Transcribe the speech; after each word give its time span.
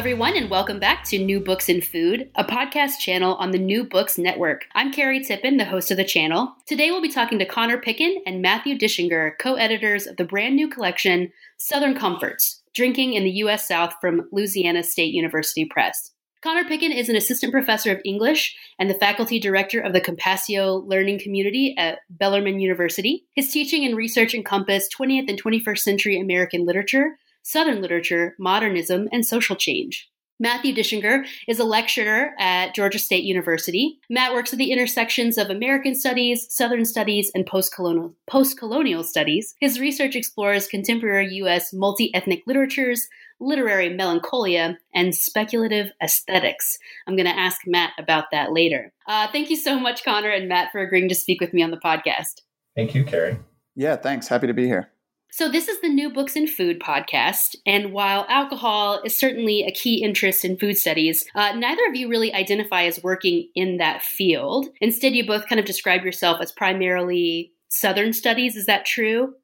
Everyone, 0.00 0.34
and 0.34 0.48
welcome 0.48 0.78
back 0.78 1.04
to 1.08 1.18
New 1.22 1.40
Books 1.40 1.68
in 1.68 1.82
Food, 1.82 2.30
a 2.34 2.42
podcast 2.42 3.00
channel 3.00 3.34
on 3.34 3.50
the 3.50 3.58
New 3.58 3.84
Books 3.84 4.16
Network. 4.16 4.64
I'm 4.74 4.94
Carrie 4.94 5.20
Tippen, 5.20 5.58
the 5.58 5.66
host 5.66 5.90
of 5.90 5.98
the 5.98 6.06
channel. 6.06 6.54
Today, 6.66 6.90
we'll 6.90 7.02
be 7.02 7.10
talking 7.10 7.38
to 7.38 7.44
Connor 7.44 7.78
Picken 7.78 8.14
and 8.24 8.40
Matthew 8.40 8.78
Dischinger, 8.78 9.32
co 9.38 9.56
editors 9.56 10.06
of 10.06 10.16
the 10.16 10.24
brand 10.24 10.56
new 10.56 10.70
collection, 10.70 11.30
Southern 11.58 11.94
Comforts 11.94 12.62
Drinking 12.72 13.12
in 13.12 13.24
the 13.24 13.30
U.S. 13.42 13.68
South 13.68 13.92
from 14.00 14.26
Louisiana 14.32 14.82
State 14.82 15.12
University 15.12 15.66
Press. 15.66 16.12
Connor 16.42 16.64
Picken 16.64 16.96
is 16.96 17.10
an 17.10 17.16
assistant 17.16 17.52
professor 17.52 17.92
of 17.92 18.00
English 18.02 18.56
and 18.78 18.88
the 18.88 18.94
faculty 18.94 19.38
director 19.38 19.80
of 19.80 19.92
the 19.92 20.00
Compasio 20.00 20.82
Learning 20.88 21.18
Community 21.18 21.74
at 21.76 21.98
Bellarmine 22.08 22.58
University. 22.58 23.26
His 23.34 23.52
teaching 23.52 23.84
and 23.84 23.94
research 23.94 24.34
encompass 24.34 24.88
20th 24.98 25.28
and 25.28 25.42
21st 25.42 25.78
century 25.80 26.18
American 26.18 26.64
literature, 26.64 27.18
Southern 27.42 27.80
literature, 27.80 28.34
modernism, 28.38 29.08
and 29.12 29.26
social 29.26 29.56
change. 29.56 30.10
Matthew 30.42 30.74
Dischinger 30.74 31.26
is 31.46 31.58
a 31.58 31.64
lecturer 31.64 32.30
at 32.38 32.74
Georgia 32.74 32.98
State 32.98 33.24
University. 33.24 33.98
Matt 34.08 34.32
works 34.32 34.54
at 34.54 34.58
the 34.58 34.72
intersections 34.72 35.36
of 35.36 35.50
American 35.50 35.94
studies, 35.94 36.46
Southern 36.48 36.86
studies, 36.86 37.30
and 37.34 37.44
post-colonial, 37.44 38.14
post-colonial 38.26 39.04
studies. 39.04 39.54
His 39.60 39.78
research 39.78 40.16
explores 40.16 40.66
contemporary 40.66 41.28
U.S. 41.34 41.74
multi-ethnic 41.74 42.44
literatures, 42.46 43.06
literary 43.38 43.90
melancholia, 43.90 44.78
and 44.94 45.14
speculative 45.14 45.92
aesthetics. 46.02 46.78
I'm 47.06 47.16
going 47.16 47.28
to 47.28 47.38
ask 47.38 47.60
Matt 47.66 47.92
about 47.98 48.24
that 48.32 48.50
later. 48.50 48.94
Uh, 49.06 49.28
thank 49.30 49.50
you 49.50 49.56
so 49.56 49.78
much, 49.78 50.04
Connor 50.04 50.30
and 50.30 50.48
Matt, 50.48 50.72
for 50.72 50.80
agreeing 50.80 51.10
to 51.10 51.14
speak 51.14 51.42
with 51.42 51.52
me 51.52 51.62
on 51.62 51.70
the 51.70 51.76
podcast. 51.76 52.40
Thank 52.74 52.94
you, 52.94 53.04
Carrie. 53.04 53.38
Yeah, 53.76 53.96
thanks. 53.96 54.26
Happy 54.28 54.46
to 54.46 54.54
be 54.54 54.66
here. 54.66 54.90
So, 55.32 55.48
this 55.48 55.68
is 55.68 55.80
the 55.80 55.88
New 55.88 56.12
Books 56.12 56.34
in 56.34 56.46
Food 56.46 56.80
podcast. 56.80 57.54
And 57.64 57.92
while 57.92 58.26
alcohol 58.28 59.00
is 59.04 59.16
certainly 59.16 59.62
a 59.62 59.70
key 59.72 60.02
interest 60.02 60.44
in 60.44 60.58
food 60.58 60.76
studies, 60.76 61.24
uh, 61.34 61.52
neither 61.52 61.86
of 61.88 61.94
you 61.94 62.08
really 62.08 62.34
identify 62.34 62.82
as 62.82 63.02
working 63.02 63.48
in 63.54 63.76
that 63.76 64.02
field. 64.02 64.68
Instead, 64.80 65.14
you 65.14 65.24
both 65.26 65.46
kind 65.48 65.60
of 65.60 65.66
describe 65.66 66.04
yourself 66.04 66.40
as 66.40 66.50
primarily 66.50 67.52
Southern 67.68 68.12
studies. 68.12 68.56
Is 68.56 68.66
that 68.66 68.84
true? 68.84 69.34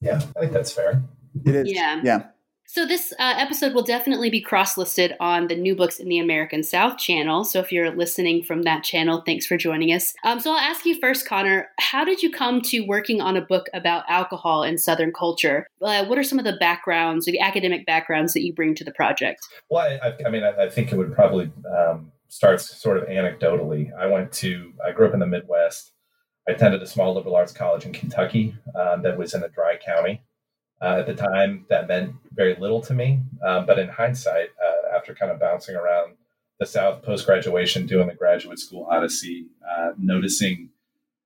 Yeah, 0.00 0.20
I 0.36 0.40
think 0.40 0.52
that's 0.52 0.72
fair. 0.72 1.02
It 1.44 1.54
is. 1.54 1.72
Yeah. 1.72 2.00
Yeah. 2.02 2.22
So, 2.70 2.84
this 2.84 3.14
uh, 3.18 3.34
episode 3.38 3.72
will 3.72 3.82
definitely 3.82 4.28
be 4.28 4.42
cross 4.42 4.76
listed 4.76 5.16
on 5.20 5.48
the 5.48 5.56
New 5.56 5.74
Books 5.74 5.98
in 5.98 6.06
the 6.06 6.18
American 6.18 6.62
South 6.62 6.98
channel. 6.98 7.42
So, 7.42 7.60
if 7.60 7.72
you're 7.72 7.90
listening 7.90 8.42
from 8.44 8.64
that 8.64 8.84
channel, 8.84 9.22
thanks 9.24 9.46
for 9.46 9.56
joining 9.56 9.88
us. 9.88 10.12
Um, 10.22 10.38
so, 10.38 10.50
I'll 10.50 10.58
ask 10.58 10.84
you 10.84 11.00
first, 11.00 11.26
Connor, 11.26 11.70
how 11.80 12.04
did 12.04 12.22
you 12.22 12.30
come 12.30 12.60
to 12.62 12.80
working 12.80 13.22
on 13.22 13.38
a 13.38 13.40
book 13.40 13.70
about 13.72 14.04
alcohol 14.06 14.64
in 14.64 14.76
Southern 14.76 15.14
culture? 15.14 15.66
Uh, 15.80 16.04
what 16.04 16.18
are 16.18 16.22
some 16.22 16.38
of 16.38 16.44
the 16.44 16.58
backgrounds 16.60 17.24
the 17.24 17.40
academic 17.40 17.86
backgrounds 17.86 18.34
that 18.34 18.44
you 18.44 18.52
bring 18.52 18.74
to 18.74 18.84
the 18.84 18.92
project? 18.92 19.40
Well, 19.70 19.98
I, 20.02 20.12
I 20.26 20.28
mean, 20.28 20.44
I, 20.44 20.64
I, 20.64 20.68
think 20.68 20.92
it 20.92 20.96
would 20.96 21.14
probably 21.14 21.50
um, 21.74 22.12
start 22.28 22.60
sort 22.60 22.98
of 22.98 23.08
anecdotally. 23.08 23.94
I 23.98 24.04
went 24.04 24.30
to, 24.32 24.74
I 24.86 24.92
grew 24.92 25.08
up 25.08 25.14
in 25.14 25.20
the 25.20 25.26
Midwest. 25.26 25.92
I 26.46 26.52
attended 26.52 26.82
a 26.82 26.86
small 26.86 27.14
liberal 27.14 27.34
arts 27.34 27.52
college 27.52 27.86
in 27.86 27.94
Kentucky 27.94 28.54
um, 28.78 29.00
that 29.04 29.16
was 29.16 29.32
in 29.32 29.42
a 29.42 29.48
dry 29.48 29.78
county. 29.82 30.20
Uh, 30.80 30.98
at 31.00 31.06
the 31.06 31.14
time, 31.14 31.66
that 31.68 31.88
meant 31.88 32.14
very 32.32 32.54
little 32.56 32.80
to 32.80 32.94
me. 32.94 33.20
Um, 33.44 33.66
but 33.66 33.78
in 33.78 33.88
hindsight, 33.88 34.50
uh, 34.64 34.96
after 34.96 35.14
kind 35.14 35.32
of 35.32 35.40
bouncing 35.40 35.74
around 35.74 36.14
the 36.60 36.66
South 36.66 37.02
post 37.02 37.26
graduation, 37.26 37.86
doing 37.86 38.06
the 38.06 38.14
graduate 38.14 38.58
school 38.58 38.86
odyssey, 38.90 39.46
uh, 39.68 39.90
noticing 39.98 40.70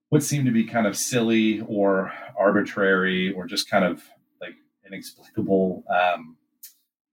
what 0.08 0.22
seemed 0.22 0.46
to 0.46 0.52
be 0.52 0.64
kind 0.64 0.86
of 0.86 0.96
silly 0.96 1.60
or 1.68 2.12
arbitrary 2.36 3.32
or 3.32 3.46
just 3.46 3.68
kind 3.70 3.84
of 3.84 4.02
like 4.40 4.54
inexplicable, 4.86 5.84
um, 5.88 6.36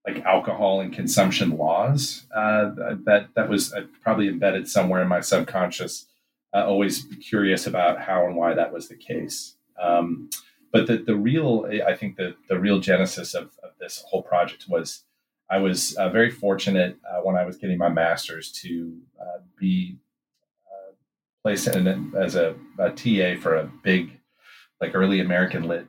like 0.05 0.23
alcohol 0.25 0.81
and 0.81 0.93
consumption 0.93 1.57
laws, 1.57 2.25
uh, 2.35 2.71
that 3.05 3.29
that 3.35 3.49
was 3.49 3.73
uh, 3.73 3.83
probably 4.01 4.27
embedded 4.27 4.67
somewhere 4.67 5.01
in 5.01 5.07
my 5.07 5.21
subconscious. 5.21 6.07
Uh, 6.53 6.65
always 6.65 7.05
curious 7.21 7.67
about 7.67 8.01
how 8.01 8.25
and 8.25 8.35
why 8.35 8.53
that 8.53 8.73
was 8.73 8.87
the 8.87 8.95
case. 8.95 9.55
Um, 9.81 10.29
but 10.71 10.87
the, 10.87 10.97
the 10.97 11.15
real, 11.15 11.69
I 11.85 11.95
think 11.95 12.15
the, 12.15 12.35
the 12.47 12.59
real 12.59 12.79
genesis 12.79 13.33
of, 13.33 13.51
of 13.63 13.71
this 13.79 14.03
whole 14.07 14.21
project 14.21 14.65
was 14.67 15.03
I 15.49 15.57
was 15.57 15.95
uh, 15.95 16.09
very 16.09 16.29
fortunate 16.29 16.97
uh, 17.09 17.21
when 17.21 17.35
I 17.35 17.45
was 17.45 17.57
getting 17.57 17.77
my 17.77 17.89
master's 17.89 18.51
to 18.63 18.97
uh, 19.19 19.39
be 19.57 19.97
uh, 20.67 20.93
placed 21.43 21.67
in 21.67 22.13
as 22.15 22.35
a, 22.35 22.55
a, 22.77 22.91
TA 22.91 23.41
for 23.41 23.55
a 23.55 23.71
big, 23.83 24.19
like 24.79 24.93
early 24.93 25.19
American 25.19 25.63
lit 25.63 25.87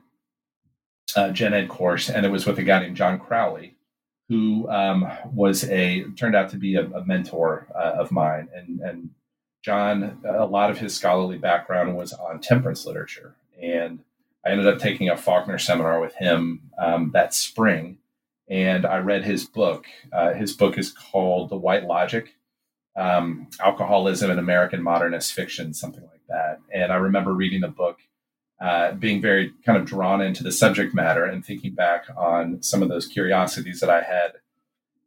uh, 1.15 1.29
gen 1.29 1.53
ed 1.53 1.69
course. 1.69 2.09
And 2.09 2.25
it 2.25 2.31
was 2.31 2.47
with 2.47 2.57
a 2.57 2.63
guy 2.63 2.79
named 2.79 2.97
John 2.97 3.19
Crowley, 3.19 3.75
who 4.29 4.67
um, 4.69 5.07
was 5.31 5.63
a, 5.65 6.05
turned 6.17 6.35
out 6.35 6.49
to 6.49 6.57
be 6.57 6.75
a, 6.75 6.85
a 6.87 7.05
mentor 7.05 7.67
uh, 7.75 7.93
of 7.99 8.11
mine. 8.11 8.49
And, 8.55 8.79
and 8.79 9.09
John, 9.63 10.21
a 10.27 10.45
lot 10.45 10.71
of 10.71 10.79
his 10.79 10.95
scholarly 10.95 11.37
background 11.37 11.95
was 11.95 12.13
on 12.13 12.39
temperance 12.39 12.87
literature. 12.87 13.35
And 13.61 13.99
I 14.45 14.49
ended 14.49 14.67
up 14.67 14.79
taking 14.79 15.09
a 15.09 15.17
Faulkner 15.17 15.59
seminar 15.59 15.99
with 15.99 16.15
him 16.15 16.71
um, 16.79 17.11
that 17.13 17.33
spring, 17.33 17.97
and 18.49 18.85
I 18.85 18.97
read 18.97 19.23
his 19.23 19.45
book. 19.45 19.85
Uh, 20.11 20.33
his 20.33 20.53
book 20.53 20.77
is 20.77 20.91
called 20.91 21.49
The 21.49 21.57
White 21.57 21.85
Logic 21.85 22.33
um, 22.95 23.47
Alcoholism 23.59 24.31
in 24.31 24.39
American 24.39 24.81
Modernist 24.81 25.33
Fiction, 25.33 25.73
something 25.73 26.03
like 26.03 26.21
that. 26.29 26.59
And 26.73 26.91
I 26.91 26.95
remember 26.95 27.33
reading 27.33 27.61
the 27.61 27.67
book, 27.67 27.99
uh, 28.59 28.93
being 28.93 29.21
very 29.21 29.51
kind 29.65 29.77
of 29.77 29.85
drawn 29.85 30.21
into 30.21 30.43
the 30.43 30.51
subject 30.51 30.93
matter 30.93 31.25
and 31.25 31.45
thinking 31.45 31.73
back 31.73 32.05
on 32.17 32.61
some 32.61 32.81
of 32.81 32.89
those 32.89 33.07
curiosities 33.07 33.79
that 33.79 33.89
I 33.89 34.01
had 34.01 34.33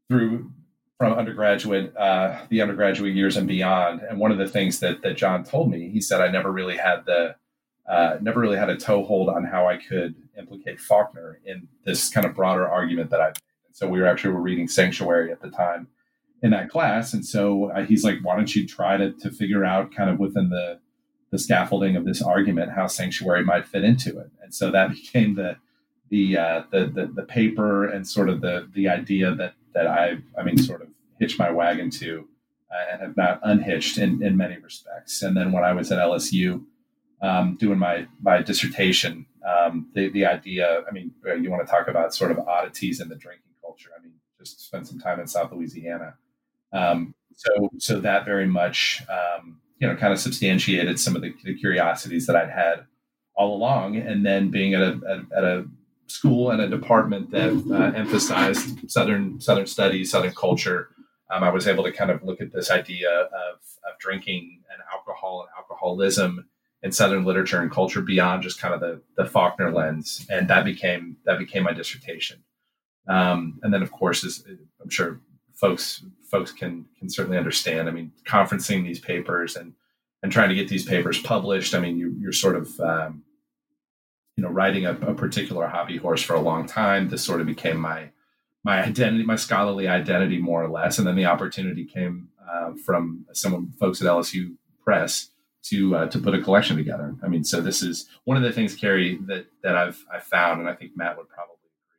through 0.09 0.51
from 0.99 1.13
undergraduate, 1.15 1.95
uh, 1.97 2.41
the 2.49 2.63
undergraduate 2.63 3.15
years 3.15 3.37
and 3.37 3.49
beyond. 3.49 4.01
And 4.01 4.19
one 4.19 4.33
of 4.33 4.39
the 4.39 4.49
things 4.49 4.79
that 4.81 5.03
that 5.03 5.17
John 5.17 5.45
told 5.45 5.71
me, 5.71 5.91
he 5.91 6.01
said, 6.01 6.21
I 6.21 6.29
never 6.29 6.51
really 6.51 6.77
had 6.77 7.05
the 7.05 7.37
uh, 7.89 8.17
never 8.21 8.41
really 8.41 8.57
had 8.57 8.71
a 8.71 8.77
toehold 8.77 9.29
on 9.29 9.45
how 9.45 9.69
I 9.69 9.77
could 9.77 10.15
implicate 10.39 10.81
Faulkner 10.81 11.41
in 11.45 11.69
this 11.85 12.09
kind 12.09 12.27
of 12.27 12.35
broader 12.35 12.69
argument 12.69 13.11
that. 13.11 13.21
And 13.67 13.77
so 13.77 13.89
we 13.89 14.01
were 14.01 14.07
actually 14.07 14.33
were 14.33 14.41
reading 14.41 14.69
Sanctuary 14.69 15.31
at 15.31 15.43
the 15.43 15.51
time 15.51 15.89
in 16.43 16.51
that 16.51 16.69
class, 16.69 17.13
and 17.15 17.25
so 17.25 17.71
uh, 17.71 17.85
he's 17.85 18.05
like, 18.05 18.19
"Why 18.23 18.37
don't 18.37 18.55
you 18.55 18.67
try 18.67 18.97
to 18.97 19.13
to 19.13 19.31
figure 19.31 19.65
out 19.65 19.95
kind 19.95 20.11
of 20.11 20.19
within 20.19 20.51
the 20.51 20.81
the 21.31 21.39
scaffolding 21.39 21.97
of 21.97 22.05
this 22.05 22.23
argument 22.23 22.73
how 22.73 22.87
Sanctuary 22.87 23.45
might 23.45 23.67
fit 23.67 23.85
into 23.85 24.19
it?" 24.19 24.31
And 24.43 24.55
so 24.55 24.71
that 24.71 24.91
became 24.95 25.35
the 25.35 25.57
the 26.09 26.39
uh, 26.39 26.63
the, 26.71 26.87
the, 26.87 27.07
the 27.07 27.23
paper 27.23 27.87
and 27.87 28.07
sort 28.07 28.29
of 28.29 28.41
the 28.41 28.69
the 28.73 28.89
idea 28.89 29.35
that 29.35 29.55
that 29.75 29.87
I 29.87 30.19
I 30.39 30.43
mean 30.43 30.57
sort 30.57 30.83
of 30.83 30.89
hitched 31.19 31.39
my 31.39 31.51
wagon 31.51 31.91
to 31.91 32.29
uh, 32.71 32.93
and 32.93 33.03
have 33.03 33.17
not 33.17 33.41
unhitched 33.43 33.99
in 33.99 34.23
in 34.23 34.37
many 34.37 34.59
respects. 34.59 35.23
And 35.23 35.37
then 35.37 35.53
when 35.53 35.65
I 35.65 35.73
was 35.73 35.93
at 35.93 35.99
LSU 35.99 36.65
um, 37.25 37.57
doing 37.57 37.79
my 37.79 38.07
my 38.21 38.43
dissertation, 38.43 39.27
um, 39.49 39.89
the 39.95 40.11
the 40.11 40.27
idea. 40.27 40.83
I 40.87 40.91
mean, 40.93 41.13
uh, 41.27 41.35
you 41.35 41.51
want 41.51 41.67
to 41.67 41.71
talk 41.71 41.89
about 41.89 42.15
sort 42.15 42.31
of 42.31 42.39
oddities 42.41 43.01
in 43.01 43.09
the 43.09 43.17
drinking 43.17 43.53
culture. 43.63 43.91
I 43.99 44.03
mean, 44.03 44.13
just 44.39 44.67
spend 44.67 44.87
some 44.87 45.01
time 45.01 45.19
in 45.21 45.27
South 45.27 45.51
Louisiana. 45.51 46.15
Um, 46.73 47.15
so 47.35 47.71
so 47.79 48.01
that 48.01 48.27
very 48.27 48.47
much 48.47 49.03
um, 49.09 49.59
you 49.79 49.89
know 49.89 49.97
kind 49.97 50.13
of 50.13 50.19
substantiated 50.19 51.01
some 51.01 51.17
of 51.17 51.23
the, 51.23 51.35
the, 51.45 51.55
curiosities 51.55 52.27
that 52.27 52.37
I'd 52.37 52.51
had 52.51 52.85
all 53.35 53.57
along, 53.57 53.97
and 53.97 54.25
then 54.25 54.51
being 54.51 54.75
at 54.75 54.83
a 54.83 55.01
at, 55.09 55.39
at 55.39 55.45
a 55.45 55.67
school 56.07 56.51
and 56.51 56.61
a 56.61 56.69
department 56.69 57.31
that 57.31 57.51
uh, 57.73 57.97
emphasized 57.97 58.91
southern 58.91 59.41
southern 59.41 59.67
studies, 59.67 60.11
southern 60.11 60.35
culture. 60.35 60.91
Um, 61.33 61.43
I 61.43 61.49
was 61.49 61.67
able 61.67 61.85
to 61.85 61.91
kind 61.91 62.11
of 62.11 62.23
look 62.23 62.43
at 62.43 62.53
this 62.53 62.71
idea 62.71 63.11
of, 63.11 63.55
of 63.57 63.99
drinking 63.99 64.61
and 64.71 64.83
alcohol 64.93 65.41
and 65.41 65.49
alcoholism 65.57 66.47
in 66.85 66.93
Southern 66.93 67.25
literature 67.25 67.61
and 67.61 67.71
culture 67.71 68.03
beyond 68.03 68.43
just 68.43 68.61
kind 68.61 68.75
of 68.75 68.81
the, 68.81 69.01
the 69.17 69.25
Faulkner 69.25 69.73
lens, 69.73 70.27
and 70.29 70.47
that 70.49 70.67
became 70.67 71.17
that 71.25 71.39
became 71.39 71.65
my 71.65 71.73
dissertation. 71.73 72.45
Um, 73.09 73.59
and 73.63 73.73
then, 73.73 73.83
of 73.83 73.91
course, 73.91 74.23
as 74.23 74.45
I'm 74.81 74.91
sure 74.91 75.21
folks 75.55 76.05
folks 76.31 76.53
can 76.53 76.85
can 76.99 77.09
certainly 77.09 77.39
understand. 77.39 77.89
I 77.89 77.93
mean, 77.93 78.13
conferencing 78.27 78.85
these 78.85 79.01
papers 79.01 79.57
and 79.57 79.73
and 80.23 80.31
trying 80.31 80.51
to 80.51 80.55
get 80.55 80.69
these 80.69 80.85
papers 80.85 81.21
published. 81.21 81.75
I 81.75 81.81
mean, 81.81 81.97
you, 81.97 82.15
you're 82.21 82.33
sort 82.33 82.55
of 82.55 82.79
um, 82.81 83.25
you 84.37 84.45
know 84.45 84.51
riding 84.51 84.85
a, 84.85 84.93
a, 84.93 85.15
particular 85.15 85.67
hobby 85.67 85.97
horse 85.97 86.23
for 86.23 86.35
a 86.35 86.41
long 86.41 86.67
time. 86.67 87.09
This 87.09 87.25
sort 87.25 87.41
of 87.41 87.47
became 87.47 87.79
my 87.79 88.11
my 88.63 88.83
identity, 88.83 89.25
my 89.25 89.37
scholarly 89.37 89.89
identity, 89.89 90.37
more 90.37 90.63
or 90.63 90.69
less. 90.69 90.99
And 90.99 91.07
then 91.07 91.17
the 91.17 91.27
opportunity 91.27 91.87
came 91.87 92.29
uh, 92.47 92.73
from 92.85 93.25
some 93.33 93.73
folks 93.81 94.03
at 94.03 94.07
LSU 94.07 94.57
Press 94.83 95.31
to 95.65 95.97
uh, 95.97 96.07
to 96.09 96.19
put 96.19 96.35
a 96.35 96.43
collection 96.43 96.77
together. 96.77 97.15
I 97.23 97.29
mean, 97.29 97.45
so 97.45 97.61
this 97.61 97.83
is 97.83 98.09
one 98.25 98.37
of 98.37 98.43
the 98.43 98.53
things, 98.53 98.75
Carrie, 98.75 99.19
that 99.27 99.47
that 99.63 99.77
I've 99.77 100.05
I 100.13 100.21
found, 100.21 100.61
and 100.61 100.69
I 100.69 100.75
think 100.75 100.93
Matt 100.97 101.17
would 101.17 101.29
probably 101.29 101.57
agree. 101.57 101.97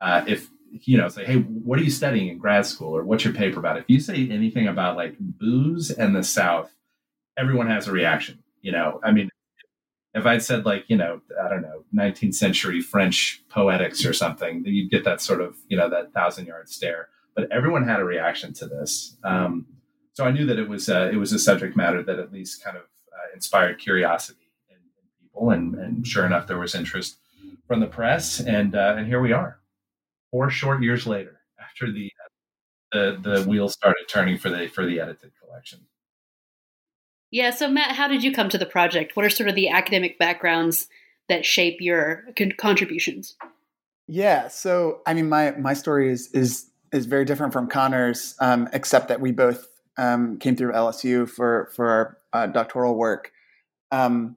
Uh, 0.00 0.24
if 0.26 0.48
you 0.84 0.96
know, 0.98 1.08
say, 1.08 1.24
hey, 1.24 1.36
what 1.36 1.78
are 1.78 1.82
you 1.82 1.90
studying 1.90 2.28
in 2.28 2.38
grad 2.38 2.66
school, 2.66 2.96
or 2.96 3.04
what's 3.04 3.24
your 3.24 3.34
paper 3.34 3.58
about? 3.58 3.78
If 3.78 3.84
you 3.88 4.00
say 4.00 4.28
anything 4.28 4.68
about 4.68 4.96
like 4.96 5.16
booze 5.18 5.90
and 5.90 6.14
the 6.14 6.22
South, 6.22 6.70
everyone 7.36 7.68
has 7.68 7.88
a 7.88 7.92
reaction. 7.92 8.42
You 8.60 8.72
know, 8.72 9.00
I 9.04 9.12
mean, 9.12 9.30
if 10.14 10.26
I'd 10.26 10.42
said 10.42 10.66
like, 10.66 10.84
you 10.88 10.96
know, 10.96 11.20
I 11.42 11.48
don't 11.48 11.62
know, 11.62 11.84
19th 11.94 12.34
century 12.34 12.80
French 12.80 13.42
poetics 13.48 14.04
or 14.04 14.12
something, 14.12 14.64
you'd 14.66 14.90
get 14.90 15.04
that 15.04 15.20
sort 15.20 15.40
of, 15.40 15.56
you 15.68 15.76
know, 15.76 15.88
that 15.90 16.12
thousand 16.12 16.46
yard 16.46 16.68
stare. 16.68 17.08
But 17.34 17.50
everyone 17.52 17.86
had 17.86 18.00
a 18.00 18.04
reaction 18.04 18.52
to 18.54 18.66
this. 18.66 19.16
Um, 19.22 19.66
so 20.18 20.24
I 20.24 20.32
knew 20.32 20.46
that 20.46 20.58
it 20.58 20.68
was 20.68 20.88
uh, 20.88 21.08
it 21.12 21.14
was 21.14 21.32
a 21.32 21.38
subject 21.38 21.76
matter 21.76 22.02
that 22.02 22.18
at 22.18 22.32
least 22.32 22.64
kind 22.64 22.76
of 22.76 22.82
uh, 22.82 23.34
inspired 23.36 23.78
curiosity 23.78 24.50
in, 24.68 24.74
in 24.74 25.08
people, 25.22 25.50
and, 25.50 25.76
and, 25.76 26.04
sure 26.04 26.26
enough, 26.26 26.48
there 26.48 26.58
was 26.58 26.74
interest 26.74 27.18
from 27.68 27.78
the 27.78 27.86
press, 27.86 28.40
and 28.40 28.74
uh, 28.74 28.96
and 28.98 29.06
here 29.06 29.20
we 29.20 29.32
are, 29.32 29.60
four 30.32 30.50
short 30.50 30.82
years 30.82 31.06
later, 31.06 31.38
after 31.60 31.92
the 31.92 32.10
the 32.90 33.16
the 33.22 33.44
wheels 33.48 33.74
started 33.74 34.06
turning 34.10 34.38
for 34.38 34.50
the 34.50 34.66
for 34.66 34.84
the 34.84 34.98
edited 34.98 35.30
collection. 35.40 35.86
Yeah. 37.30 37.50
So, 37.50 37.68
Matt, 37.68 37.94
how 37.94 38.08
did 38.08 38.24
you 38.24 38.34
come 38.34 38.48
to 38.48 38.58
the 38.58 38.66
project? 38.66 39.14
What 39.14 39.24
are 39.24 39.30
sort 39.30 39.48
of 39.48 39.54
the 39.54 39.68
academic 39.68 40.18
backgrounds 40.18 40.88
that 41.28 41.46
shape 41.46 41.76
your 41.78 42.24
con- 42.36 42.54
contributions? 42.58 43.36
Yeah. 44.08 44.48
So, 44.48 45.00
I 45.06 45.14
mean, 45.14 45.28
my 45.28 45.52
my 45.52 45.74
story 45.74 46.10
is 46.10 46.28
is 46.32 46.68
is 46.90 47.06
very 47.06 47.24
different 47.24 47.52
from 47.52 47.68
Connor's, 47.68 48.34
um, 48.40 48.68
except 48.72 49.06
that 49.08 49.20
we 49.20 49.30
both 49.30 49.68
um, 49.98 50.38
came 50.38 50.56
through 50.56 50.72
LSU 50.72 51.28
for 51.28 51.70
for 51.74 51.88
our 51.88 52.18
uh, 52.32 52.46
doctoral 52.46 52.96
work. 52.96 53.32
Um, 53.90 54.36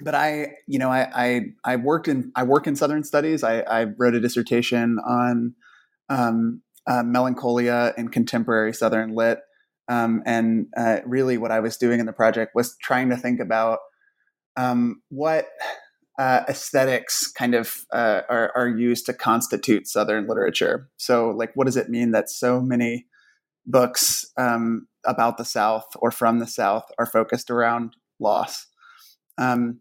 but 0.00 0.14
I, 0.14 0.54
you 0.66 0.78
know, 0.78 0.90
I, 0.90 1.08
I, 1.12 1.40
I 1.64 1.76
worked 1.76 2.08
in 2.08 2.30
I 2.36 2.42
work 2.44 2.66
in 2.66 2.76
Southern 2.76 3.04
Studies. 3.04 3.42
I, 3.42 3.60
I 3.60 3.84
wrote 3.84 4.14
a 4.14 4.20
dissertation 4.20 4.98
on 5.06 5.54
um, 6.08 6.62
uh, 6.86 7.02
melancholia 7.02 7.94
in 7.96 8.08
contemporary 8.08 8.72
Southern 8.72 9.14
lit, 9.14 9.40
um, 9.88 10.22
and 10.26 10.66
uh, 10.76 10.98
really, 11.04 11.38
what 11.38 11.50
I 11.50 11.60
was 11.60 11.76
doing 11.76 12.00
in 12.00 12.06
the 12.06 12.12
project 12.12 12.52
was 12.54 12.76
trying 12.82 13.08
to 13.10 13.16
think 13.16 13.40
about 13.40 13.78
um, 14.56 15.02
what 15.08 15.46
uh, 16.18 16.42
aesthetics 16.48 17.30
kind 17.30 17.54
of 17.54 17.76
uh, 17.92 18.22
are, 18.28 18.52
are, 18.56 18.68
used 18.68 19.06
to 19.06 19.12
constitute 19.12 19.86
Southern 19.86 20.26
literature. 20.26 20.88
So, 20.96 21.30
like, 21.30 21.52
what 21.54 21.66
does 21.66 21.76
it 21.76 21.88
mean 21.88 22.10
that 22.10 22.28
so 22.28 22.60
many 22.60 23.06
books 23.66 24.26
um, 24.36 24.87
about 25.04 25.38
the 25.38 25.44
South 25.44 25.86
or 25.96 26.10
from 26.10 26.38
the 26.38 26.46
South 26.46 26.90
are 26.98 27.06
focused 27.06 27.50
around 27.50 27.96
loss? 28.18 28.66
Um, 29.36 29.80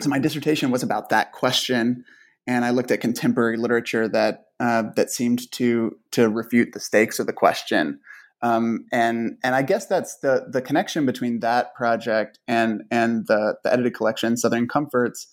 so, 0.00 0.08
my 0.08 0.18
dissertation 0.18 0.70
was 0.70 0.82
about 0.82 1.10
that 1.10 1.32
question, 1.32 2.04
and 2.46 2.64
I 2.64 2.70
looked 2.70 2.90
at 2.90 3.00
contemporary 3.00 3.56
literature 3.56 4.08
that 4.08 4.46
uh, 4.60 4.84
that 4.96 5.10
seemed 5.10 5.50
to 5.52 5.96
to 6.12 6.28
refute 6.28 6.72
the 6.72 6.80
stakes 6.80 7.18
of 7.18 7.26
the 7.26 7.32
question. 7.32 8.00
Um, 8.42 8.86
and 8.92 9.38
and 9.42 9.54
I 9.54 9.62
guess 9.62 9.86
that's 9.86 10.18
the 10.18 10.46
the 10.50 10.60
connection 10.60 11.06
between 11.06 11.40
that 11.40 11.74
project 11.74 12.38
and 12.46 12.82
and 12.90 13.26
the 13.26 13.56
the 13.64 13.72
edited 13.72 13.94
collection 13.94 14.36
Southern 14.36 14.68
Comforts 14.68 15.28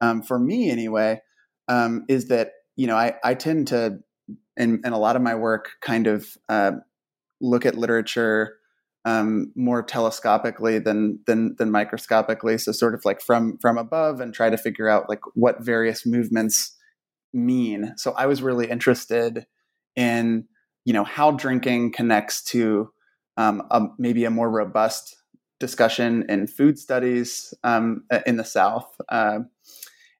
um, 0.00 0.22
for 0.22 0.38
me 0.38 0.70
anyway 0.70 1.22
um, 1.68 2.04
is 2.08 2.28
that 2.28 2.52
you 2.76 2.86
know 2.86 2.96
I 2.96 3.14
I 3.24 3.34
tend 3.34 3.68
to 3.68 4.00
in 4.56 4.82
in 4.84 4.92
a 4.92 4.98
lot 4.98 5.16
of 5.16 5.22
my 5.22 5.34
work 5.34 5.70
kind 5.80 6.06
of 6.06 6.36
uh, 6.48 6.72
look 7.40 7.64
at 7.64 7.76
literature 7.76 8.56
um, 9.04 9.52
more 9.54 9.84
telescopically 9.84 10.82
than 10.82 11.18
than 11.26 11.56
than 11.58 11.70
microscopically 11.70 12.58
so 12.58 12.72
sort 12.72 12.94
of 12.94 13.04
like 13.04 13.20
from 13.22 13.56
from 13.58 13.78
above 13.78 14.20
and 14.20 14.34
try 14.34 14.50
to 14.50 14.58
figure 14.58 14.88
out 14.88 15.08
like 15.08 15.20
what 15.34 15.64
various 15.64 16.04
movements 16.04 16.76
mean 17.32 17.94
so 17.96 18.12
I 18.12 18.26
was 18.26 18.42
really 18.42 18.68
interested 18.68 19.46
in 19.96 20.46
you 20.84 20.92
know 20.92 21.04
how 21.04 21.30
drinking 21.30 21.92
connects 21.92 22.42
to 22.44 22.90
um, 23.36 23.62
a, 23.70 23.86
maybe 23.98 24.24
a 24.24 24.30
more 24.30 24.50
robust 24.50 25.16
discussion 25.58 26.24
in 26.28 26.46
food 26.46 26.78
studies 26.78 27.54
um, 27.62 28.04
in 28.26 28.36
the 28.36 28.44
South, 28.44 28.88
uh, 29.08 29.40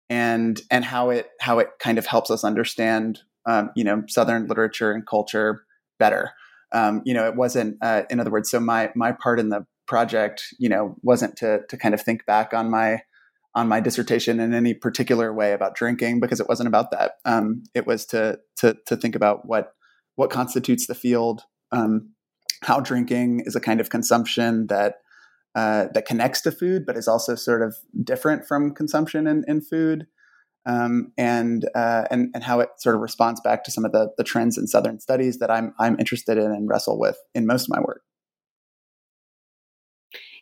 and 0.08 0.60
and 0.70 0.84
how 0.84 1.10
it 1.10 1.28
how 1.40 1.58
it 1.58 1.70
kind 1.80 1.98
of 1.98 2.06
helps 2.06 2.30
us 2.30 2.44
understand 2.44 3.20
um, 3.46 3.70
you 3.74 3.84
know 3.84 4.04
Southern 4.06 4.46
literature 4.46 4.92
and 4.92 5.06
culture 5.06 5.64
better. 5.98 6.32
Um, 6.72 7.02
you 7.04 7.14
know, 7.14 7.26
it 7.28 7.36
wasn't 7.36 7.76
uh, 7.82 8.02
in 8.10 8.20
other 8.20 8.30
words. 8.30 8.50
So 8.50 8.60
my 8.60 8.90
my 8.94 9.12
part 9.12 9.40
in 9.40 9.48
the 9.48 9.66
project, 9.86 10.44
you 10.58 10.68
know, 10.68 10.96
wasn't 11.02 11.36
to 11.36 11.60
to 11.68 11.76
kind 11.76 11.94
of 11.94 12.02
think 12.02 12.26
back 12.26 12.54
on 12.54 12.70
my 12.70 13.02
on 13.54 13.68
my 13.68 13.80
dissertation 13.80 14.38
in 14.38 14.54
any 14.54 14.74
particular 14.74 15.34
way 15.34 15.52
about 15.52 15.74
drinking 15.74 16.20
because 16.20 16.38
it 16.38 16.48
wasn't 16.48 16.68
about 16.68 16.92
that. 16.92 17.14
Um, 17.24 17.64
it 17.74 17.86
was 17.86 18.06
to 18.06 18.38
to 18.58 18.76
to 18.86 18.96
think 18.96 19.16
about 19.16 19.46
what 19.46 19.72
what 20.16 20.30
constitutes 20.30 20.86
the 20.86 20.94
field, 20.94 21.42
um, 21.72 22.10
how 22.62 22.80
drinking 22.80 23.42
is 23.46 23.56
a 23.56 23.60
kind 23.60 23.80
of 23.80 23.90
consumption 23.90 24.66
that 24.68 24.96
uh, 25.54 25.86
that 25.94 26.06
connects 26.06 26.40
to 26.42 26.52
food, 26.52 26.86
but 26.86 26.96
is 26.96 27.08
also 27.08 27.34
sort 27.34 27.62
of 27.62 27.76
different 28.04 28.46
from 28.46 28.72
consumption 28.72 29.26
in, 29.26 29.44
in 29.48 29.60
food, 29.60 30.06
um, 30.66 31.12
and 31.16 31.68
uh, 31.74 32.04
and 32.10 32.30
and 32.34 32.44
how 32.44 32.60
it 32.60 32.70
sort 32.78 32.94
of 32.94 33.00
responds 33.00 33.40
back 33.40 33.64
to 33.64 33.70
some 33.70 33.84
of 33.84 33.92
the 33.92 34.10
the 34.16 34.24
trends 34.24 34.58
in 34.58 34.66
Southern 34.66 35.00
studies 35.00 35.38
that 35.38 35.50
I'm 35.50 35.74
I'm 35.78 35.98
interested 35.98 36.38
in 36.38 36.52
and 36.52 36.68
wrestle 36.68 36.98
with 36.98 37.18
in 37.34 37.46
most 37.46 37.64
of 37.64 37.70
my 37.70 37.80
work. 37.80 38.02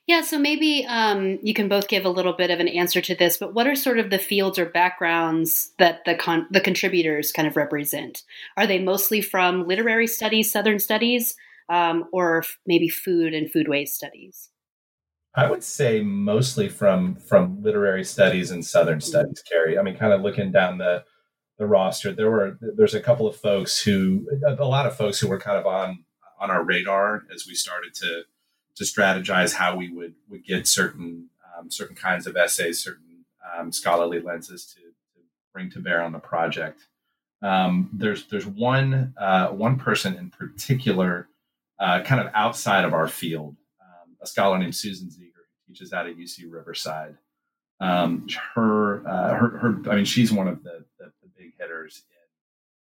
Yeah, 0.09 0.23
so 0.23 0.38
maybe 0.38 0.87
um, 0.88 1.38
you 1.43 1.53
can 1.53 1.69
both 1.69 1.87
give 1.87 2.06
a 2.06 2.11
little 2.11 2.32
bit 2.32 2.50
of 2.50 2.61
an 2.61 2.69
answer 2.69 3.03
to 3.03 3.15
this, 3.15 3.37
but 3.37 3.53
what 3.53 3.67
are 3.67 3.75
sort 3.75 3.99
of 3.99 4.09
the 4.09 4.19
fields 4.19 4.59
or 4.59 4.65
backgrounds 4.65 5.73
that 5.79 6.06
the 6.06 6.15
con- 6.15 6.47
the 6.50 6.62
contributors 6.62 7.31
kind 7.31 7.47
of 7.47 7.56
represent? 7.56 8.23
Are 8.56 8.67
they 8.67 8.79
mostly 8.79 9.21
from 9.21 9.69
literary 9.69 10.06
studies, 10.06 10.50
Southern 10.50 10.79
studies, 10.79 11.37
um, 11.69 12.06
or 12.11 12.43
maybe 12.67 12.88
food 12.88 13.35
and 13.35 13.53
foodways 13.53 13.88
studies? 13.88 14.49
I 15.38 15.49
would 15.49 15.62
say 15.62 16.02
mostly 16.02 16.69
from 16.69 17.14
from 17.14 17.62
literary 17.62 18.02
studies 18.02 18.50
and 18.50 18.67
Southern 18.67 19.00
studies, 19.00 19.40
Carrie. 19.49 19.79
I 19.79 19.82
mean, 19.82 19.96
kind 19.96 20.12
of 20.12 20.20
looking 20.20 20.50
down 20.50 20.79
the 20.79 21.05
the 21.58 21.67
roster, 21.67 22.12
there 22.12 22.29
were 22.29 22.58
there's 22.61 22.94
a 22.94 23.00
couple 23.00 23.29
of 23.29 23.37
folks 23.37 23.81
who, 23.81 24.29
a 24.44 24.64
lot 24.64 24.87
of 24.87 24.96
folks 24.96 25.20
who 25.20 25.29
were 25.29 25.38
kind 25.38 25.56
of 25.56 25.64
on 25.64 26.05
on 26.40 26.50
our 26.50 26.64
radar 26.64 27.23
as 27.33 27.47
we 27.47 27.54
started 27.54 27.95
to 27.95 28.23
to 28.75 28.83
strategize 28.83 29.54
how 29.54 29.76
we 29.76 29.88
would 29.90 30.14
would 30.28 30.45
get 30.45 30.66
certain 30.66 31.28
um, 31.57 31.71
certain 31.71 31.95
kinds 31.95 32.26
of 32.26 32.37
essays, 32.37 32.83
certain 32.83 33.25
um, 33.57 33.71
scholarly 33.71 34.21
lenses 34.21 34.66
to, 34.75 34.80
to, 34.80 35.25
bring 35.52 35.71
to 35.71 35.78
bear 35.78 36.02
on 36.02 36.11
the 36.11 36.18
project. 36.18 36.80
Um, 37.42 37.90
there's 37.92 38.26
there's 38.26 38.47
one 38.47 39.14
uh, 39.16 39.50
one 39.50 39.78
person 39.78 40.16
in 40.16 40.30
particular, 40.30 41.28
uh, 41.78 42.02
kind 42.02 42.21
of 42.21 42.28
outside 42.35 42.85
of 42.85 42.92
our 42.92 43.07
field, 43.07 43.54
um, 43.80 44.16
a 44.21 44.26
scholar 44.26 44.59
named 44.59 44.75
Susan 44.75 45.11
who 45.16 45.27
teaches 45.69 45.93
out 45.93 46.07
at 46.07 46.17
UC 46.17 46.51
Riverside. 46.51 47.17
Um, 47.81 48.27
her, 48.55 49.07
uh, 49.07 49.35
her 49.35 49.49
her 49.59 49.83
I 49.89 49.95
mean 49.95 50.05
she's 50.05 50.33
one 50.33 50.49
of 50.49 50.65
the, 50.65 50.85
the, 50.99 51.13
the 51.23 51.29
big 51.37 51.53
hitters 51.61 52.03
in 52.11 52.17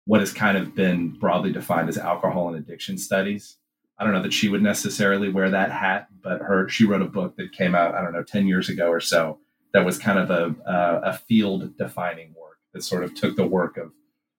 what 0.04 0.20
has 0.20 0.32
kind 0.32 0.58
of 0.58 0.74
been 0.74 1.10
broadly 1.18 1.50
defined 1.50 1.88
as 1.88 1.96
alcohol 1.96 2.48
and 2.48 2.58
addiction 2.58 2.98
studies. 2.98 3.56
I 3.98 4.04
don't 4.04 4.12
know 4.12 4.22
that 4.22 4.34
she 4.34 4.48
would 4.48 4.62
necessarily 4.62 5.30
wear 5.30 5.48
that 5.48 5.70
hat, 5.70 6.08
but 6.22 6.42
her 6.42 6.68
she 6.68 6.84
wrote 6.84 7.00
a 7.00 7.06
book 7.06 7.36
that 7.36 7.52
came 7.52 7.74
out 7.74 7.94
I 7.94 8.02
don't 8.02 8.12
know 8.12 8.22
ten 8.22 8.46
years 8.46 8.68
ago 8.68 8.88
or 8.88 9.00
so 9.00 9.38
that 9.72 9.84
was 9.84 9.96
kind 9.98 10.18
of 10.18 10.30
a 10.30 10.54
a, 10.70 11.00
a 11.10 11.12
field 11.14 11.78
defining 11.78 12.34
work 12.38 12.58
that 12.74 12.82
sort 12.82 13.04
of 13.04 13.14
took 13.14 13.36
the 13.36 13.46
work 13.46 13.76
of 13.76 13.92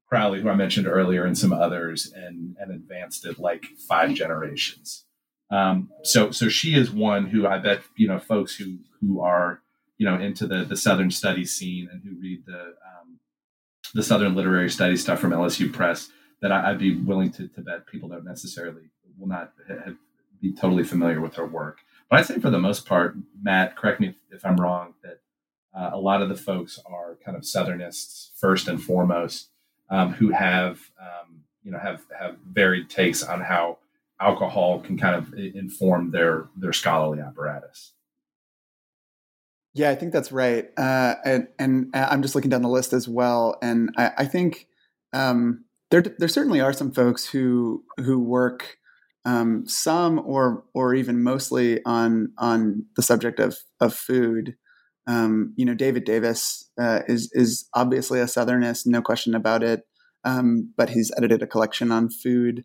Crowley, 0.08 0.42
who 0.42 0.50
I 0.50 0.56
mentioned 0.56 0.86
earlier, 0.86 1.26
and 1.26 1.36
some 1.36 1.52
others, 1.52 2.12
and 2.16 2.56
and 2.60 2.72
advanced 2.72 3.26
it 3.26 3.40
like 3.40 3.66
five 3.88 4.14
generations. 4.14 5.06
Um, 5.54 5.92
so 6.02 6.32
so 6.32 6.50
she 6.50 6.74
is 6.74 6.90
one 6.90 7.28
who 7.28 7.46
I 7.46 7.60
bet 7.60 7.82
you 7.96 8.08
know 8.08 8.18
folks 8.18 8.56
who 8.56 8.80
who 9.00 9.22
are 9.22 9.62
you 10.00 10.06
know 10.06 10.20
into 10.20 10.48
the 10.48 10.66
the 10.66 10.76
Southern 10.76 11.12
studies 11.12 11.54
scene 11.54 11.88
and 11.92 12.02
who 12.02 12.20
read 12.20 12.44
the 12.48 12.60
um, 12.60 13.20
the 13.94 14.02
Southern 14.02 14.34
literary 14.34 14.72
studies 14.72 15.02
stuff 15.04 15.20
from 15.20 15.30
LSU 15.30 15.72
Press 15.72 16.10
that 16.42 16.52
I, 16.52 16.72
would 16.72 16.80
be 16.80 16.96
willing 16.96 17.32
to, 17.34 17.48
to 17.50 17.62
bet 17.62 17.86
people 17.86 18.10
don't 18.10 18.26
necessarily 18.26 18.90
will 19.18 19.28
not 19.28 19.54
have, 19.68 19.96
be 20.42 20.54
totally 20.54 20.84
familiar 20.84 21.22
with 21.22 21.36
her 21.36 21.46
work. 21.46 21.78
But 22.10 22.20
I'd 22.20 22.26
say 22.26 22.40
for 22.40 22.50
the 22.50 22.60
most 22.60 22.88
part, 22.88 23.16
Matt, 23.40 23.76
correct 23.76 24.00
me 24.00 24.08
if, 24.10 24.16
if 24.32 24.46
I'm 24.46 24.58
wrong, 24.58 24.96
that 25.04 25.20
uh, 25.74 25.92
a 25.94 26.00
lot 26.00 26.24
of 26.24 26.30
the 26.30 26.36
folks 26.36 26.80
are 26.86 27.18
kind 27.24 27.38
of 27.38 27.44
Southernists 27.44 28.32
first 28.40 28.68
and 28.68 28.82
foremost, 28.82 29.50
um, 29.92 30.14
who 30.14 30.32
have 30.32 30.80
um, 31.00 31.44
you 31.64 31.72
know 31.72 31.78
have 31.78 32.02
have 32.20 32.38
varied 32.52 32.90
takes 32.90 33.22
on 33.22 33.42
how 33.42 33.78
alcohol 34.24 34.80
can 34.80 34.98
kind 34.98 35.16
of 35.16 35.34
inform 35.34 36.12
their 36.12 36.48
their 36.56 36.74
scholarly 36.74 37.20
apparatus. 37.20 37.94
Yeah, 39.76 39.90
I 39.90 39.96
think 39.96 40.14
that's 40.14 40.32
right, 40.32 40.68
uh, 40.78 41.16
and, 41.26 41.48
and 41.58 41.90
I'm 41.96 42.22
just 42.22 42.36
looking 42.36 42.52
down 42.52 42.62
the 42.62 42.70
list 42.70 42.94
as 42.94 43.08
well, 43.08 43.58
and 43.62 43.90
I, 43.98 44.12
I 44.20 44.26
think 44.26 44.68
um, 45.14 45.66
there 45.90 46.02
there 46.02 46.28
certainly 46.28 46.62
are 46.62 46.74
some 46.74 46.92
folks 46.92 47.28
who 47.28 47.84
who 47.98 48.20
work 48.20 48.78
um, 49.26 49.68
some 49.68 50.20
or 50.26 50.64
or 50.74 50.94
even 50.94 51.24
mostly 51.24 51.84
on 51.86 52.34
on 52.38 52.86
the 52.96 53.02
subject 53.02 53.40
of 53.40 53.58
of 53.80 53.94
food. 53.96 54.56
Um, 55.06 55.54
you 55.58 55.66
know, 55.66 55.74
David 55.74 56.04
Davis 56.06 56.70
uh, 56.80 57.02
is 57.08 57.30
is 57.34 57.68
obviously 57.74 58.20
a 58.20 58.26
Southernist, 58.26 58.86
no 58.86 59.02
question 59.02 59.36
about 59.36 59.64
it. 59.64 59.84
Um, 60.24 60.74
but 60.78 60.92
he's 60.92 61.12
edited 61.18 61.42
a 61.42 61.48
collection 61.48 61.92
on 61.92 62.10
food. 62.10 62.64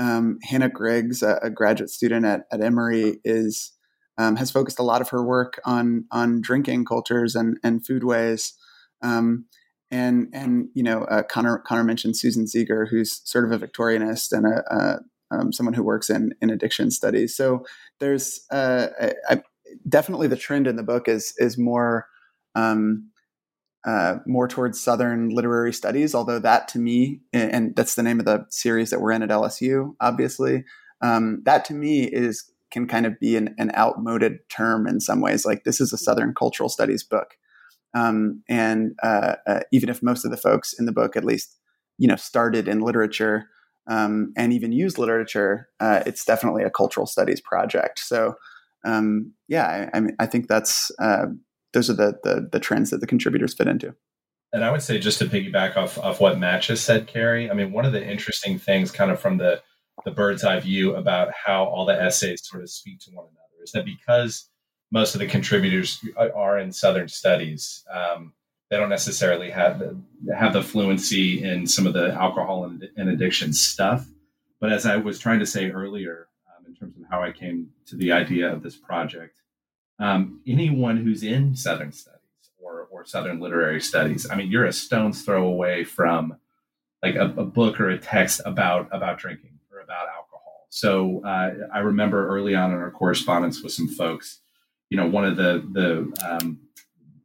Um, 0.00 0.38
Hannah 0.42 0.70
Griggs, 0.70 1.22
a, 1.22 1.38
a, 1.42 1.50
graduate 1.50 1.90
student 1.90 2.24
at, 2.24 2.46
at 2.50 2.62
Emory, 2.62 3.20
is 3.22 3.72
um, 4.16 4.36
has 4.36 4.50
focused 4.50 4.78
a 4.78 4.82
lot 4.82 5.02
of 5.02 5.10
her 5.10 5.22
work 5.22 5.60
on 5.64 6.06
on 6.10 6.40
drinking 6.40 6.86
cultures 6.86 7.36
and 7.36 7.58
and 7.62 7.84
foodways. 7.84 8.52
Um, 9.02 9.44
and 9.90 10.28
and 10.32 10.68
you 10.74 10.82
know, 10.82 11.02
uh, 11.04 11.22
Connor 11.22 11.58
Connor 11.58 11.84
mentioned 11.84 12.16
Susan 12.16 12.46
Zieger, 12.46 12.88
who's 12.88 13.20
sort 13.28 13.44
of 13.44 13.52
a 13.52 13.66
Victorianist 13.66 14.32
and 14.32 14.46
a, 14.46 14.74
a 14.74 15.00
um, 15.30 15.52
someone 15.52 15.74
who 15.74 15.82
works 15.82 16.08
in 16.10 16.32
in 16.40 16.50
addiction 16.50 16.90
studies. 16.90 17.36
So 17.36 17.64
there's 17.98 18.40
uh, 18.50 18.88
I, 19.00 19.14
I, 19.28 19.42
definitely 19.88 20.28
the 20.28 20.36
trend 20.36 20.66
in 20.66 20.76
the 20.76 20.82
book 20.82 21.08
is 21.08 21.34
is 21.38 21.58
more 21.58 22.06
um, 22.54 23.10
uh, 23.84 24.16
more 24.26 24.46
towards 24.46 24.80
Southern 24.80 25.30
literary 25.30 25.72
studies. 25.72 26.14
Although 26.14 26.38
that 26.40 26.68
to 26.68 26.78
me, 26.78 27.20
and 27.32 27.74
that's 27.74 27.94
the 27.94 28.02
name 28.02 28.20
of 28.20 28.26
the 28.26 28.46
series 28.50 28.90
that 28.90 29.00
we're 29.00 29.12
in 29.12 29.22
at 29.22 29.30
LSU, 29.30 29.94
obviously, 30.00 30.64
um, 31.00 31.42
that 31.44 31.64
to 31.66 31.74
me 31.74 32.04
is 32.04 32.50
can 32.70 32.86
kind 32.86 33.06
of 33.06 33.18
be 33.18 33.36
an, 33.36 33.54
an 33.58 33.72
outmoded 33.76 34.38
term 34.48 34.86
in 34.86 35.00
some 35.00 35.20
ways. 35.20 35.44
Like 35.44 35.64
this 35.64 35.80
is 35.80 35.92
a 35.92 35.98
Southern 35.98 36.34
cultural 36.34 36.68
studies 36.68 37.02
book. 37.02 37.36
Um, 37.94 38.42
and 38.48 38.92
uh, 39.02 39.36
uh, 39.46 39.60
even 39.72 39.88
if 39.88 40.02
most 40.02 40.24
of 40.24 40.30
the 40.30 40.36
folks 40.36 40.72
in 40.78 40.86
the 40.86 40.92
book, 40.92 41.16
at 41.16 41.24
least, 41.24 41.58
you 41.98 42.06
know, 42.06 42.16
started 42.16 42.68
in 42.68 42.80
literature 42.80 43.48
um, 43.88 44.32
and 44.36 44.52
even 44.52 44.72
used 44.72 44.98
literature, 44.98 45.68
uh, 45.80 46.02
it's 46.06 46.24
definitely 46.24 46.62
a 46.62 46.70
cultural 46.70 47.06
studies 47.06 47.40
project. 47.40 47.98
So, 47.98 48.34
um, 48.84 49.32
yeah, 49.48 49.88
I, 49.92 49.96
I, 49.96 50.00
mean, 50.00 50.14
I 50.20 50.26
think 50.26 50.46
that's 50.46 50.92
uh, 51.00 51.26
those 51.72 51.90
are 51.90 51.94
the, 51.94 52.18
the, 52.22 52.48
the 52.52 52.60
trends 52.60 52.90
that 52.90 53.00
the 53.00 53.06
contributors 53.06 53.54
fit 53.54 53.68
into. 53.68 53.94
And 54.52 54.64
I 54.64 54.70
would 54.70 54.82
say, 54.82 54.98
just 54.98 55.18
to 55.20 55.26
piggyback 55.26 55.76
off 55.76 55.96
of 55.98 56.20
what 56.20 56.38
Matt 56.38 56.62
just 56.62 56.84
said, 56.84 57.06
Carrie. 57.06 57.50
I 57.50 57.54
mean, 57.54 57.72
one 57.72 57.84
of 57.84 57.92
the 57.92 58.04
interesting 58.04 58.58
things, 58.58 58.90
kind 58.90 59.10
of 59.10 59.20
from 59.20 59.38
the 59.38 59.62
the 60.04 60.10
bird's 60.10 60.44
eye 60.44 60.58
view 60.58 60.96
about 60.96 61.30
how 61.32 61.64
all 61.64 61.84
the 61.84 62.00
essays 62.00 62.40
sort 62.42 62.62
of 62.62 62.70
speak 62.70 63.00
to 63.00 63.10
one 63.10 63.26
another, 63.26 63.62
is 63.62 63.72
that 63.72 63.84
because 63.84 64.48
most 64.90 65.14
of 65.14 65.20
the 65.20 65.26
contributors 65.26 66.02
are 66.34 66.58
in 66.58 66.72
Southern 66.72 67.08
studies. 67.08 67.84
Um, 67.92 68.32
they 68.70 68.76
don't 68.76 68.88
necessarily 68.88 69.50
have 69.50 69.78
the, 69.78 70.00
have 70.34 70.52
the 70.52 70.62
fluency 70.62 71.42
in 71.42 71.66
some 71.66 71.86
of 71.86 71.92
the 71.92 72.12
alcohol 72.12 72.64
and, 72.64 72.88
and 72.96 73.08
addiction 73.08 73.52
stuff. 73.52 74.06
But 74.60 74.72
as 74.72 74.86
I 74.86 74.96
was 74.96 75.18
trying 75.18 75.40
to 75.40 75.46
say 75.46 75.70
earlier, 75.70 76.28
um, 76.48 76.66
in 76.66 76.74
terms 76.74 76.96
of 76.96 77.02
how 77.10 77.22
I 77.22 77.32
came 77.32 77.70
to 77.86 77.96
the 77.96 78.12
idea 78.12 78.52
of 78.52 78.62
this 78.62 78.76
project, 78.76 79.39
um, 80.00 80.40
anyone 80.46 80.96
who's 80.96 81.22
in 81.22 81.54
Southern 81.54 81.92
studies 81.92 82.18
or, 82.58 82.88
or 82.90 83.04
Southern 83.04 83.40
literary 83.40 83.80
studies, 83.80 84.28
I 84.30 84.34
mean, 84.34 84.50
you're 84.50 84.66
a 84.66 84.72
stone's 84.72 85.22
throw 85.22 85.46
away 85.46 85.84
from 85.84 86.36
like 87.02 87.14
a, 87.14 87.26
a 87.26 87.44
book 87.44 87.80
or 87.80 87.90
a 87.90 87.98
text 87.98 88.40
about 88.44 88.88
about 88.92 89.18
drinking 89.18 89.58
or 89.72 89.80
about 89.80 90.08
alcohol. 90.08 90.66
So 90.70 91.24
uh, 91.24 91.68
I 91.72 91.78
remember 91.80 92.28
early 92.28 92.54
on 92.54 92.72
in 92.72 92.78
our 92.78 92.90
correspondence 92.90 93.62
with 93.62 93.72
some 93.72 93.88
folks 93.88 94.40
you 94.90 94.96
know, 94.96 95.06
one 95.06 95.24
of 95.24 95.36
the 95.36 95.64
the 95.72 96.28
um, 96.28 96.58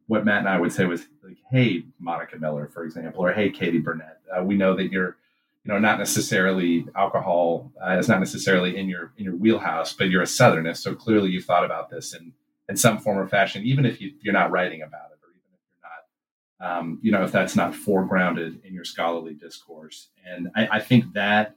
what 0.07 0.23
Matt 0.23 0.39
and 0.39 0.49
I 0.49 0.59
would 0.59 0.71
say 0.71 0.85
was 0.85 1.05
like, 1.23 1.37
"Hey, 1.51 1.83
Monica 1.99 2.37
Miller, 2.37 2.67
for 2.67 2.85
example, 2.85 3.25
or 3.25 3.33
Hey, 3.33 3.49
Katie 3.49 3.79
Burnett, 3.79 4.19
uh, 4.35 4.43
we 4.43 4.55
know 4.55 4.75
that 4.75 4.91
you're, 4.91 5.17
you 5.63 5.73
know, 5.73 5.79
not 5.79 5.97
necessarily 5.97 6.85
alcohol 6.95 7.71
uh, 7.83 7.97
is 7.97 8.07
not 8.07 8.19
necessarily 8.19 8.77
in 8.77 8.87
your 8.87 9.11
in 9.17 9.25
your 9.25 9.35
wheelhouse, 9.35 9.93
but 9.93 10.09
you're 10.09 10.21
a 10.21 10.25
Southernist, 10.25 10.77
so 10.77 10.93
clearly 10.93 11.31
you've 11.31 11.45
thought 11.45 11.65
about 11.65 11.89
this 11.89 12.13
in 12.13 12.33
in 12.69 12.75
some 12.75 12.97
form 12.97 13.17
or 13.17 13.27
fashion, 13.27 13.63
even 13.63 13.85
if 13.85 14.01
you, 14.01 14.13
you're 14.21 14.33
not 14.33 14.51
writing 14.51 14.81
about 14.81 15.11
it, 15.11 15.19
or 15.23 15.29
even 15.31 15.51
if 15.53 15.61
you're 15.69 16.67
not, 16.67 16.77
um, 16.77 16.99
you 17.01 17.11
know, 17.11 17.23
if 17.23 17.31
that's 17.31 17.55
not 17.55 17.73
foregrounded 17.73 18.63
in 18.63 18.73
your 18.73 18.85
scholarly 18.85 19.33
discourse. 19.33 20.09
And 20.25 20.49
I, 20.55 20.67
I 20.73 20.79
think 20.79 21.13
that 21.13 21.55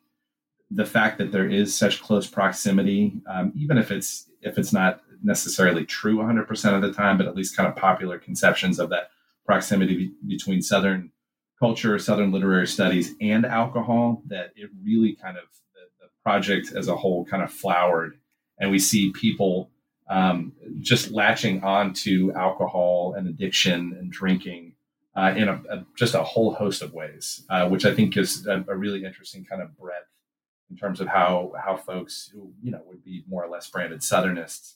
the 0.71 0.85
fact 0.85 1.19
that 1.19 1.33
there 1.33 1.49
is 1.49 1.77
such 1.77 2.03
close 2.03 2.27
proximity, 2.27 3.21
um, 3.27 3.53
even 3.57 3.79
if 3.79 3.91
it's 3.91 4.29
if 4.43 4.59
it's 4.59 4.73
not 4.73 5.01
necessarily 5.23 5.85
true 5.85 6.19
100% 6.19 6.75
of 6.75 6.83
the 6.83 6.93
time, 6.93 7.19
but 7.19 7.27
at 7.27 7.35
least 7.35 7.57
kind 7.57 7.69
of 7.69 7.75
popular 7.75 8.19
conceptions 8.19 8.79
of 8.79 8.91
that 8.91 9.11
proximity 9.45 9.97
be- 9.97 10.15
between 10.27 10.63
Southern 10.63 11.11
culture, 11.59 11.99
Southern 11.99 12.31
literary 12.31 12.67
studies, 12.67 13.15
and 13.21 13.45
alcohol, 13.45 14.23
that 14.27 14.53
it 14.55 14.71
really 14.85 15.17
kind 15.21 15.37
of, 15.37 15.45
the, 15.75 16.05
the 16.05 16.11
project 16.23 16.73
as 16.73 16.87
a 16.87 16.97
whole 16.97 17.25
kind 17.25 17.43
of 17.43 17.51
flowered. 17.51 18.19
And 18.61 18.71
we 18.71 18.79
see 18.79 19.11
people 19.11 19.71
um, 20.09 20.53
just 20.81 21.11
latching 21.11 21.63
on 21.63 21.93
to 21.93 22.33
alcohol 22.35 23.15
and 23.17 23.29
addiction 23.29 23.97
and 23.99 24.11
drinking 24.11 24.75
uh, 25.15 25.35
in 25.37 25.49
a, 25.49 25.63
a, 25.71 25.85
just 25.97 26.15
a 26.15 26.23
whole 26.23 26.55
host 26.55 26.81
of 26.83 26.93
ways, 26.93 27.45
uh, 27.51 27.69
which 27.69 27.85
I 27.85 27.95
think 27.95 28.17
is 28.17 28.47
a, 28.47 28.65
a 28.69 28.77
really 28.77 29.05
interesting 29.05 29.45
kind 29.45 29.61
of 29.61 29.77
breadth 29.77 30.07
in 30.71 30.77
terms 30.77 31.01
of 31.01 31.09
how 31.09 31.53
how 31.63 31.77
folks 31.77 32.31
who 32.33 32.53
you 32.63 32.71
know 32.71 32.83
would 32.87 33.05
be 33.05 33.25
more 33.29 33.45
or 33.45 33.49
less 33.49 33.69
branded 33.69 34.01
Southernists 34.01 34.75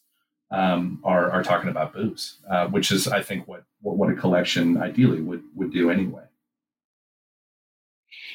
um, 0.52 1.00
are, 1.02 1.30
are 1.30 1.42
talking 1.42 1.70
about 1.70 1.94
booze, 1.94 2.36
uh, 2.48 2.66
which 2.66 2.92
is, 2.92 3.08
I 3.08 3.22
think, 3.22 3.48
what, 3.48 3.64
what, 3.80 3.96
what 3.96 4.10
a 4.10 4.14
collection 4.14 4.76
ideally 4.76 5.22
would 5.22 5.42
would 5.54 5.72
do 5.72 5.90
anyway. 5.90 6.24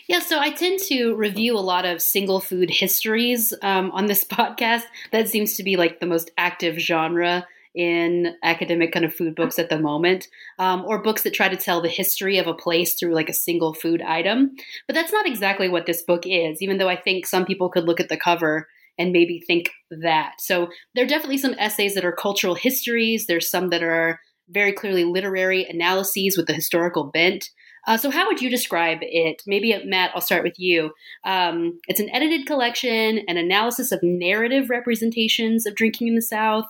Yeah, 0.07 0.19
so 0.19 0.39
I 0.39 0.51
tend 0.51 0.79
to 0.87 1.15
review 1.15 1.57
a 1.57 1.59
lot 1.59 1.85
of 1.85 2.01
single 2.01 2.39
food 2.39 2.69
histories 2.69 3.53
um, 3.61 3.91
on 3.91 4.05
this 4.05 4.23
podcast. 4.25 4.83
That 5.11 5.27
seems 5.27 5.55
to 5.55 5.63
be 5.63 5.75
like 5.75 5.99
the 5.99 6.05
most 6.05 6.31
active 6.37 6.77
genre 6.77 7.45
in 7.75 8.35
academic 8.41 8.91
kind 8.91 9.05
of 9.05 9.13
food 9.13 9.35
books 9.35 9.59
at 9.59 9.69
the 9.69 9.79
moment, 9.79 10.27
um, 10.57 10.83
or 10.85 11.03
books 11.03 11.21
that 11.23 11.33
try 11.33 11.47
to 11.47 11.57
tell 11.57 11.79
the 11.81 11.89
history 11.89 12.39
of 12.39 12.47
a 12.47 12.53
place 12.53 12.95
through 12.95 13.13
like 13.13 13.29
a 13.29 13.33
single 13.33 13.73
food 13.73 14.01
item. 14.01 14.55
But 14.87 14.95
that's 14.95 15.11
not 15.11 15.27
exactly 15.27 15.69
what 15.69 15.85
this 15.85 16.01
book 16.01 16.23
is, 16.25 16.61
even 16.61 16.77
though 16.77 16.89
I 16.89 16.95
think 16.95 17.27
some 17.27 17.45
people 17.45 17.69
could 17.69 17.83
look 17.83 17.99
at 17.99 18.09
the 18.09 18.17
cover 18.17 18.67
and 18.97 19.11
maybe 19.11 19.43
think 19.45 19.69
that. 19.91 20.33
So 20.39 20.69
there 20.95 21.03
are 21.03 21.07
definitely 21.07 21.37
some 21.37 21.53
essays 21.59 21.93
that 21.93 22.05
are 22.05 22.13
cultural 22.13 22.55
histories. 22.55 23.27
There's 23.27 23.51
some 23.51 23.69
that 23.69 23.83
are 23.83 24.19
very 24.49 24.71
clearly 24.71 25.03
literary 25.03 25.65
analyses 25.65 26.35
with 26.37 26.49
a 26.49 26.53
historical 26.53 27.03
bent. 27.03 27.49
Uh, 27.85 27.97
so, 27.97 28.09
how 28.09 28.25
would 28.27 28.41
you 28.41 28.49
describe 28.49 28.99
it? 29.01 29.43
Maybe, 29.45 29.73
uh, 29.73 29.79
Matt, 29.85 30.11
I'll 30.15 30.21
start 30.21 30.43
with 30.43 30.59
you. 30.59 30.91
Um, 31.23 31.79
it's 31.87 31.99
an 31.99 32.09
edited 32.09 32.45
collection, 32.45 33.19
an 33.27 33.37
analysis 33.37 33.91
of 33.91 34.01
narrative 34.03 34.69
representations 34.69 35.65
of 35.65 35.75
drinking 35.75 36.07
in 36.07 36.15
the 36.15 36.21
South. 36.21 36.65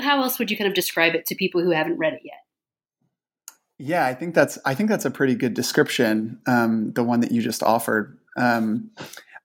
How 0.00 0.22
else 0.22 0.38
would 0.38 0.50
you 0.50 0.56
kind 0.56 0.68
of 0.68 0.74
describe 0.74 1.14
it 1.14 1.26
to 1.26 1.34
people 1.34 1.62
who 1.62 1.70
haven't 1.70 1.98
read 1.98 2.14
it 2.14 2.22
yet? 2.24 2.40
Yeah, 3.78 4.04
I 4.04 4.14
think 4.14 4.34
that's 4.34 4.58
I 4.64 4.74
think 4.74 4.90
that's 4.90 5.06
a 5.06 5.10
pretty 5.10 5.34
good 5.34 5.54
description. 5.54 6.40
Um, 6.46 6.92
the 6.92 7.02
one 7.02 7.20
that 7.20 7.32
you 7.32 7.40
just 7.40 7.62
offered. 7.62 8.18
Um, 8.36 8.90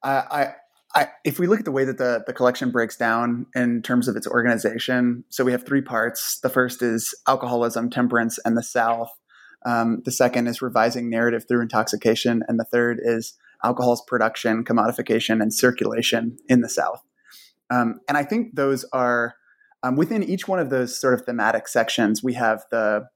I, 0.04 0.54
I, 0.96 1.08
if 1.24 1.40
we 1.40 1.48
look 1.48 1.60
at 1.60 1.66
the 1.66 1.72
way 1.72 1.84
that 1.84 1.98
the, 1.98 2.24
the 2.26 2.34
collection 2.34 2.72
breaks 2.72 2.96
down 2.96 3.48
in 3.56 3.82
terms 3.82 4.08
of 4.08 4.16
its 4.16 4.28
organization, 4.28 5.26
so 5.30 5.44
we 5.44 5.52
have 5.52 5.66
three 5.66 5.82
parts. 5.82 6.40
The 6.40 6.50
first 6.50 6.82
is 6.82 7.14
alcoholism, 7.28 7.90
temperance, 7.90 8.40
and 8.46 8.58
the 8.58 8.64
South. 8.64 9.10
Um, 9.66 10.02
the 10.06 10.12
second 10.12 10.48
is 10.48 10.62
revising 10.62 11.10
narrative 11.10 11.46
through 11.48 11.62
intoxication. 11.62 12.44
And 12.48 12.60
the 12.60 12.66
third 12.66 13.00
is 13.04 13.34
alcohol's 13.64 14.04
production, 14.06 14.64
commodification, 14.64 15.42
and 15.42 15.54
circulation 15.54 16.38
in 16.48 16.62
the 16.62 16.70
South. 16.70 17.02
Um, 17.72 18.00
and 18.08 18.18
I 18.18 18.24
think 18.24 18.56
those 18.56 18.86
are 18.94 19.36
um, 19.84 19.96
within 19.96 20.24
each 20.24 20.48
one 20.48 20.60
of 20.60 20.70
those 20.70 21.00
sort 21.00 21.14
of 21.14 21.26
thematic 21.26 21.68
sections, 21.68 22.24
we 22.24 22.34
have 22.34 22.64
the 22.72 23.08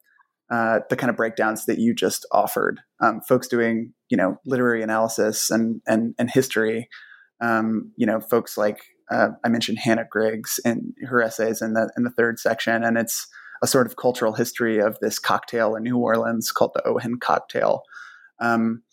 uh, 0.51 0.79
the 0.89 0.95
kind 0.95 1.11
of 1.11 1.15
breakdowns 1.15 1.65
that 1.65 1.77
you 1.77 1.93
just 1.93 2.25
offered. 2.31 2.79
Um, 2.99 3.21
folks 3.21 3.47
doing, 3.47 3.93
you 4.09 4.17
know, 4.17 4.37
literary 4.45 4.81
analysis 4.81 5.51
and 5.51 5.81
and, 5.87 6.15
and 6.17 6.29
history, 6.29 6.89
um, 7.41 7.91
you 7.97 8.05
know, 8.05 8.19
folks 8.19 8.57
like 8.57 8.81
uh, 9.11 9.29
I 9.43 9.49
mentioned 9.49 9.79
Hannah 9.79 10.05
Griggs 10.09 10.59
and 10.63 10.93
her 11.07 11.21
essays 11.21 11.61
in 11.61 11.73
the 11.73 11.91
in 11.97 12.03
the 12.03 12.11
third 12.11 12.39
section, 12.39 12.83
and 12.83 12.97
it's 12.97 13.27
a 13.61 13.67
sort 13.67 13.87
of 13.87 13.95
cultural 13.95 14.33
history 14.33 14.79
of 14.79 14.97
this 14.99 15.19
cocktail 15.19 15.75
in 15.75 15.83
New 15.83 15.97
Orleans 15.97 16.51
called 16.51 16.71
the 16.73 16.81
Ojen 16.81 17.19
cocktail. 17.19 17.83
Um, 18.39 18.83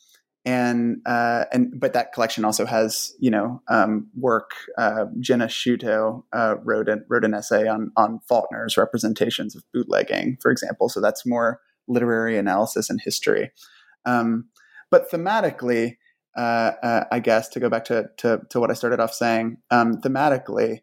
and 0.44 0.98
uh, 1.06 1.46
and 1.52 1.72
but 1.78 1.92
that 1.92 2.12
collection 2.12 2.44
also 2.44 2.66
has 2.66 3.12
you 3.18 3.30
know 3.30 3.60
um, 3.68 4.08
work. 4.16 4.52
Uh, 4.78 5.06
Jenna 5.18 5.46
Sciutto 5.46 6.22
uh, 6.32 6.54
wrote 6.62 6.88
an, 6.88 7.04
wrote 7.08 7.24
an 7.24 7.34
essay 7.34 7.66
on 7.66 7.90
on 7.96 8.20
Faulkner's 8.30 8.76
representations 8.76 9.56
of 9.56 9.64
bootlegging, 9.74 10.38
for 10.40 10.52
example. 10.52 10.88
So 10.88 11.00
that's 11.00 11.26
more 11.26 11.60
literary 11.88 12.38
analysis 12.38 12.88
and 12.90 13.00
history. 13.00 13.50
Um, 14.04 14.48
but 14.90 15.10
thematically, 15.10 15.96
uh, 16.36 16.72
uh, 16.82 17.04
I 17.10 17.18
guess 17.18 17.48
to 17.48 17.60
go 17.60 17.68
back 17.68 17.84
to, 17.86 18.10
to, 18.18 18.42
to 18.50 18.60
what 18.60 18.70
I 18.70 18.74
started 18.74 19.00
off 19.00 19.12
saying, 19.12 19.58
um, 19.70 20.00
thematically, 20.00 20.80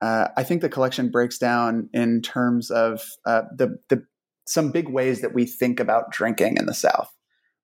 uh, 0.00 0.28
I 0.36 0.42
think 0.42 0.62
the 0.62 0.68
collection 0.68 1.10
breaks 1.10 1.38
down 1.38 1.88
in 1.92 2.22
terms 2.22 2.70
of 2.70 3.02
uh, 3.26 3.42
the 3.56 3.78
the 3.88 4.04
some 4.46 4.72
big 4.72 4.88
ways 4.88 5.20
that 5.20 5.34
we 5.34 5.44
think 5.46 5.78
about 5.78 6.10
drinking 6.10 6.56
in 6.56 6.66
the 6.66 6.74
South, 6.74 7.14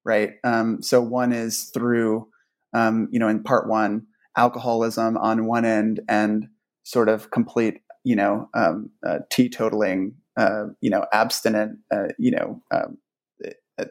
right? 0.05 0.35
Um, 0.45 0.83
so 0.83 1.01
one 1.01 1.33
is 1.33 1.71
through 1.75 2.29
um, 2.77 3.09
you 3.11 3.19
know, 3.19 3.29
in 3.29 3.43
part 3.43 3.69
one, 3.69 4.07
alcoholism 4.37 5.17
on 5.17 5.47
one 5.47 5.65
end 5.65 6.01
and 6.09 6.49
sort 6.85 7.09
of 7.09 7.31
complete, 7.31 7.81
you 8.05 8.15
know, 8.15 8.49
um, 8.55 8.91
uh, 9.07 9.19
teetotaling, 9.33 10.13
uh, 10.37 10.65
you 10.81 10.91
know, 10.91 11.07
abstinent, 11.13 11.79
uh, 11.93 12.09
you 12.19 12.31
know, 12.31 12.63
um, 12.71 12.99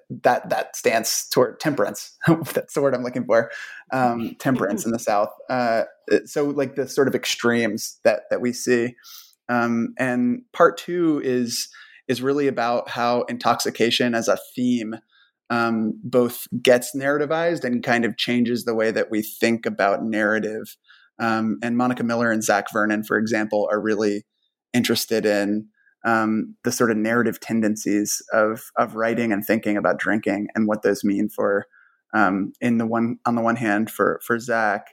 that 0.09 0.49
that 0.49 0.75
stance 0.75 1.27
toward 1.29 1.59
temperance. 1.59 2.17
That's 2.53 2.73
the 2.73 2.81
word 2.81 2.95
I'm 2.95 3.03
looking 3.03 3.25
for. 3.25 3.51
Um, 3.91 4.35
temperance 4.39 4.85
in 4.85 4.91
the 4.91 4.99
South. 4.99 5.29
Uh, 5.49 5.83
so 6.25 6.45
like 6.45 6.75
the 6.75 6.87
sort 6.87 7.07
of 7.07 7.15
extremes 7.15 7.99
that 8.03 8.23
that 8.29 8.41
we 8.41 8.53
see. 8.53 8.95
Um, 9.47 9.93
and 9.99 10.41
part 10.53 10.77
two 10.77 11.21
is 11.23 11.69
is 12.07 12.21
really 12.21 12.47
about 12.47 12.89
how 12.89 13.23
intoxication 13.23 14.13
as 14.13 14.27
a 14.27 14.37
theme 14.55 14.95
um, 15.49 15.99
both 16.03 16.47
gets 16.61 16.95
narrativized 16.95 17.63
and 17.63 17.83
kind 17.83 18.05
of 18.05 18.17
changes 18.17 18.65
the 18.65 18.75
way 18.75 18.91
that 18.91 19.11
we 19.11 19.21
think 19.21 19.65
about 19.65 20.03
narrative. 20.03 20.75
Um, 21.19 21.59
and 21.61 21.77
Monica 21.77 22.03
Miller 22.03 22.31
and 22.31 22.43
Zach 22.43 22.65
Vernon, 22.73 23.03
for 23.03 23.17
example, 23.17 23.67
are 23.71 23.79
really 23.79 24.23
interested 24.73 25.25
in 25.25 25.67
um, 26.05 26.55
the 26.63 26.71
sort 26.71 26.91
of 26.91 26.97
narrative 26.97 27.39
tendencies 27.39 28.21
of 28.31 28.61
of 28.77 28.95
writing 28.95 29.33
and 29.33 29.43
thinking 29.43 29.75
about 29.75 29.99
drinking 29.99 30.47
and 30.55 30.67
what 30.67 30.83
those 30.83 31.03
mean 31.03 31.27
for 31.27 31.65
um, 32.15 32.53
in 32.61 32.77
the 32.77 32.85
one 32.85 33.17
on 33.25 33.35
the 33.35 33.41
one 33.41 33.57
hand 33.57 33.91
for 33.91 34.21
for 34.25 34.39
Zach, 34.39 34.87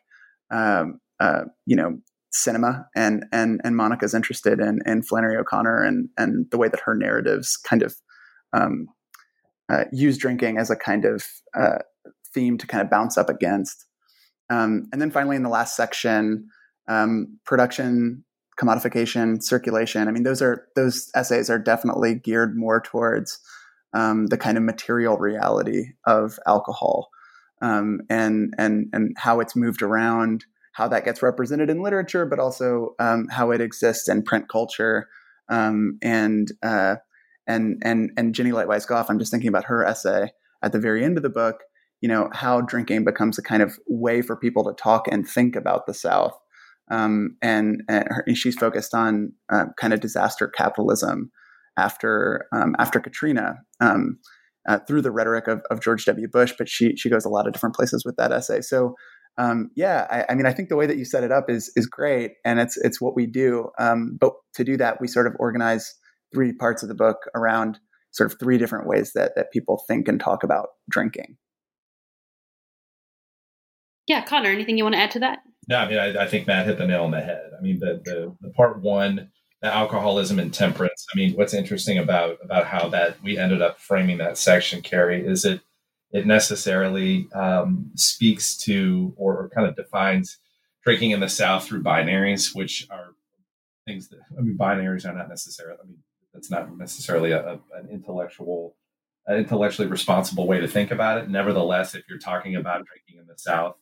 um, 0.51 0.99
uh, 1.21 1.45
you 1.67 1.77
know, 1.77 1.99
cinema 2.33 2.87
and 2.97 3.25
and 3.33 3.61
and 3.63 3.77
Monica's 3.77 4.15
interested 4.15 4.59
in 4.59 4.81
in 4.85 5.03
Flannery 5.03 5.37
O'Connor 5.37 5.83
and 5.83 6.09
and 6.19 6.47
the 6.51 6.59
way 6.59 6.69
that 6.69 6.81
her 6.81 6.95
narratives 6.95 7.57
kind 7.57 7.83
of 7.83 7.95
um, 8.53 8.89
uh, 9.71 9.85
use 9.93 10.19
drinking 10.19 10.59
as 10.59 10.71
a 10.71 10.77
kind 10.77 11.05
of 11.05 11.25
uh, 11.55 11.79
theme 12.35 12.59
to 12.59 12.67
kind 12.67 12.83
of 12.83 12.91
bounce 12.91 13.17
up 13.17 13.29
against. 13.29 13.87
Um, 14.51 14.89
and 14.93 15.01
then 15.01 15.11
finally, 15.11 15.37
in 15.37 15.45
the 15.45 15.49
last 15.49 15.77
section, 15.77 16.49
um, 16.89 17.39
production, 17.45 18.25
commodification, 18.63 19.43
circulation. 19.43 20.09
I 20.09 20.13
mean, 20.13 20.23
those 20.23 20.43
are 20.43 20.67
those 20.77 21.11
essays 21.15 21.51
are 21.51 21.59
definitely 21.59 22.15
geared 22.15 22.57
more 22.57 22.81
towards 22.81 23.39
um, 23.95 24.27
the 24.27 24.39
kind 24.39 24.57
of 24.57 24.63
material 24.63 25.17
reality 25.17 25.93
of 26.07 26.39
alcohol 26.47 27.11
um, 27.63 28.01
and 28.11 28.53
and 28.59 28.89
and 28.93 29.17
how 29.17 29.41
it's 29.41 29.57
moved 29.57 29.83
around, 29.83 30.45
how 30.73 30.89
that 30.89 31.05
gets 31.05 31.23
represented 31.23 31.71
in 31.71 31.83
literature, 31.83 32.27
but 32.27 32.39
also 32.39 32.95
um, 32.99 33.29
how 33.29 33.51
it 33.51 33.61
exists 33.61 34.09
in 34.09 34.23
print 34.23 34.49
culture 34.49 35.09
um, 35.49 35.99
and 36.03 36.53
uh, 36.63 36.97
and 37.47 37.81
and 37.85 38.11
and 38.17 38.35
Jennie 38.35 38.51
Lightweis-Goff. 38.51 39.09
I'm 39.09 39.19
just 39.19 39.31
thinking 39.31 39.49
about 39.49 39.65
her 39.67 39.85
essay 39.85 40.33
at 40.63 40.73
the 40.73 40.81
very 40.81 41.05
end 41.05 41.17
of 41.17 41.23
the 41.23 41.31
book. 41.31 41.61
You 42.01 42.09
know 42.09 42.29
how 42.33 42.61
drinking 42.61 43.05
becomes 43.05 43.39
a 43.39 43.43
kind 43.43 43.63
of 43.63 43.79
way 43.87 44.23
for 44.23 44.37
people 44.37 44.65
to 44.65 44.75
talk 44.75 45.07
and 45.09 45.27
think 45.27 45.55
about 45.55 45.87
the 45.87 45.95
South, 45.95 46.37
um, 46.91 47.37
and, 47.41 47.83
and, 47.89 48.05
her, 48.09 48.25
and, 48.27 48.37
she's 48.37 48.57
focused 48.57 48.95
on 48.95 49.33
uh, 49.51 49.67
kind 49.79 49.93
of 49.93 50.01
disaster 50.01 50.49
capitalism 50.49 51.31
after 51.77 52.47
um, 52.53 52.75
after 52.79 53.01
Katrina. 53.01 53.55
Um, 53.81 54.19
uh, 54.69 54.79
through 54.87 55.03
the 55.03 55.11
rhetoric 55.11 55.49
of, 55.49 55.61
of, 55.73 55.81
George 55.81 56.05
W. 56.05 56.29
Bush, 56.29 56.53
but 56.57 56.69
she 56.69 56.95
she 56.95 57.11
goes 57.11 57.25
a 57.25 57.29
lot 57.29 57.49
of 57.49 57.53
different 57.53 57.75
places 57.75 58.05
with 58.05 58.15
that 58.15 58.31
essay. 58.31 58.61
So 58.61 58.95
um, 59.39 59.71
yeah, 59.75 60.07
I, 60.11 60.33
I, 60.33 60.35
mean, 60.35 60.47
I 60.47 60.53
think 60.53 60.69
the 60.69 60.77
way 60.77 60.87
that 60.87 60.99
you 60.99 61.05
set 61.05 61.25
it 61.25 61.33
up 61.33 61.49
is 61.49 61.73
is 61.75 61.87
great, 61.87 62.33
and 62.45 62.61
it's 62.61 62.77
it's 62.77 63.01
what 63.01 63.17
we 63.17 63.27
do. 63.27 63.71
Um, 63.79 64.17
but 64.21 64.33
to 64.55 64.65
do 64.65 64.77
that, 64.77 65.01
we 65.01 65.09
sort 65.09 65.27
of 65.27 65.35
organize 65.39 65.95
three 66.35 66.53
parts 66.53 66.83
of 66.83 66.89
the 66.89 66.95
book 66.95 67.19
around 67.35 67.79
sort 68.11 68.31
of 68.31 68.39
three 68.39 68.59
different 68.59 68.87
ways 68.87 69.13
that 69.15 69.33
that 69.37 69.53
people 69.53 69.83
think 69.89 70.07
and 70.07 70.21
talk 70.21 70.45
about 70.45 70.69
drinking. 70.91 71.37
Yeah, 74.07 74.23
Connor, 74.25 74.51
anything 74.51 74.77
you 74.77 74.85
want 74.85 74.97
to 74.97 75.01
add 75.01 75.13
to 75.13 75.21
that? 75.21 75.39
No, 75.69 75.77
I 75.79 75.89
mean, 75.89 75.99
I, 75.99 76.25
I 76.25 76.27
think 76.27 76.47
Matt 76.47 76.67
hit 76.67 76.79
the 76.79 76.87
nail 76.87 77.05
on 77.05 77.13
the 77.13 77.21
head. 77.21 77.51
I 77.57 77.61
mean, 77.63 77.79
the, 77.79 78.01
the 78.05 78.35
the 78.41 78.51
part 78.51 78.81
one, 78.81 79.31
the 79.61 79.73
alcoholism 79.73 80.39
and 80.39 80.53
temperance. 80.53 81.07
I 81.15 81.17
mean, 81.17 81.35
what's 81.35 81.55
interesting 81.55 81.99
about 81.99 82.39
about 82.43 82.67
how 82.67 82.89
that 82.89 83.23
we 83.23 83.39
ended 83.39 83.63
up 83.63 83.79
framing 83.79 84.19
that 84.19 84.39
section, 84.39 84.83
Carrie, 84.83 85.25
is 85.25 85.45
it 85.45 85.61
it 86.13 86.27
necessarily 86.27 87.29
um, 87.33 87.91
speaks 87.95 88.57
to 88.59 89.15
or, 89.17 89.49
kind 89.49 89.67
of 89.67 89.75
defines 89.75 90.39
drinking 90.85 91.13
in 91.13 91.21
the 91.21 91.29
South 91.29 91.65
through 91.65 91.83
binaries, 91.83 92.55
which 92.55 92.87
are 92.91 93.15
things 93.87 94.09
that 94.09 94.19
I 94.37 94.43
mean, 94.43 94.59
binaries 94.59 95.09
are 95.09 95.15
not 95.15 95.29
necessarily. 95.29 95.79
I 95.83 95.87
mean, 95.87 95.99
that's 96.35 96.51
not 96.51 96.77
necessarily 96.77 97.33
a, 97.33 97.41
a, 97.41 97.53
an 97.75 97.89
intellectual, 97.91 98.77
an 99.27 99.39
intellectually 99.39 99.89
responsible 99.89 100.47
way 100.47 100.61
to 100.61 100.69
think 100.69 100.91
about 100.91 101.19
it. 101.19 101.31
Nevertheless, 101.31 101.95
if 101.95 102.03
you're 102.09 102.19
talking 102.19 102.57
about 102.57 102.85
drinking 102.85 103.21
in 103.21 103.27
the 103.27 103.39
South, 103.39 103.77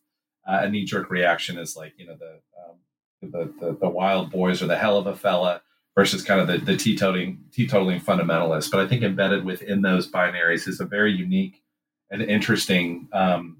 uh, 0.46 0.61
a 0.62 0.70
knee 0.70 0.85
jerk 0.85 1.11
reaction 1.11 1.59
is 1.59 1.76
like 1.76 1.94
you 1.96 2.07
know 2.07 2.16
the, 2.18 2.40
um, 2.59 2.76
the, 3.22 3.66
the 3.66 3.72
the 3.81 3.88
wild 3.88 4.31
boys 4.31 4.62
or 4.62 4.66
the 4.66 4.79
hell 4.79 4.98
of 4.98 5.07
a 5.07 5.16
fella 5.16 5.62
versus 5.96 6.22
kind 6.22 6.40
of 6.40 6.46
the 6.46 6.59
the 6.59 6.76
teetotaling 6.76 7.38
teetotaling 7.50 8.03
fundamentalist. 8.03 8.70
But 8.70 8.81
I 8.81 8.88
think 8.88 9.03
embedded 9.03 9.44
within 9.44 9.83
those 9.83 10.11
binaries 10.11 10.68
is 10.68 10.81
a 10.81 10.87
very 10.87 11.12
unique 11.12 11.62
and 12.11 12.22
interesting 12.22 13.09
um, 13.12 13.59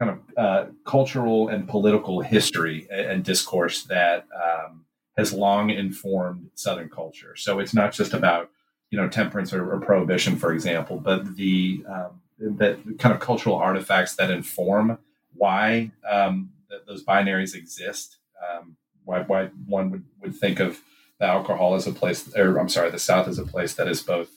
kind 0.00 0.10
of 0.10 0.18
uh, 0.36 0.70
cultural 0.84 1.48
and 1.48 1.68
political 1.68 2.20
history 2.20 2.86
and, 2.90 3.06
and 3.06 3.24
discourse 3.24 3.84
that 3.84 4.26
um, 4.34 4.84
has 5.16 5.32
long 5.32 5.70
informed 5.70 6.50
Southern 6.54 6.88
culture. 6.88 7.36
So 7.36 7.60
it's 7.60 7.74
not 7.74 7.92
just 7.92 8.14
about 8.14 8.50
you 8.90 8.98
know 8.98 9.08
temperance 9.08 9.52
or, 9.52 9.72
or 9.72 9.80
prohibition, 9.80 10.36
for 10.36 10.52
example, 10.52 10.98
but 10.98 11.36
the 11.36 11.84
um, 11.88 12.20
that 12.38 12.78
kind 12.98 13.14
of 13.14 13.20
cultural 13.20 13.56
artifacts 13.56 14.16
that 14.16 14.30
inform 14.30 14.98
why 15.34 15.90
um, 16.08 16.50
th- 16.70 16.82
those 16.86 17.04
binaries 17.04 17.54
exist. 17.54 18.18
Um, 18.42 18.76
why, 19.04 19.22
why 19.22 19.46
one 19.66 19.90
would, 19.90 20.04
would 20.20 20.36
think 20.36 20.60
of 20.60 20.80
the 21.18 21.26
alcohol 21.26 21.74
as 21.74 21.86
a 21.86 21.92
place, 21.92 22.34
or 22.34 22.58
I'm 22.58 22.68
sorry, 22.68 22.90
the 22.90 22.98
South 22.98 23.28
as 23.28 23.38
a 23.38 23.44
place 23.44 23.74
that 23.74 23.88
is 23.88 24.02
both 24.02 24.30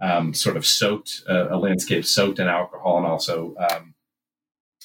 um, 0.00 0.34
sort 0.34 0.56
of 0.56 0.66
soaked, 0.66 1.22
uh, 1.28 1.48
a 1.50 1.56
landscape 1.56 2.04
soaked 2.04 2.38
in 2.38 2.48
alcohol, 2.48 2.98
and 2.98 3.06
also 3.06 3.54
um, 3.70 3.94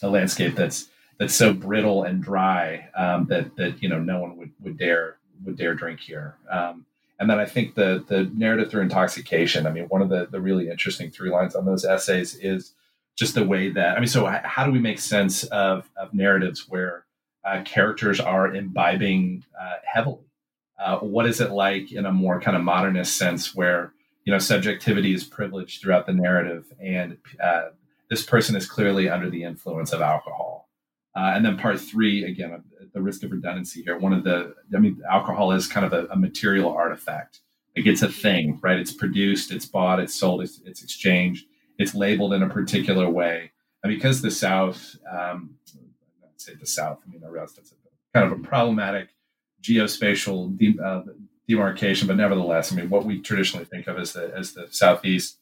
a 0.01 0.09
landscape 0.09 0.55
that's 0.55 0.89
that's 1.17 1.33
so 1.33 1.53
brittle 1.53 2.03
and 2.03 2.21
dry 2.21 2.89
um, 2.95 3.25
that 3.27 3.55
that 3.55 3.81
you 3.81 3.89
know 3.89 3.99
no 3.99 4.19
one 4.19 4.37
would, 4.37 4.51
would 4.61 4.77
dare 4.77 5.17
would 5.45 5.57
dare 5.57 5.73
drink 5.73 5.99
here. 5.99 6.35
Um, 6.49 6.85
and 7.19 7.29
then 7.29 7.39
I 7.39 7.45
think 7.45 7.75
the 7.75 8.03
the 8.07 8.29
narrative 8.33 8.69
through 8.69 8.81
intoxication. 8.81 9.65
I 9.65 9.71
mean, 9.71 9.85
one 9.85 10.01
of 10.01 10.09
the 10.09 10.27
the 10.29 10.41
really 10.41 10.69
interesting 10.69 11.11
through 11.11 11.31
lines 11.31 11.55
on 11.55 11.65
those 11.65 11.85
essays 11.85 12.35
is 12.35 12.73
just 13.15 13.35
the 13.35 13.45
way 13.45 13.69
that 13.69 13.97
I 13.97 13.99
mean. 13.99 14.07
So 14.07 14.25
how 14.25 14.65
do 14.65 14.71
we 14.71 14.79
make 14.79 14.99
sense 14.99 15.43
of 15.45 15.89
of 15.97 16.13
narratives 16.13 16.67
where 16.69 17.05
uh, 17.45 17.61
characters 17.63 18.19
are 18.19 18.53
imbibing 18.53 19.43
uh, 19.59 19.75
heavily? 19.85 20.25
Uh, 20.77 20.97
what 20.99 21.25
is 21.25 21.39
it 21.39 21.51
like 21.51 21.91
in 21.91 22.05
a 22.05 22.11
more 22.11 22.41
kind 22.41 22.57
of 22.57 22.63
modernist 22.63 23.17
sense 23.17 23.55
where 23.55 23.93
you 24.25 24.33
know 24.33 24.39
subjectivity 24.39 25.13
is 25.13 25.23
privileged 25.23 25.81
throughout 25.81 26.05
the 26.05 26.13
narrative 26.13 26.65
and 26.81 27.17
uh, 27.41 27.69
this 28.09 28.23
person 28.23 28.55
is 28.55 28.67
clearly 28.67 29.09
under 29.09 29.29
the 29.29 29.43
influence 29.43 29.93
of 29.93 30.01
alcohol 30.01 30.67
uh, 31.15 31.31
and 31.35 31.45
then 31.45 31.57
part 31.57 31.79
three 31.79 32.25
again 32.25 32.51
at 32.81 32.93
the 32.93 33.01
risk 33.01 33.23
of 33.23 33.31
redundancy 33.31 33.81
here 33.83 33.97
one 33.97 34.13
of 34.13 34.23
the 34.23 34.53
i 34.75 34.79
mean 34.79 35.01
alcohol 35.09 35.51
is 35.51 35.67
kind 35.67 35.85
of 35.85 35.93
a, 35.93 36.07
a 36.07 36.15
material 36.15 36.73
artifact 36.73 37.41
like 37.77 37.85
it's 37.85 38.01
a 38.01 38.09
thing 38.09 38.59
right 38.61 38.79
it's 38.79 38.93
produced 38.93 39.51
it's 39.51 39.65
bought 39.65 39.99
it's 39.99 40.13
sold 40.13 40.41
it's, 40.41 40.59
it's 40.65 40.83
exchanged 40.83 41.45
it's 41.77 41.95
labeled 41.95 42.33
in 42.33 42.43
a 42.43 42.49
particular 42.49 43.09
way 43.09 43.51
and 43.83 43.93
because 43.93 44.21
the 44.21 44.31
south 44.31 44.95
um, 45.11 45.55
I'd 46.23 46.41
say 46.41 46.53
the 46.55 46.67
south 46.67 46.99
i 47.05 47.11
mean 47.11 47.21
the 47.21 47.29
rest 47.29 47.57
it's 47.57 47.73
kind 48.13 48.31
of 48.31 48.39
a 48.39 48.41
problematic 48.41 49.09
geospatial 49.61 50.57
de- 50.57 50.81
uh, 50.81 51.03
demarcation, 51.47 52.07
but 52.07 52.17
nevertheless, 52.17 52.71
I 52.71 52.75
mean, 52.75 52.89
what 52.89 53.05
we 53.05 53.21
traditionally 53.21 53.65
think 53.65 53.87
of 53.87 53.97
as 53.97 54.13
the 54.13 54.33
as 54.35 54.53
the 54.53 54.67
southeast, 54.71 55.37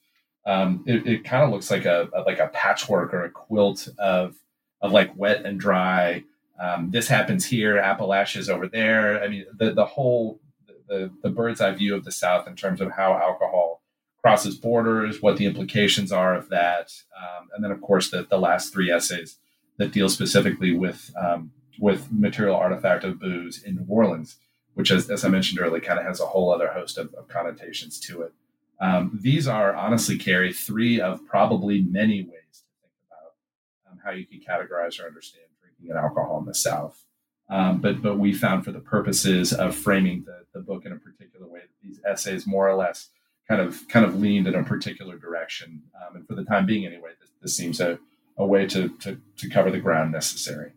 um, 0.46 0.84
it, 0.88 1.06
it 1.08 1.24
kind 1.24 1.44
of 1.44 1.52
looks 1.52 1.70
like 1.70 1.86
a, 1.86 2.10
a, 2.14 2.22
like 2.22 2.40
a 2.40 2.48
patchwork 2.48 3.14
or 3.14 3.26
a 3.26 3.30
quilt 3.30 3.88
of 4.00 4.36
of 4.82 4.92
like 4.92 5.16
wet 5.16 5.46
and 5.46 5.60
dry. 5.60 6.24
Um, 6.60 6.92
this 6.92 7.08
happens 7.08 7.46
here, 7.46 7.78
Appalachia's 7.78 8.50
over 8.50 8.68
there. 8.68 9.24
I 9.24 9.28
mean, 9.28 9.46
the 9.56 9.74
the 9.74 9.86
whole 9.86 10.40
the 10.88 11.12
the 11.22 11.30
bird's 11.30 11.62
eye 11.62 11.72
view 11.72 11.96
of 11.96 12.04
the 12.04 12.12
South 12.12 12.48
in 12.48 12.56
terms 12.56 12.82
of 12.82 12.92
how 12.92 13.14
alcohol 13.14 13.83
crosses 14.24 14.56
borders, 14.56 15.22
what 15.22 15.38
the 15.38 15.46
implications 15.46 16.12
are 16.12 16.34
of 16.34 16.50
that, 16.50 16.94
um, 17.22 17.50
and 17.54 17.64
then 17.64 17.72
of 17.72 17.82
course 17.82 18.10
the 18.10 18.26
the 18.30 18.40
last 18.40 18.74
three 18.74 18.90
essays 18.90 19.38
that 19.78 19.92
deal 19.92 20.10
specifically 20.10 20.74
with 20.74 21.14
um, 21.22 21.52
with 21.80 22.12
material 22.12 22.56
artifact 22.56 23.04
of 23.04 23.20
booze 23.20 23.62
in 23.62 23.76
New 23.76 23.86
Orleans 23.88 24.38
which, 24.74 24.92
as, 24.92 25.10
as 25.10 25.24
I 25.24 25.30
mentioned 25.30 25.60
earlier, 25.60 25.82
kind 25.82 26.00
of 26.00 26.06
has 26.06 26.20
a 26.20 26.26
whole 26.26 26.54
other 26.54 26.70
host 26.70 26.98
of, 26.98 27.14
of 27.14 27.28
connotations 27.28 28.00
to 28.02 28.24
it. 28.24 28.34
Um, 28.80 29.18
these 29.22 29.48
are 29.48 29.76
honestly, 29.76 30.18
Carrie, 30.18 30.54
three 30.54 31.00
of 31.00 31.26
probably 31.26 31.82
many 31.82 32.24
ways 32.24 32.52
to 32.52 32.82
think 32.82 32.94
about 33.08 33.92
um, 33.92 34.00
how 34.04 34.12
you 34.12 34.26
can 34.26 34.40
categorize 34.40 35.00
or 35.00 35.08
understand 35.08 35.46
drinking 35.62 35.90
and 35.90 36.00
alcohol 36.00 36.40
in 36.40 36.46
the 36.46 36.56
South. 36.56 37.04
Um, 37.50 37.82
but 37.82 38.02
but 38.02 38.18
we 38.18 38.34
found 38.34 38.66
for 38.66 38.72
the 38.72 38.80
purposes 38.80 39.54
of 39.54 39.76
framing 39.76 40.24
the, 40.26 40.46
the 40.54 40.62
book 40.62 40.86
in 40.86 40.92
a 40.92 40.96
particular 40.96 41.46
way 41.46 41.60
that 41.60 41.88
these 41.88 42.00
essays 42.06 42.48
more 42.48 42.68
or 42.68 42.76
less 42.76 43.10
kind 43.48 43.62
of 43.62 43.88
kind 43.88 44.06
of 44.06 44.20
leaned 44.20 44.48
in 44.48 44.56
a 44.56 44.64
particular 44.64 45.18
direction. 45.18 45.84
Um, 45.96 46.18
and 46.18 46.28
for 46.28 46.36
the 46.36 46.46
time 46.46 46.66
being, 46.66 46.86
anyway, 46.86 47.12
this, 47.20 47.30
this 47.42 47.58
seems 47.58 47.80
a, 47.80 48.00
a 48.38 48.46
way 48.46 48.66
to, 48.68 48.90
to, 49.00 49.20
to 49.38 49.50
cover 49.50 49.72
the 49.72 49.80
ground 49.80 50.12
necessary. 50.12 50.74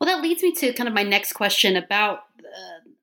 Well, 0.00 0.08
that 0.08 0.22
leads 0.22 0.42
me 0.42 0.52
to 0.52 0.72
kind 0.72 0.88
of 0.88 0.94
my 0.94 1.02
next 1.02 1.34
question 1.34 1.76
about 1.76 2.20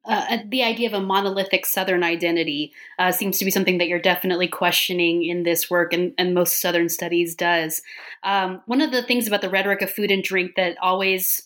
uh, 0.06 0.12
uh, 0.12 0.38
the 0.50 0.64
idea 0.64 0.88
of 0.88 0.94
a 0.94 1.00
monolithic 1.00 1.66
Southern 1.66 2.04
identity. 2.04 2.74
Uh, 2.98 3.12
seems 3.12 3.38
to 3.38 3.46
be 3.46 3.52
something 3.52 3.78
that 3.78 3.88
you're 3.88 4.02
definitely 4.02 4.48
questioning 4.48 5.24
in 5.24 5.44
this 5.44 5.70
work, 5.70 5.94
and, 5.94 6.14
and 6.18 6.34
most 6.34 6.60
Southern 6.60 6.90
studies 6.90 7.36
does. 7.36 7.82
Um, 8.24 8.62
one 8.66 8.82
of 8.82 8.92
the 8.92 9.04
things 9.04 9.28
about 9.28 9.42
the 9.42 9.50
rhetoric 9.50 9.84
of 9.84 9.92
food 9.92 10.10
and 10.10 10.24
drink 10.24 10.56
that 10.56 10.76
always 10.82 11.44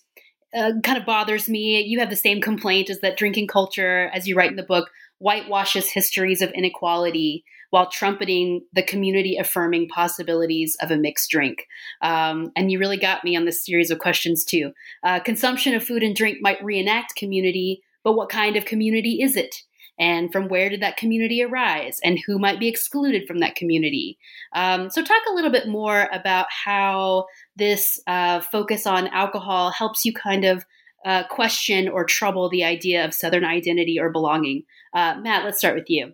uh, 0.55 0.71
kind 0.83 0.97
of 0.97 1.05
bothers 1.05 1.49
me, 1.49 1.81
you 1.81 1.99
have 1.99 2.09
the 2.09 2.15
same 2.15 2.39
complaint, 2.39 2.89
is 2.89 3.01
that 3.01 3.17
drinking 3.17 3.47
culture, 3.47 4.09
as 4.13 4.25
you 4.25 4.35
write 4.35 4.51
in 4.51 4.55
the 4.55 4.63
book, 4.63 4.89
whitewashes 5.19 5.89
histories 5.89 6.41
of 6.41 6.51
inequality 6.51 7.43
while 7.69 7.89
trumpeting 7.89 8.61
the 8.73 8.83
community 8.83 9.37
affirming 9.37 9.87
possibilities 9.89 10.77
of 10.81 10.91
a 10.91 10.97
mixed 10.97 11.29
drink. 11.29 11.67
Um, 12.01 12.51
and 12.55 12.71
you 12.71 12.79
really 12.79 12.97
got 12.97 13.23
me 13.23 13.35
on 13.35 13.45
this 13.45 13.65
series 13.65 13.91
of 13.91 13.99
questions, 13.99 14.45
too. 14.45 14.71
Uh, 15.03 15.19
consumption 15.19 15.73
of 15.73 15.83
food 15.83 16.03
and 16.03 16.15
drink 16.15 16.37
might 16.41 16.63
reenact 16.63 17.15
community, 17.15 17.81
but 18.03 18.13
what 18.13 18.29
kind 18.29 18.55
of 18.55 18.65
community 18.65 19.21
is 19.21 19.35
it? 19.35 19.55
And 19.97 20.31
from 20.31 20.49
where 20.49 20.69
did 20.69 20.81
that 20.81 20.97
community 20.97 21.41
arise? 21.41 21.99
And 22.03 22.19
who 22.25 22.37
might 22.37 22.59
be 22.59 22.67
excluded 22.67 23.27
from 23.27 23.39
that 23.39 23.55
community? 23.55 24.17
Um, 24.53 24.89
so, 24.89 25.01
talk 25.01 25.21
a 25.29 25.33
little 25.33 25.51
bit 25.51 25.67
more 25.67 26.09
about 26.11 26.47
how 26.49 27.27
this 27.55 27.99
uh, 28.05 28.41
focus 28.41 28.85
on 28.85 29.07
alcohol 29.07 29.71
helps 29.71 30.03
you 30.05 30.13
kind 30.13 30.43
of 30.43 30.65
uh, 31.05 31.23
question 31.27 31.87
or 31.87 32.03
trouble 32.03 32.49
the 32.49 32.63
idea 32.63 33.05
of 33.05 33.13
Southern 33.13 33.45
identity 33.45 33.99
or 33.99 34.11
belonging. 34.11 34.63
Uh, 34.93 35.15
Matt, 35.21 35.45
let's 35.45 35.59
start 35.59 35.75
with 35.75 35.85
you. 35.87 36.13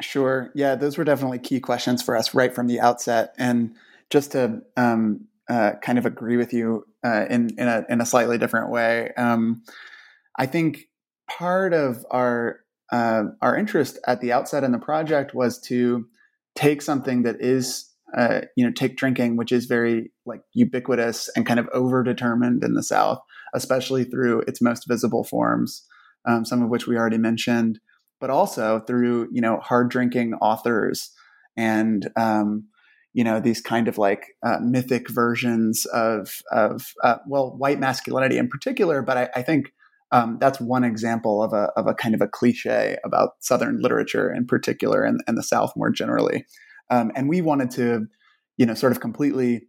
Sure. 0.00 0.52
Yeah, 0.54 0.74
those 0.74 0.98
were 0.98 1.04
definitely 1.04 1.38
key 1.38 1.60
questions 1.60 2.02
for 2.02 2.14
us 2.16 2.34
right 2.34 2.54
from 2.54 2.66
the 2.66 2.78
outset. 2.78 3.34
And 3.38 3.74
just 4.10 4.32
to 4.32 4.60
um, 4.76 5.26
uh, 5.48 5.72
kind 5.82 5.98
of 5.98 6.06
agree 6.06 6.36
with 6.36 6.52
you 6.52 6.84
uh, 7.04 7.24
in 7.30 7.50
in 7.58 7.68
a 7.68 7.84
in 7.88 8.00
a 8.00 8.06
slightly 8.06 8.38
different 8.38 8.70
way, 8.70 9.12
um, 9.16 9.62
I 10.38 10.46
think 10.46 10.84
part 11.28 11.72
of 11.72 12.04
our 12.10 12.60
uh, 12.92 13.24
our 13.40 13.56
interest 13.56 13.98
at 14.06 14.20
the 14.20 14.32
outset 14.32 14.64
in 14.64 14.72
the 14.72 14.78
project 14.78 15.34
was 15.34 15.58
to 15.60 16.06
take 16.54 16.82
something 16.82 17.22
that 17.22 17.36
is 17.40 17.90
uh, 18.16 18.42
you 18.56 18.64
know 18.64 18.72
take 18.72 18.96
drinking, 18.96 19.36
which 19.36 19.52
is 19.52 19.66
very 19.66 20.12
like 20.26 20.40
ubiquitous 20.52 21.28
and 21.34 21.46
kind 21.46 21.60
of 21.60 21.66
overdetermined 21.70 22.64
in 22.64 22.74
the 22.74 22.82
South, 22.82 23.20
especially 23.54 24.04
through 24.04 24.40
its 24.42 24.60
most 24.60 24.84
visible 24.88 25.24
forms, 25.24 25.84
um, 26.26 26.44
some 26.44 26.62
of 26.62 26.70
which 26.70 26.86
we 26.86 26.96
already 26.96 27.18
mentioned 27.18 27.80
but 28.20 28.30
also 28.30 28.80
through 28.80 29.28
you 29.32 29.40
know 29.40 29.58
hard 29.58 29.90
drinking 29.90 30.34
authors 30.34 31.12
and 31.56 32.08
um, 32.16 32.64
you 33.12 33.24
know 33.24 33.40
these 33.40 33.60
kind 33.60 33.88
of 33.88 33.98
like 33.98 34.26
uh, 34.44 34.58
mythic 34.60 35.08
versions 35.08 35.86
of 35.86 36.42
of 36.50 36.94
uh, 37.02 37.16
well 37.26 37.56
white 37.56 37.78
masculinity 37.78 38.38
in 38.38 38.48
particular 38.48 39.02
but 39.02 39.16
i, 39.16 39.28
I 39.36 39.42
think 39.42 39.72
um, 40.10 40.38
that's 40.40 40.60
one 40.60 40.84
example 40.84 41.42
of 41.42 41.52
a 41.52 41.70
of 41.76 41.86
a 41.86 41.94
kind 41.94 42.14
of 42.14 42.22
a 42.22 42.28
cliche 42.28 42.96
about 43.04 43.32
southern 43.40 43.80
literature 43.80 44.32
in 44.32 44.46
particular 44.46 45.02
and, 45.04 45.20
and 45.26 45.36
the 45.36 45.42
south 45.42 45.74
more 45.76 45.90
generally. 45.90 46.46
Um, 46.90 47.12
and 47.14 47.28
we 47.28 47.42
wanted 47.42 47.70
to 47.72 48.06
you 48.56 48.64
know 48.64 48.72
sort 48.72 48.92
of 48.92 49.00
completely 49.00 49.66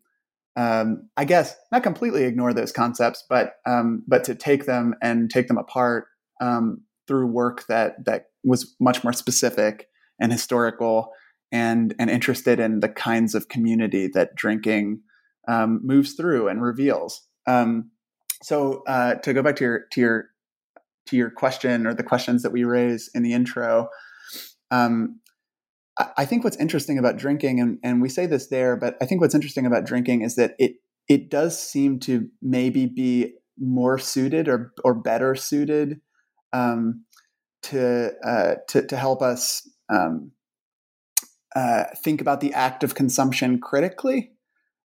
um, 0.55 1.09
i 1.17 1.25
guess 1.25 1.55
not 1.71 1.83
completely 1.83 2.23
ignore 2.23 2.53
those 2.53 2.71
concepts 2.71 3.23
but 3.29 3.55
um, 3.65 4.03
but 4.07 4.23
to 4.23 4.35
take 4.35 4.65
them 4.65 4.95
and 5.01 5.29
take 5.29 5.47
them 5.47 5.57
apart 5.57 6.07
um, 6.41 6.81
through 7.07 7.27
work 7.27 7.65
that 7.67 8.05
that 8.05 8.27
was 8.43 8.75
much 8.79 9.03
more 9.03 9.13
specific 9.13 9.87
and 10.19 10.31
historical 10.31 11.11
and 11.51 11.95
and 11.99 12.09
interested 12.09 12.59
in 12.59 12.79
the 12.79 12.89
kinds 12.89 13.35
of 13.35 13.49
community 13.49 14.07
that 14.07 14.35
drinking 14.35 15.01
um, 15.47 15.81
moves 15.83 16.13
through 16.13 16.47
and 16.47 16.61
reveals. 16.61 17.27
Um, 17.47 17.91
so 18.43 18.83
uh, 18.87 19.15
to 19.15 19.33
go 19.33 19.41
back 19.41 19.55
to 19.57 19.63
your 19.63 19.79
to 19.91 20.01
your 20.01 20.25
to 21.07 21.17
your 21.17 21.31
question 21.31 21.87
or 21.87 21.93
the 21.93 22.03
questions 22.03 22.43
that 22.43 22.51
we 22.51 22.63
raise 22.63 23.09
in 23.15 23.23
the 23.23 23.33
intro, 23.33 23.89
um, 24.69 25.19
I, 26.17 26.25
think 26.25 26.43
what's 26.43 26.57
interesting 26.57 26.97
about 26.97 27.17
drinking, 27.17 27.59
and, 27.59 27.77
and 27.83 28.01
we 28.01 28.09
say 28.09 28.25
this 28.25 28.47
there, 28.47 28.77
but 28.77 28.95
I 29.01 29.05
think 29.05 29.21
what's 29.21 29.35
interesting 29.35 29.65
about 29.65 29.85
drinking 29.85 30.21
is 30.21 30.35
that 30.35 30.55
it 30.57 30.75
it 31.07 31.29
does 31.29 31.59
seem 31.61 31.99
to 32.01 32.29
maybe 32.41 32.85
be 32.85 33.33
more 33.57 33.97
suited 33.97 34.47
or 34.47 34.73
or 34.83 34.93
better 34.93 35.35
suited 35.35 35.99
um, 36.53 37.05
to, 37.63 38.11
uh, 38.23 38.55
to, 38.69 38.85
to 38.85 38.97
help 38.97 39.21
us 39.21 39.67
um, 39.89 40.31
uh, 41.55 41.85
think 42.03 42.21
about 42.21 42.41
the 42.41 42.53
act 42.53 42.83
of 42.83 42.95
consumption 42.95 43.59
critically. 43.59 44.31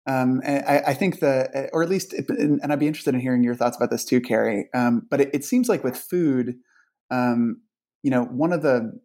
Um, 0.06 0.42
I, 0.46 0.82
I, 0.88 0.94
think 0.94 1.22
the, 1.22 1.70
or 1.72 1.82
at 1.82 1.90
least, 1.90 2.14
and 2.14 2.62
I'd 2.62 2.80
be 2.80 2.88
interested 2.88 3.14
in 3.14 3.22
hearing 3.22 3.44
your 3.44 3.56
thoughts 3.56 3.78
about 3.78 3.90
this 3.90 4.04
too, 4.04 4.20
Carrie. 4.20 4.68
Um, 4.74 5.08
but 5.10 5.22
it, 5.22 5.30
it, 5.34 5.46
seems 5.46 5.70
like 5.70 5.82
with 5.82 5.96
food, 5.96 6.56
um, 7.10 7.62
you 8.02 8.12
know, 8.12 8.26
one 8.26 8.52
of 8.52 8.64
the, 8.64 9.00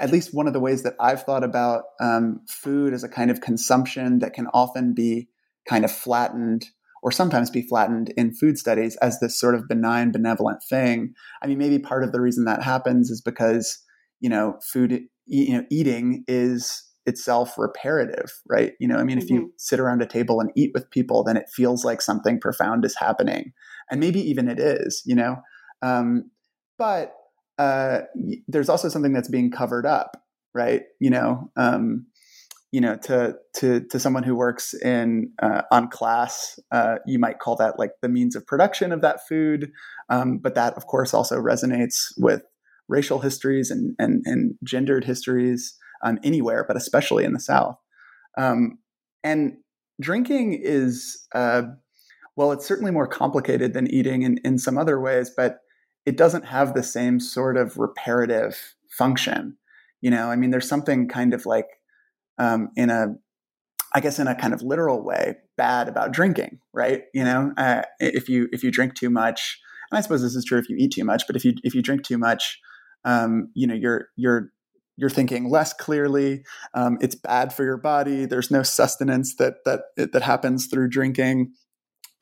at 0.00 0.10
least 0.10 0.34
one 0.34 0.46
of 0.46 0.52
the 0.52 0.60
ways 0.60 0.82
that 0.84 0.94
I've 1.00 1.22
thought 1.22 1.44
about 1.44 1.84
um, 2.00 2.40
food 2.48 2.92
as 2.92 3.02
a 3.02 3.08
kind 3.08 3.30
of 3.30 3.40
consumption 3.40 4.20
that 4.20 4.32
can 4.32 4.46
often 4.54 4.94
be 4.94 5.28
kind 5.68 5.84
of 5.84 5.90
flattened 5.90 6.66
or 7.02 7.12
sometimes 7.12 7.50
be 7.50 7.62
flattened 7.62 8.12
in 8.16 8.34
food 8.34 8.58
studies 8.58 8.96
as 8.96 9.20
this 9.20 9.38
sort 9.38 9.54
of 9.54 9.68
benign, 9.68 10.10
benevolent 10.10 10.62
thing. 10.68 11.14
I 11.42 11.46
mean, 11.46 11.58
maybe 11.58 11.78
part 11.78 12.02
of 12.02 12.12
the 12.12 12.20
reason 12.20 12.44
that 12.44 12.62
happens 12.62 13.10
is 13.10 13.20
because 13.20 13.84
you 14.20 14.28
know, 14.28 14.58
food, 14.62 15.02
you 15.26 15.56
know, 15.56 15.64
eating 15.70 16.24
is 16.26 16.84
itself 17.06 17.56
reparative, 17.56 18.32
right? 18.48 18.72
You 18.80 18.88
know, 18.88 18.96
I 18.96 19.04
mean, 19.04 19.18
mm-hmm. 19.18 19.24
if 19.24 19.30
you 19.30 19.40
mm-hmm. 19.40 19.56
sit 19.56 19.80
around 19.80 20.02
a 20.02 20.06
table 20.06 20.40
and 20.40 20.50
eat 20.56 20.72
with 20.74 20.90
people, 20.90 21.24
then 21.24 21.36
it 21.36 21.48
feels 21.48 21.84
like 21.84 22.02
something 22.02 22.40
profound 22.40 22.84
is 22.84 22.96
happening, 22.98 23.52
and 23.90 24.00
maybe 24.00 24.20
even 24.20 24.48
it 24.48 24.58
is, 24.58 25.02
you 25.06 25.14
know. 25.14 25.36
Um, 25.82 26.30
but 26.76 27.14
uh, 27.58 28.02
there's 28.46 28.68
also 28.68 28.88
something 28.88 29.12
that's 29.12 29.28
being 29.28 29.50
covered 29.50 29.86
up, 29.86 30.22
right? 30.54 30.82
You 31.00 31.10
know, 31.10 31.50
um, 31.56 32.06
you 32.70 32.80
know 32.80 32.96
to 32.96 33.34
to 33.54 33.80
to 33.80 33.98
someone 33.98 34.22
who 34.22 34.34
works 34.34 34.74
in 34.74 35.32
uh, 35.42 35.62
on 35.70 35.88
class 35.88 36.58
uh, 36.70 36.96
you 37.06 37.18
might 37.18 37.38
call 37.38 37.56
that 37.56 37.78
like 37.78 37.92
the 38.02 38.08
means 38.08 38.36
of 38.36 38.46
production 38.46 38.92
of 38.92 39.00
that 39.00 39.26
food 39.26 39.70
um, 40.10 40.38
but 40.38 40.54
that 40.54 40.74
of 40.74 40.86
course 40.86 41.14
also 41.14 41.36
resonates 41.36 42.12
with 42.18 42.42
racial 42.88 43.20
histories 43.20 43.70
and 43.70 43.94
and, 43.98 44.22
and 44.26 44.54
gendered 44.64 45.04
histories 45.04 45.76
um, 46.04 46.18
anywhere 46.22 46.64
but 46.66 46.76
especially 46.76 47.24
in 47.24 47.32
the 47.32 47.40
south 47.40 47.76
um, 48.36 48.78
and 49.24 49.56
drinking 50.00 50.58
is 50.62 51.26
uh, 51.34 51.62
well 52.36 52.52
it's 52.52 52.66
certainly 52.66 52.92
more 52.92 53.08
complicated 53.08 53.72
than 53.72 53.86
eating 53.88 54.22
in, 54.22 54.38
in 54.44 54.58
some 54.58 54.76
other 54.76 55.00
ways 55.00 55.30
but 55.34 55.60
it 56.08 56.16
doesn't 56.16 56.46
have 56.46 56.74
the 56.74 56.82
same 56.82 57.20
sort 57.20 57.56
of 57.56 57.76
reparative 57.78 58.74
function 58.88 59.56
you 60.00 60.10
know 60.10 60.30
i 60.30 60.36
mean 60.36 60.50
there's 60.50 60.68
something 60.68 61.08
kind 61.08 61.34
of 61.34 61.46
like 61.46 61.66
um, 62.38 62.68
in 62.76 62.88
a 62.88 63.16
I 63.94 64.00
guess 64.00 64.18
in 64.18 64.26
a 64.26 64.34
kind 64.34 64.52
of 64.52 64.62
literal 64.62 65.02
way, 65.02 65.36
bad 65.56 65.88
about 65.88 66.12
drinking, 66.12 66.60
right? 66.74 67.04
You 67.14 67.24
know, 67.24 67.52
uh, 67.56 67.82
if 68.00 68.28
you 68.28 68.48
if 68.52 68.62
you 68.62 68.70
drink 68.70 68.94
too 68.94 69.10
much, 69.10 69.58
and 69.90 69.98
I 69.98 70.02
suppose 70.02 70.22
this 70.22 70.34
is 70.34 70.44
true 70.44 70.58
if 70.58 70.68
you 70.68 70.76
eat 70.78 70.92
too 70.92 71.04
much, 71.04 71.26
but 71.26 71.36
if 71.36 71.44
you 71.44 71.54
if 71.62 71.74
you 71.74 71.82
drink 71.82 72.02
too 72.04 72.18
much, 72.18 72.60
um, 73.04 73.50
you 73.54 73.66
know, 73.66 73.74
you're 73.74 74.08
you're 74.16 74.50
you're 74.96 75.10
thinking 75.10 75.48
less 75.48 75.72
clearly. 75.72 76.42
Um, 76.74 76.98
it's 77.00 77.14
bad 77.14 77.52
for 77.52 77.64
your 77.64 77.78
body. 77.78 78.26
There's 78.26 78.50
no 78.50 78.62
sustenance 78.62 79.36
that 79.36 79.64
that 79.64 80.12
that 80.12 80.22
happens 80.22 80.66
through 80.66 80.90
drinking. 80.90 81.52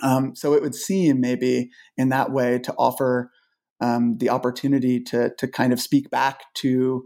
Um, 0.03 0.37
so 0.37 0.53
it 0.53 0.63
would 0.63 0.75
seem 0.75 1.21
maybe 1.21 1.71
in 1.97 2.11
that 2.11 2.31
way 2.31 2.59
to 2.61 2.75
offer 2.75 3.33
um, 3.81 4.19
the 4.19 4.31
opportunity 4.31 5.01
to 5.05 5.33
to 5.39 5.49
kind 5.49 5.73
of 5.73 5.81
speak 5.81 6.11
back 6.11 6.43
to 6.55 7.05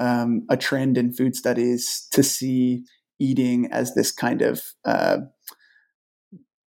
um, 0.00 0.42
a 0.50 0.56
trend 0.56 0.98
in 0.98 1.12
food 1.12 1.36
studies 1.36 2.06
to 2.12 2.22
see 2.22 2.84
eating 3.18 3.68
as 3.70 3.94
this 3.94 4.10
kind 4.10 4.42
of 4.42 4.62
uh, 4.84 5.18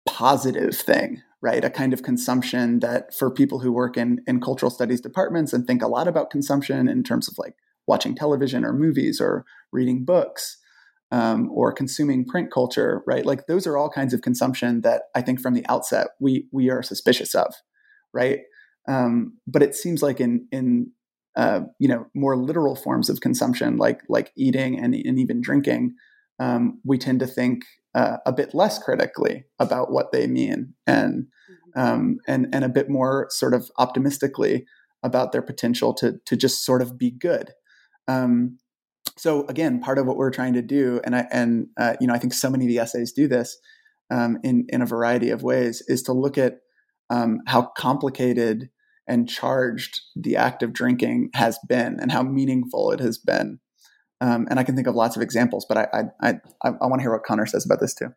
positive 0.06 0.76
thing, 0.76 1.22
right? 1.42 1.66
A 1.66 1.70
kind 1.70 1.94
of 1.94 2.04
consumption 2.04 2.80
that 2.80 3.14
for 3.14 3.32
people 3.32 3.60
who 3.60 3.72
work 3.72 3.98
in, 3.98 4.22
in 4.28 4.40
cultural 4.40 4.70
studies 4.70 5.02
departments 5.02 5.52
and 5.52 5.66
think 5.66 5.82
a 5.82 5.88
lot 5.88 6.08
about 6.08 6.30
consumption 6.30 6.88
in 6.88 7.04
terms 7.04 7.28
of 7.28 7.36
like 7.40 7.56
watching 7.88 8.16
television 8.16 8.64
or 8.64 8.74
movies 8.74 9.20
or 9.20 9.46
reading 9.72 10.06
books 10.06 10.58
um, 11.12 11.50
or 11.52 11.72
consuming 11.72 12.26
print 12.26 12.52
culture, 12.52 13.02
right? 13.08 13.26
Like 13.26 13.48
those 13.48 13.66
are 13.66 13.78
all 13.78 13.90
kinds 13.90 14.14
of 14.14 14.22
consumption 14.22 14.82
that 14.82 15.04
I 15.16 15.22
think 15.22 15.40
from 15.40 15.54
the 15.54 15.66
outset 15.68 16.10
we 16.20 16.48
we 16.52 16.70
are 16.70 16.84
suspicious 16.84 17.34
of, 17.34 17.54
right? 18.14 18.42
Um, 18.88 19.38
but 19.48 19.64
it 19.64 19.76
seems 19.76 20.02
like 20.04 20.20
in 20.20 20.48
in 20.52 20.92
uh, 21.36 21.62
you 21.80 21.88
know 21.88 22.06
more 22.14 22.38
literal 22.38 22.76
forms 22.76 23.10
of 23.10 23.22
consumption 23.22 23.78
like 23.78 24.02
like 24.08 24.32
eating 24.38 24.80
and, 24.80 24.94
and 24.94 25.20
even 25.20 25.42
drinking 25.42 25.96
um, 26.40 26.80
we 26.86 26.98
tend 26.98 27.20
to 27.20 27.28
think 27.28 27.64
uh, 27.96 28.18
a 28.26 28.32
bit 28.32 28.54
less 28.54 28.78
critically 28.78 29.46
about 29.60 29.92
what 29.92 30.12
they 30.12 30.28
mean 30.28 30.74
and 30.86 31.24
mm-hmm. 31.24 31.80
um, 31.80 32.18
and 32.28 32.48
and 32.54 32.64
a 32.64 32.70
bit 32.70 32.90
more 32.90 33.28
sort 33.32 33.54
of 33.54 33.72
optimistically 33.78 34.66
about 35.02 35.32
their 35.32 35.42
potential 35.42 35.94
to 35.94 36.20
to 36.26 36.36
just 36.36 36.64
sort 36.64 36.82
of 36.82 36.98
be 36.98 37.10
good 37.10 37.52
um, 38.08 38.60
so 39.18 39.48
again 39.48 39.80
part 39.80 39.98
of 39.98 40.06
what 40.06 40.18
we're 40.18 40.30
trying 40.30 40.54
to 40.54 40.62
do 40.62 41.02
and 41.04 41.16
I 41.16 41.28
and 41.32 41.68
uh, 41.80 41.96
you 42.00 42.06
know 42.06 42.14
I 42.14 42.20
think 42.20 42.34
so 42.34 42.50
many 42.50 42.66
of 42.66 42.70
the 42.70 42.80
essays 42.80 43.12
do 43.12 43.28
this 43.28 43.58
um, 44.12 44.38
in 44.44 44.68
in 44.70 44.84
a 44.84 44.88
variety 44.88 45.30
of 45.32 45.42
ways 45.42 45.82
is 45.88 46.04
to 46.04 46.14
look 46.14 46.38
at 46.38 46.60
um, 47.10 47.40
how 47.48 47.72
complicated 47.76 48.70
and 49.08 49.30
charged 49.30 50.02
the 50.16 50.36
act 50.36 50.64
of 50.64 50.74
drinking 50.74 51.30
has 51.34 51.60
been 51.68 52.00
and 52.00 52.12
how 52.12 52.24
meaningful 52.24 52.92
it 52.92 53.00
has 53.00 53.18
been. 53.18 53.60
Um, 54.22 54.48
and 54.50 54.60
I 54.60 54.64
can 54.64 54.76
think 54.76 54.88
of 54.88 54.96
lots 54.96 55.16
of 55.16 55.22
examples, 55.22 55.66
but 55.68 55.78
I 55.78 55.88
I, 56.22 56.34
I, 56.64 56.70
I 56.82 56.88
want 56.88 57.00
to 57.00 57.02
hear 57.02 57.12
what 57.12 57.24
Connor 57.24 57.46
says 57.46 57.66
about 57.66 57.80
this 57.80 57.94
too. 57.94 58.14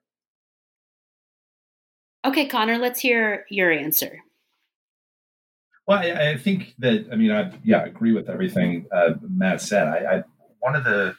Okay, 2.25 2.47
Connor, 2.47 2.79
let's 2.79 3.01
hear 3.01 3.45
your 3.51 3.71
answer. 3.71 4.19
Well, 5.87 6.01
I, 6.01 6.31
I 6.31 6.37
think 6.37 6.75
that 6.79 7.07
I 7.13 7.17
mean 7.17 7.31
I 7.31 7.53
yeah 7.63 7.85
agree 7.85 8.13
with 8.13 8.29
everything 8.29 8.87
uh, 8.93 9.15
Matt 9.21 9.61
said. 9.61 9.87
I, 9.87 10.17
I 10.17 10.23
one 10.59 10.75
of 10.75 10.85
the 10.85 11.15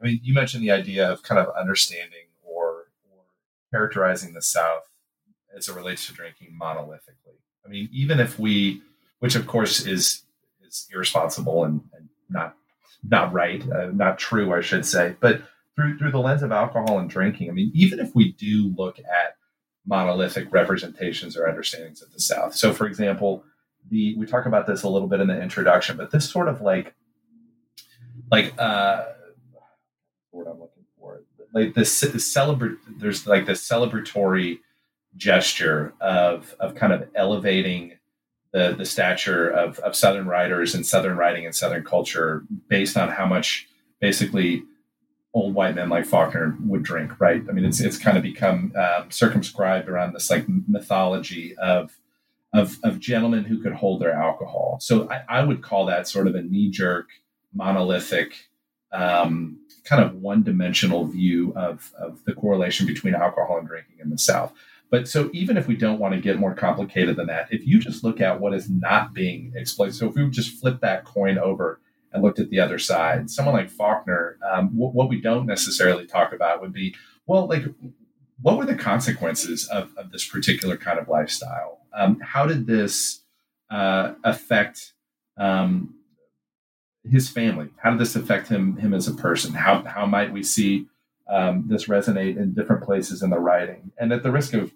I 0.00 0.04
mean 0.04 0.20
you 0.22 0.32
mentioned 0.32 0.62
the 0.62 0.70
idea 0.70 1.10
of 1.10 1.22
kind 1.22 1.38
of 1.38 1.54
understanding 1.54 2.28
or 2.42 2.86
or 3.10 3.24
characterizing 3.70 4.32
the 4.32 4.42
South 4.42 4.88
as 5.56 5.68
it 5.68 5.74
relates 5.74 6.06
to 6.06 6.14
drinking 6.14 6.56
monolithically. 6.60 7.40
I 7.64 7.68
mean 7.68 7.88
even 7.92 8.18
if 8.20 8.38
we, 8.38 8.80
which 9.26 9.34
of 9.34 9.48
course 9.48 9.84
is 9.84 10.22
is 10.64 10.86
irresponsible 10.94 11.64
and, 11.64 11.80
and 11.96 12.08
not 12.30 12.54
not 13.08 13.32
right, 13.32 13.62
uh, 13.72 13.90
not 13.92 14.18
true, 14.18 14.54
I 14.54 14.60
should 14.60 14.86
say, 14.86 15.16
but 15.18 15.42
through 15.74 15.98
through 15.98 16.12
the 16.12 16.20
lens 16.20 16.44
of 16.44 16.52
alcohol 16.52 17.00
and 17.00 17.10
drinking. 17.10 17.50
I 17.50 17.52
mean 17.52 17.72
even 17.74 17.98
if 17.98 18.14
we 18.14 18.32
do 18.34 18.72
look 18.76 19.00
at 19.00 19.36
monolithic 19.84 20.52
representations 20.52 21.36
or 21.36 21.48
understandings 21.48 22.02
of 22.02 22.12
the 22.12 22.20
South. 22.20 22.54
So 22.54 22.72
for 22.72 22.86
example 22.86 23.42
the 23.90 24.16
we 24.16 24.26
talk 24.26 24.46
about 24.46 24.68
this 24.68 24.84
a 24.84 24.88
little 24.88 25.08
bit 25.08 25.18
in 25.18 25.26
the 25.26 25.42
introduction, 25.42 25.96
but 25.96 26.12
this 26.12 26.30
sort 26.30 26.46
of 26.46 26.60
like 26.60 26.94
like 28.30 28.54
uh 28.58 29.06
what 30.30 30.46
I'm 30.46 30.60
looking 30.60 30.84
for 31.00 31.22
like 31.52 31.74
this 31.74 31.98
celebrate 32.32 32.76
there's 33.00 33.26
like 33.26 33.44
this 33.44 33.68
celebratory 33.68 34.60
gesture 35.16 35.94
of 36.00 36.54
of 36.60 36.76
kind 36.76 36.92
of 36.92 37.08
elevating 37.16 37.95
the 38.56 38.74
the 38.76 38.84
stature 38.84 39.48
of 39.48 39.78
of 39.80 39.94
southern 39.94 40.26
writers 40.26 40.74
and 40.74 40.86
southern 40.86 41.16
writing 41.16 41.44
and 41.44 41.54
southern 41.54 41.84
culture 41.84 42.44
based 42.68 42.96
on 42.96 43.08
how 43.08 43.26
much 43.26 43.68
basically 44.00 44.62
old 45.34 45.54
white 45.54 45.74
men 45.74 45.88
like 45.88 46.06
Faulkner 46.06 46.56
would 46.64 46.82
drink 46.82 47.20
right 47.20 47.42
i 47.48 47.52
mean 47.52 47.64
it's 47.64 47.80
it's 47.80 47.98
kind 47.98 48.16
of 48.16 48.22
become 48.22 48.72
um, 48.76 49.10
circumscribed 49.10 49.88
around 49.88 50.14
this 50.14 50.30
like 50.30 50.46
mythology 50.66 51.54
of 51.56 51.96
of, 52.56 52.78
of 52.82 52.98
gentlemen 52.98 53.44
who 53.44 53.62
could 53.62 53.74
hold 53.74 54.00
their 54.00 54.12
alcohol. 54.12 54.78
So 54.80 55.10
I, 55.10 55.40
I 55.40 55.44
would 55.44 55.62
call 55.62 55.86
that 55.86 56.08
sort 56.08 56.26
of 56.26 56.34
a 56.34 56.42
knee 56.42 56.70
jerk, 56.70 57.08
monolithic, 57.54 58.48
um, 58.92 59.58
kind 59.84 60.02
of 60.02 60.14
one 60.14 60.42
dimensional 60.42 61.06
view 61.06 61.52
of, 61.54 61.92
of 61.98 62.24
the 62.24 62.32
correlation 62.32 62.86
between 62.86 63.14
alcohol 63.14 63.58
and 63.58 63.68
drinking 63.68 63.96
in 64.00 64.10
the 64.10 64.18
South. 64.18 64.52
But 64.90 65.08
so 65.08 65.30
even 65.32 65.56
if 65.56 65.66
we 65.66 65.76
don't 65.76 65.98
want 65.98 66.14
to 66.14 66.20
get 66.20 66.38
more 66.38 66.54
complicated 66.54 67.16
than 67.16 67.26
that, 67.26 67.48
if 67.50 67.66
you 67.66 67.78
just 67.80 68.04
look 68.04 68.20
at 68.20 68.40
what 68.40 68.54
is 68.54 68.70
not 68.70 69.12
being 69.12 69.52
exploited, 69.56 69.94
so 69.94 70.08
if 70.08 70.14
we 70.14 70.28
just 70.30 70.60
flip 70.60 70.80
that 70.80 71.04
coin 71.04 71.38
over 71.38 71.80
and 72.12 72.22
looked 72.22 72.38
at 72.38 72.50
the 72.50 72.60
other 72.60 72.78
side, 72.78 73.28
someone 73.30 73.54
like 73.54 73.68
Faulkner, 73.68 74.38
um, 74.48 74.68
w- 74.68 74.92
what 74.92 75.08
we 75.08 75.20
don't 75.20 75.46
necessarily 75.46 76.06
talk 76.06 76.32
about 76.32 76.60
would 76.60 76.72
be, 76.72 76.94
well, 77.26 77.46
like, 77.48 77.64
what 78.40 78.56
were 78.56 78.66
the 78.66 78.76
consequences 78.76 79.66
of, 79.68 79.90
of 79.96 80.12
this 80.12 80.26
particular 80.26 80.76
kind 80.76 80.98
of 80.98 81.08
lifestyle? 81.08 81.80
Um, 81.92 82.20
how 82.20 82.46
did 82.46 82.66
this 82.66 83.22
uh, 83.70 84.12
affect 84.22 84.92
um, 85.36 85.94
his 87.10 87.28
family? 87.28 87.68
How 87.78 87.90
did 87.90 88.00
this 88.00 88.16
affect 88.16 88.48
him 88.48 88.76
him 88.76 88.94
as 88.94 89.08
a 89.08 89.14
person? 89.14 89.54
How 89.54 89.82
how 89.84 90.06
might 90.06 90.32
we 90.32 90.42
see 90.42 90.86
um, 91.28 91.64
this 91.68 91.86
resonate 91.86 92.36
in 92.36 92.54
different 92.54 92.84
places 92.84 93.22
in 93.22 93.30
the 93.30 93.38
writing? 93.38 93.92
And 93.98 94.12
at 94.12 94.22
the 94.22 94.30
risk 94.30 94.54
of 94.54 94.72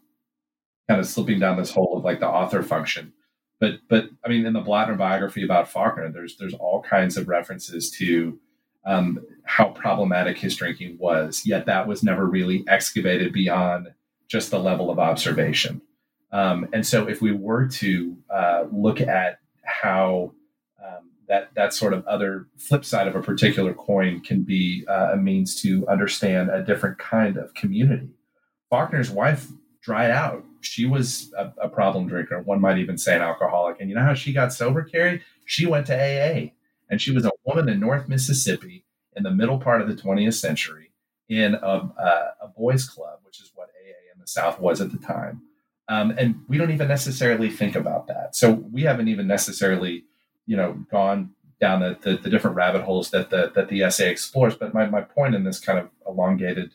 kind 0.90 1.00
of 1.00 1.06
slipping 1.06 1.38
down 1.38 1.56
this 1.56 1.70
hole 1.70 1.96
of 1.96 2.02
like 2.02 2.18
the 2.18 2.26
author 2.26 2.64
function, 2.64 3.12
but 3.60 3.74
but 3.88 4.06
I 4.24 4.28
mean, 4.28 4.44
in 4.44 4.54
the 4.54 4.60
Blotner 4.60 4.98
biography 4.98 5.44
about 5.44 5.70
Faulkner, 5.70 6.10
there's 6.10 6.36
there's 6.36 6.54
all 6.54 6.82
kinds 6.82 7.16
of 7.16 7.28
references 7.28 7.92
to 7.92 8.40
um, 8.84 9.24
how 9.44 9.68
problematic 9.68 10.36
his 10.36 10.56
drinking 10.56 10.96
was. 10.98 11.42
Yet 11.46 11.66
that 11.66 11.86
was 11.86 12.02
never 12.02 12.26
really 12.26 12.64
excavated 12.66 13.32
beyond 13.32 13.88
just 14.26 14.50
the 14.50 14.58
level 14.58 14.90
of 14.90 14.98
observation. 14.98 15.80
Um, 16.32 16.68
and 16.72 16.84
so, 16.84 17.06
if 17.06 17.22
we 17.22 17.30
were 17.30 17.68
to 17.68 18.16
uh, 18.34 18.64
look 18.72 19.00
at 19.00 19.38
how 19.62 20.32
um, 20.84 21.10
that 21.28 21.54
that 21.54 21.72
sort 21.72 21.92
of 21.92 22.04
other 22.06 22.48
flip 22.58 22.84
side 22.84 23.06
of 23.06 23.14
a 23.14 23.22
particular 23.22 23.74
coin 23.74 24.22
can 24.22 24.42
be 24.42 24.84
uh, 24.88 25.10
a 25.12 25.16
means 25.16 25.54
to 25.62 25.86
understand 25.86 26.50
a 26.50 26.64
different 26.64 26.98
kind 26.98 27.36
of 27.36 27.54
community, 27.54 28.08
Faulkner's 28.72 29.10
wife 29.10 29.46
dried 29.82 30.10
out. 30.10 30.44
She 30.60 30.86
was 30.86 31.32
a, 31.36 31.52
a 31.62 31.68
problem 31.68 32.08
drinker. 32.08 32.40
One 32.40 32.60
might 32.60 32.78
even 32.78 32.98
say 32.98 33.16
an 33.16 33.22
alcoholic. 33.22 33.80
And 33.80 33.88
you 33.88 33.96
know 33.96 34.02
how 34.02 34.14
she 34.14 34.32
got 34.32 34.52
sober, 34.52 34.82
Carrie? 34.82 35.22
She 35.44 35.66
went 35.66 35.86
to 35.86 35.94
AA, 35.94 36.50
and 36.88 37.00
she 37.00 37.12
was 37.12 37.24
a 37.24 37.32
woman 37.44 37.68
in 37.68 37.80
North 37.80 38.08
Mississippi 38.08 38.84
in 39.16 39.22
the 39.22 39.30
middle 39.30 39.58
part 39.58 39.80
of 39.80 39.88
the 39.88 39.94
20th 39.94 40.34
century 40.34 40.92
in 41.28 41.54
a, 41.54 41.66
a, 41.66 42.34
a 42.42 42.48
boys' 42.56 42.88
club, 42.88 43.20
which 43.22 43.40
is 43.40 43.50
what 43.54 43.68
AA 43.68 44.14
in 44.14 44.20
the 44.20 44.26
South 44.26 44.60
was 44.60 44.80
at 44.80 44.92
the 44.92 44.98
time 44.98 45.42
um, 45.90 46.14
and 46.16 46.44
we 46.46 46.56
don't 46.56 46.70
even 46.70 46.86
necessarily 46.86 47.50
think 47.50 47.74
about 47.74 48.06
that. 48.06 48.36
So 48.36 48.52
we 48.52 48.82
haven't 48.82 49.08
even 49.08 49.26
necessarily, 49.26 50.04
you 50.46 50.56
know, 50.56 50.74
gone 50.88 51.30
down 51.60 51.80
the, 51.80 51.98
the, 52.00 52.16
the, 52.16 52.30
different 52.30 52.54
rabbit 52.54 52.82
holes 52.82 53.10
that 53.10 53.30
the, 53.30 53.50
that 53.56 53.68
the 53.68 53.82
essay 53.82 54.08
explores. 54.08 54.54
But 54.54 54.72
my, 54.72 54.86
my 54.86 55.00
point 55.00 55.34
in 55.34 55.42
this 55.42 55.58
kind 55.58 55.80
of 55.80 55.90
elongated 56.06 56.74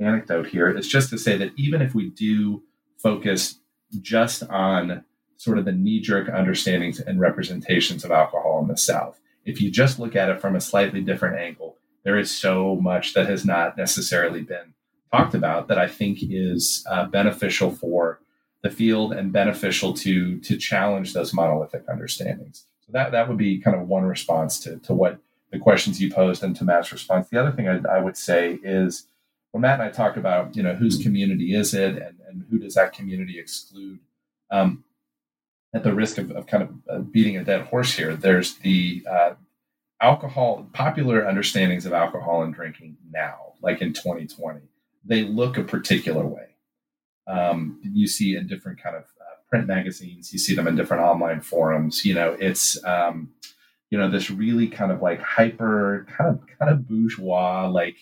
anecdote 0.00 0.48
here 0.48 0.68
is 0.68 0.88
just 0.88 1.10
to 1.10 1.18
say 1.18 1.36
that 1.36 1.52
even 1.56 1.80
if 1.80 1.94
we 1.94 2.10
do 2.10 2.64
focus 2.98 3.58
just 4.00 4.42
on 4.44 5.04
sort 5.36 5.58
of 5.58 5.64
the 5.64 5.72
knee 5.72 6.00
jerk 6.00 6.28
understandings 6.28 6.98
and 6.98 7.20
representations 7.20 8.04
of 8.04 8.10
alcohol 8.10 8.60
in 8.62 8.68
the 8.68 8.76
South, 8.76 9.20
if 9.44 9.60
you 9.60 9.70
just 9.70 9.98
look 9.98 10.16
at 10.16 10.28
it 10.28 10.40
from 10.40 10.56
a 10.56 10.60
slightly 10.60 11.00
different 11.00 11.38
angle, 11.38 11.76
there 12.04 12.18
is 12.18 12.36
so 12.36 12.76
much 12.76 13.14
that 13.14 13.28
has 13.28 13.44
not 13.44 13.76
necessarily 13.76 14.42
been 14.42 14.74
talked 15.12 15.34
about 15.34 15.68
that 15.68 15.78
I 15.78 15.88
think 15.88 16.18
is 16.22 16.84
uh, 16.90 17.06
beneficial 17.06 17.70
for 17.70 18.20
the 18.62 18.70
field 18.70 19.12
and 19.12 19.32
beneficial 19.32 19.94
to 19.94 20.40
to 20.40 20.56
challenge 20.56 21.12
those 21.12 21.32
monolithic 21.32 21.84
understandings. 21.88 22.66
So 22.80 22.92
that 22.92 23.12
that 23.12 23.28
would 23.28 23.38
be 23.38 23.60
kind 23.60 23.76
of 23.76 23.88
one 23.88 24.04
response 24.04 24.58
to 24.60 24.78
to 24.78 24.94
what 24.94 25.18
the 25.52 25.58
questions 25.58 26.00
you 26.00 26.12
posed 26.12 26.42
and 26.42 26.56
to 26.56 26.64
Matt's 26.64 26.92
response. 26.92 27.28
The 27.28 27.40
other 27.40 27.52
thing 27.52 27.68
I, 27.68 27.80
I 27.88 28.00
would 28.00 28.16
say 28.16 28.58
is 28.62 29.06
when 29.56 29.62
Matt 29.62 29.80
and 29.80 29.88
I 29.88 29.90
talk 29.90 30.18
about 30.18 30.54
you 30.54 30.62
know 30.62 30.74
whose 30.74 31.02
community 31.02 31.54
is 31.54 31.72
it 31.72 31.96
and, 31.96 32.20
and 32.28 32.44
who 32.50 32.58
does 32.58 32.74
that 32.74 32.92
community 32.92 33.38
exclude. 33.38 34.00
Um, 34.50 34.84
at 35.74 35.82
the 35.82 35.94
risk 35.94 36.18
of, 36.18 36.30
of 36.30 36.46
kind 36.46 36.62
of 36.62 36.70
uh, 36.90 36.98
beating 36.98 37.38
a 37.38 37.44
dead 37.44 37.62
horse 37.62 37.94
here, 37.94 38.14
there's 38.14 38.56
the 38.58 39.02
uh, 39.10 39.34
alcohol, 40.00 40.68
popular 40.74 41.26
understandings 41.26 41.86
of 41.86 41.94
alcohol 41.94 42.42
and 42.42 42.54
drinking 42.54 42.98
now, 43.10 43.54
like 43.62 43.80
in 43.80 43.94
2020. 43.94 44.60
They 45.06 45.22
look 45.22 45.56
a 45.56 45.64
particular 45.64 46.26
way 46.26 46.56
um, 47.26 47.80
you 47.82 48.06
see 48.06 48.36
in 48.36 48.46
different 48.46 48.82
kind 48.82 48.94
of 48.94 49.04
uh, 49.04 49.40
print 49.48 49.66
magazines. 49.66 50.32
You 50.34 50.38
see 50.38 50.54
them 50.54 50.68
in 50.68 50.76
different 50.76 51.02
online 51.02 51.40
forums. 51.40 52.04
You 52.04 52.14
know, 52.14 52.36
it's 52.38 52.82
um, 52.84 53.30
you 53.90 53.96
know 53.96 54.10
this 54.10 54.30
really 54.30 54.68
kind 54.68 54.92
of 54.92 55.00
like 55.00 55.20
hyper, 55.20 56.06
kind 56.16 56.30
of 56.30 56.40
kind 56.58 56.70
of 56.70 56.86
bourgeois, 56.86 57.68
like 57.68 57.96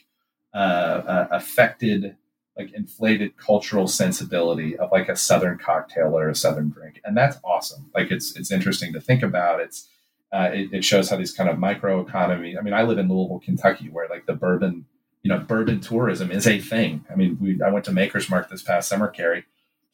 uh, 0.54 0.56
uh, 0.56 1.28
affected, 1.30 2.16
like 2.56 2.72
inflated 2.72 3.36
cultural 3.36 3.88
sensibility 3.88 4.76
of 4.76 4.92
like 4.92 5.08
a 5.08 5.16
southern 5.16 5.58
cocktail 5.58 6.16
or 6.16 6.28
a 6.28 6.34
southern 6.34 6.70
drink, 6.70 7.00
and 7.04 7.16
that's 7.16 7.38
awesome. 7.44 7.90
Like 7.94 8.10
it's 8.10 8.36
it's 8.36 8.52
interesting 8.52 8.92
to 8.92 9.00
think 9.00 9.22
about. 9.22 9.60
It's 9.60 9.88
uh, 10.32 10.50
it, 10.52 10.72
it, 10.72 10.84
shows 10.84 11.10
how 11.10 11.16
these 11.16 11.32
kind 11.32 11.48
of 11.48 11.58
micro 11.58 12.00
economy. 12.00 12.58
I 12.58 12.62
mean, 12.62 12.74
I 12.74 12.82
live 12.82 12.98
in 12.98 13.08
Louisville, 13.08 13.40
Kentucky, 13.44 13.88
where 13.88 14.08
like 14.08 14.26
the 14.26 14.34
bourbon 14.34 14.86
you 15.24 15.30
know, 15.30 15.38
bourbon 15.38 15.80
tourism 15.80 16.30
is 16.30 16.46
a 16.46 16.60
thing. 16.60 17.04
I 17.10 17.16
mean, 17.16 17.38
we 17.40 17.60
I 17.60 17.70
went 17.70 17.86
to 17.86 17.92
Maker's 17.92 18.30
Mark 18.30 18.50
this 18.50 18.62
past 18.62 18.88
summer, 18.88 19.08
Carrie, 19.08 19.44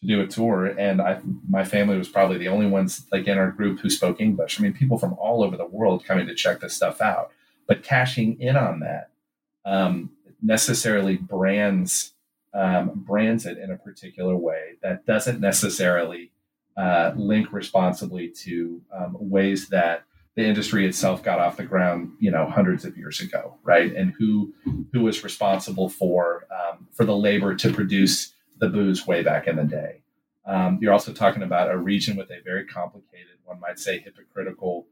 to 0.01 0.07
do 0.07 0.21
a 0.21 0.27
tour, 0.27 0.67
and 0.67 1.01
I 1.01 1.21
my 1.49 1.65
family 1.65 1.97
was 1.97 2.09
probably 2.09 2.37
the 2.37 2.49
only 2.49 2.67
ones 2.67 3.07
like 3.13 3.29
in 3.29 3.39
our 3.39 3.53
group 3.53 3.81
who 3.81 3.89
spoke 3.89 4.21
English. 4.21 4.59
I 4.59 4.63
mean, 4.63 4.73
people 4.73 4.99
from 4.99 5.15
all 5.15 5.43
over 5.43 5.57
the 5.57 5.67
world 5.67 6.05
coming 6.05 6.27
to 6.27 6.35
check 6.35 6.61
this 6.61 6.75
stuff 6.75 7.01
out. 7.01 7.31
But 7.69 7.85
cashing 7.85 8.41
in 8.41 8.57
on 8.57 8.81
that 8.81 9.11
um, 9.65 10.11
necessarily 10.43 11.17
brands 11.17 12.13
um, 12.53 13.05
brands 13.07 13.47
it 13.47 13.59
in 13.59 13.71
a 13.71 13.77
particular 13.77 14.37
way 14.37 14.73
that 14.83 15.07
doesn't 15.07 15.41
necessarily 15.41 16.33
uh, 16.77 17.13
link 17.15 17.53
responsibly 17.53 18.29
to 18.29 18.83
um, 18.93 19.17
ways 19.21 19.69
that 19.69 20.03
the 20.35 20.45
industry 20.45 20.87
itself 20.87 21.23
got 21.23 21.39
off 21.39 21.57
the 21.57 21.65
ground, 21.65 22.13
you 22.19 22.31
know, 22.31 22.47
hundreds 22.47 22.85
of 22.85 22.97
years 22.97 23.21
ago, 23.21 23.59
right? 23.63 23.95
And 23.95 24.15
who 24.19 24.53
who 24.93 25.03
was 25.03 25.23
responsible 25.23 25.89
for 25.89 26.47
um, 26.51 26.89
for 26.93 27.05
the 27.05 27.17
labor 27.17 27.55
to 27.55 27.73
produce 27.73 28.33
the 28.59 28.69
booze 28.69 29.07
way 29.07 29.23
back 29.23 29.47
in 29.47 29.57
the 29.57 29.65
day. 29.65 30.03
Um, 30.47 30.79
you're 30.81 30.93
also 30.93 31.13
talking 31.13 31.43
about 31.43 31.71
a 31.71 31.77
region 31.77 32.17
with 32.17 32.31
a 32.31 32.41
very 32.45 32.65
complicated, 32.65 33.37
one 33.45 33.61
might 33.61 33.79
say, 33.79 33.99
hypocritical 33.99 34.87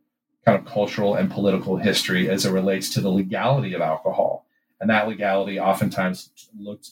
kind 0.45 0.59
of 0.59 0.65
cultural 0.65 1.15
and 1.15 1.31
political 1.31 1.77
history 1.77 2.29
as 2.29 2.47
it 2.47 2.51
relates 2.51 2.91
to 2.91 3.01
the 3.01 3.11
legality 3.11 3.75
of 3.75 3.81
alcohol, 3.81 4.47
and 4.81 4.91
that 4.91 5.09
legality 5.09 5.59
oftentimes 5.59 6.31
looked 6.59 6.91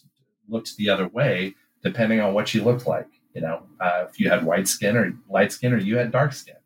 looked 0.48 0.76
the 0.76 0.88
other 0.88 1.08
way 1.08 1.54
depending 1.82 2.20
on 2.20 2.34
what 2.34 2.52
you 2.52 2.62
looked 2.64 2.86
like. 2.86 3.08
You 3.34 3.42
know, 3.42 3.62
uh, 3.80 4.06
if 4.08 4.18
you 4.18 4.30
had 4.30 4.44
white 4.44 4.66
skin 4.66 4.96
or 4.96 5.12
light 5.28 5.52
skin, 5.52 5.72
or 5.72 5.78
you 5.78 5.98
had 5.98 6.10
dark 6.10 6.32
skin. 6.32 6.56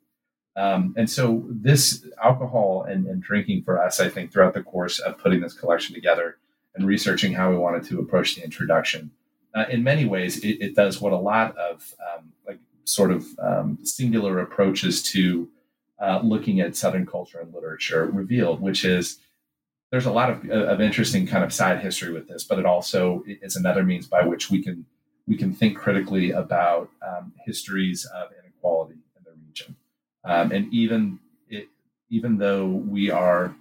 Um, 0.56 0.94
and 0.96 1.09
so 1.09 1.44
this 1.48 2.06
alcohol 2.22 2.85
and, 2.88 3.06
and, 3.06 3.22
drinking 3.22 3.62
for 3.64 3.83
us, 3.83 4.00
I 4.00 4.09
think, 4.09 4.33
throughout 4.33 4.54
the 4.54 4.62
course 4.62 4.98
of 4.98 5.18
putting 5.18 5.40
this 5.40 5.52
collection 5.52 5.94
together 5.94 6.38
and 6.74 6.87
researching 6.87 7.33
how 7.33 7.50
we 7.50 7.56
wanted 7.56 7.85
to 7.85 8.00
approach 8.00 8.35
the 8.35 8.44
introduction, 8.44 9.11
uh, 9.54 9.64
in 9.68 9.83
many 9.83 10.04
ways, 10.04 10.38
it, 10.38 10.61
it, 10.61 10.74
does 10.76 11.00
what 11.00 11.12
a 11.12 11.16
lot 11.16 11.56
of 11.56 11.94
um, 12.12 12.33
like 12.46 12.59
sort 12.85 13.11
of 13.11 13.26
um, 13.40 13.78
singular 13.83 14.38
approaches 14.40 15.02
to 15.02 15.48
uh, 16.00 16.20
looking 16.22 16.61
at 16.61 16.76
Southern 16.76 17.06
culture 17.06 17.40
and 17.40 17.52
literature 17.52 18.06
revealed, 18.06 18.61
which 18.61 18.85
is 18.85 19.18
there's 19.90 20.07
a 20.07 20.12
lot 20.12 20.31
of, 20.31 20.48
of 20.48 20.81
interesting 20.81 21.26
kind 21.26 21.42
of 21.44 21.53
side 21.53 21.81
history 21.81 22.12
with 22.12 22.29
this, 22.29 22.44
but 22.44 22.59
it 22.59 22.66
also 22.66 23.24
is 23.26 23.57
another 23.57 23.83
means 23.83 24.07
by 24.07 24.22
which 24.24 24.50
we 24.50 24.62
can 24.62 24.87
we 25.26 25.37
can 25.37 25.53
think 25.53 25.76
critically 25.76 26.33
about 26.33 26.90
um, 27.07 27.33
histories 27.44 28.05
of 28.07 28.31
inequality 28.42 28.98
in 29.16 29.24
the 29.24 29.33
region, 29.46 29.76
um, 30.24 30.50
and 30.53 30.72
even 30.72 31.18
it, 31.48 31.68
even 32.09 32.38
though 32.38 32.66
we 32.66 33.11
are, 33.11 33.55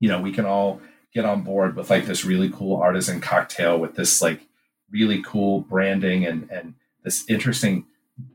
you 0.00 0.08
know, 0.08 0.20
we 0.20 0.32
can 0.32 0.44
all 0.44 0.80
get 1.12 1.24
on 1.24 1.42
board 1.42 1.76
with 1.76 1.90
like 1.90 2.06
this 2.06 2.24
really 2.24 2.50
cool 2.50 2.76
artisan 2.76 3.20
cocktail 3.20 3.78
with 3.78 3.94
this 3.96 4.22
like 4.22 4.46
really 4.90 5.22
cool 5.22 5.60
branding 5.60 6.26
and 6.26 6.48
and 6.50 6.74
this 7.04 7.28
interesting 7.28 7.86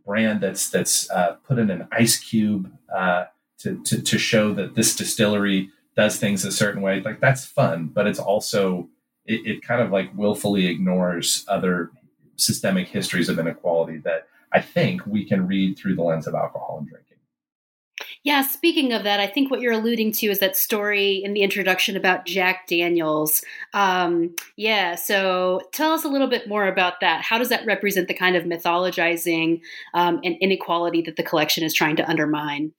brand 0.05 0.41
that's 0.41 0.69
that's 0.69 1.09
uh, 1.11 1.33
put 1.47 1.59
in 1.59 1.69
an 1.69 1.87
ice 1.91 2.17
cube 2.17 2.71
uh, 2.93 3.25
to, 3.59 3.81
to 3.83 4.01
to 4.01 4.17
show 4.17 4.53
that 4.53 4.75
this 4.75 4.95
distillery 4.95 5.69
does 5.95 6.17
things 6.17 6.45
a 6.45 6.51
certain 6.51 6.81
way. 6.81 7.01
Like 7.01 7.19
that's 7.19 7.45
fun, 7.45 7.87
but 7.87 8.07
it's 8.07 8.19
also 8.19 8.89
it, 9.25 9.45
it 9.45 9.61
kind 9.63 9.81
of 9.81 9.91
like 9.91 10.15
willfully 10.15 10.67
ignores 10.67 11.45
other 11.47 11.91
systemic 12.35 12.87
histories 12.87 13.29
of 13.29 13.39
inequality 13.39 13.97
that 13.99 14.27
I 14.51 14.61
think 14.61 15.05
we 15.05 15.25
can 15.25 15.47
read 15.47 15.77
through 15.77 15.95
the 15.95 16.03
lens 16.03 16.27
of 16.27 16.35
alcohol 16.35 16.77
and 16.79 16.87
drinking. 16.87 17.13
Yeah, 18.23 18.41
speaking 18.41 18.93
of 18.93 19.03
that, 19.03 19.19
I 19.19 19.27
think 19.27 19.51
what 19.51 19.59
you're 19.59 19.73
alluding 19.73 20.13
to 20.13 20.27
is 20.27 20.39
that 20.39 20.55
story 20.55 21.21
in 21.23 21.33
the 21.33 21.41
introduction 21.41 21.97
about 21.97 22.25
Jack 22.25 22.67
Daniels. 22.67 23.43
Um, 23.73 24.33
yeah, 24.55 24.95
so 24.95 25.61
tell 25.73 25.91
us 25.91 26.05
a 26.05 26.07
little 26.07 26.29
bit 26.29 26.47
more 26.47 26.67
about 26.67 27.01
that. 27.01 27.21
How 27.21 27.37
does 27.37 27.49
that 27.49 27.65
represent 27.65 28.07
the 28.07 28.13
kind 28.13 28.35
of 28.35 28.45
mythologizing 28.45 29.61
um, 29.93 30.21
and 30.23 30.35
inequality 30.39 31.01
that 31.01 31.17
the 31.17 31.23
collection 31.23 31.63
is 31.63 31.73
trying 31.73 31.97
to 31.97 32.09
undermine? 32.09 32.71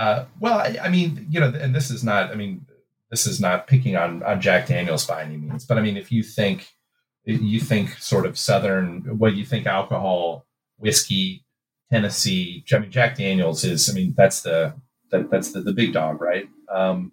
Uh, 0.00 0.24
well, 0.40 0.54
I, 0.54 0.78
I, 0.84 0.88
mean, 0.88 1.26
you 1.28 1.40
know, 1.40 1.48
and 1.48 1.74
this 1.74 1.90
is 1.90 2.02
not, 2.02 2.30
I 2.30 2.34
mean, 2.34 2.64
this 3.10 3.26
is 3.26 3.38
not 3.38 3.66
picking 3.66 3.96
on, 3.96 4.22
on 4.22 4.40
Jack 4.40 4.68
Daniels 4.68 5.06
by 5.06 5.22
any 5.22 5.36
means, 5.36 5.66
but 5.66 5.76
I 5.76 5.82
mean, 5.82 5.98
if 5.98 6.10
you 6.10 6.22
think, 6.22 6.68
you 7.24 7.60
think 7.60 7.90
sort 7.98 8.24
of 8.24 8.38
Southern, 8.38 9.18
what 9.18 9.34
you 9.34 9.44
think 9.44 9.66
alcohol, 9.66 10.46
whiskey, 10.78 11.44
Tennessee. 11.90 12.64
I 12.72 12.78
mean, 12.78 12.90
Jack 12.90 13.16
Daniels 13.16 13.64
is. 13.64 13.90
I 13.90 13.92
mean, 13.92 14.14
that's 14.16 14.42
the 14.42 14.74
that, 15.10 15.30
that's 15.30 15.52
the, 15.52 15.60
the 15.60 15.72
big 15.72 15.92
dog, 15.92 16.20
right? 16.20 16.48
Um, 16.72 17.12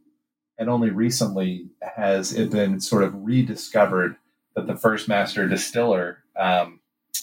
and 0.58 0.70
only 0.70 0.92
recently 0.92 1.68
has 1.96 2.32
it 2.32 2.52
been 2.52 2.80
sort 2.80 3.04
of 3.04 3.14
rediscovered 3.16 4.16
that 4.56 4.68
the 4.68 4.76
first 4.76 5.08
master 5.08 5.48
distiller 5.48 6.24
um, 6.38 6.80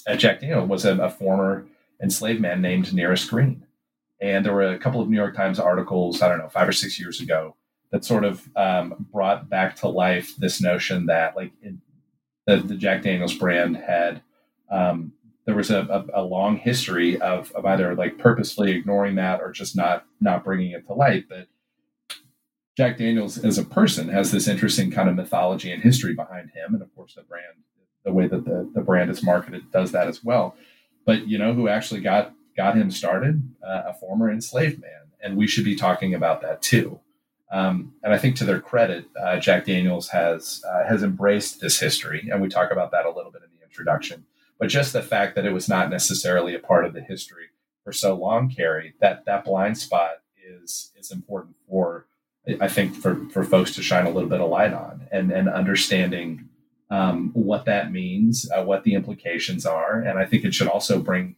at 0.06 0.18
Jack 0.18 0.40
Daniel 0.40 0.66
was 0.66 0.84
a, 0.84 0.96
a, 0.96 1.10
former 1.10 1.66
enslaved 2.02 2.40
man 2.40 2.60
named 2.60 2.92
Nearest 2.92 3.30
Green. 3.30 3.64
And 4.20 4.44
there 4.44 4.54
were 4.54 4.72
a 4.72 4.78
couple 4.78 5.00
of 5.00 5.08
New 5.08 5.16
York 5.16 5.36
Times 5.36 5.58
articles, 5.58 6.22
I 6.22 6.28
don't 6.28 6.38
know, 6.38 6.48
five 6.48 6.68
or 6.68 6.72
six 6.72 6.98
years 6.98 7.20
ago, 7.20 7.56
that 7.90 8.04
sort 8.04 8.24
of 8.24 8.48
um, 8.56 9.06
brought 9.12 9.48
back 9.48 9.76
to 9.76 9.88
life 9.88 10.34
this 10.36 10.60
notion 10.60 11.06
that, 11.06 11.36
like, 11.36 11.52
the, 12.46 12.56
the 12.56 12.76
Jack 12.76 13.02
Daniels 13.02 13.34
brand 13.34 13.76
had 13.76 14.22
um, 14.70 15.12
there 15.46 15.54
was 15.54 15.70
a, 15.70 15.80
a, 16.14 16.22
a, 16.22 16.24
long 16.24 16.56
history 16.56 17.20
of, 17.20 17.52
of 17.52 17.66
either 17.66 17.94
like 17.94 18.18
purposefully 18.18 18.72
ignoring 18.72 19.16
that 19.16 19.40
or 19.40 19.52
just 19.52 19.76
not 19.76 20.06
not 20.20 20.44
bringing 20.44 20.72
it 20.72 20.86
to 20.86 20.94
light. 20.94 21.24
But 21.28 21.48
Jack 22.76 22.98
Daniels 22.98 23.38
as 23.38 23.58
a 23.58 23.64
person 23.64 24.08
has 24.08 24.32
this 24.32 24.48
interesting 24.48 24.90
kind 24.90 25.08
of 25.08 25.16
mythology 25.16 25.70
and 25.70 25.82
history 25.82 26.14
behind 26.14 26.50
him, 26.50 26.74
and 26.74 26.82
of 26.82 26.94
course 26.94 27.14
the 27.14 27.22
brand, 27.22 27.62
the 28.04 28.12
way 28.12 28.26
that 28.26 28.44
the, 28.44 28.70
the 28.74 28.80
brand 28.80 29.10
is 29.10 29.22
marketed, 29.22 29.70
does 29.70 29.92
that 29.92 30.08
as 30.08 30.24
well. 30.24 30.56
But 31.04 31.28
you 31.28 31.38
know 31.38 31.52
who 31.52 31.68
actually 31.68 32.00
got 32.00 32.32
got 32.56 32.76
him 32.76 32.90
started? 32.90 33.42
Uh, 33.62 33.82
a 33.86 33.94
former 33.94 34.30
enslaved 34.30 34.80
man, 34.80 35.12
and 35.20 35.36
we 35.36 35.46
should 35.46 35.64
be 35.64 35.76
talking 35.76 36.14
about 36.14 36.42
that 36.42 36.62
too. 36.62 37.00
Um, 37.50 37.94
and 38.02 38.12
I 38.12 38.18
think 38.18 38.36
to 38.36 38.44
their 38.44 38.60
credit, 38.60 39.06
uh, 39.20 39.38
Jack 39.38 39.66
Daniels 39.66 40.08
has 40.08 40.62
uh, 40.68 40.86
has 40.88 41.02
embraced 41.02 41.60
this 41.60 41.78
history, 41.78 42.28
and 42.30 42.40
we 42.40 42.48
talk 42.48 42.70
about 42.70 42.90
that 42.92 43.06
a 43.06 43.10
little 43.10 43.30
bit 43.30 43.42
in 43.42 43.50
the 43.56 43.64
introduction 43.64 44.24
but 44.58 44.68
just 44.68 44.92
the 44.92 45.02
fact 45.02 45.34
that 45.34 45.46
it 45.46 45.52
was 45.52 45.68
not 45.68 45.90
necessarily 45.90 46.54
a 46.54 46.58
part 46.58 46.84
of 46.84 46.92
the 46.92 47.00
history 47.00 47.48
for 47.82 47.92
so 47.92 48.14
long, 48.14 48.48
Carrie, 48.48 48.94
that 49.00 49.24
that 49.26 49.44
blind 49.44 49.78
spot 49.78 50.22
is 50.42 50.92
is 50.96 51.10
important 51.10 51.56
for 51.68 52.06
I 52.60 52.68
think 52.68 52.94
for 52.94 53.26
for 53.30 53.44
folks 53.44 53.74
to 53.74 53.82
shine 53.82 54.06
a 54.06 54.10
little 54.10 54.28
bit 54.28 54.40
of 54.40 54.50
light 54.50 54.72
on 54.72 55.06
and 55.10 55.30
and 55.30 55.48
understanding 55.48 56.48
um, 56.90 57.30
what 57.32 57.64
that 57.64 57.90
means, 57.90 58.50
uh, 58.50 58.62
what 58.62 58.84
the 58.84 58.94
implications 58.94 59.66
are, 59.66 60.00
and 60.00 60.18
I 60.18 60.26
think 60.26 60.44
it 60.44 60.54
should 60.54 60.68
also 60.68 61.00
bring 61.00 61.36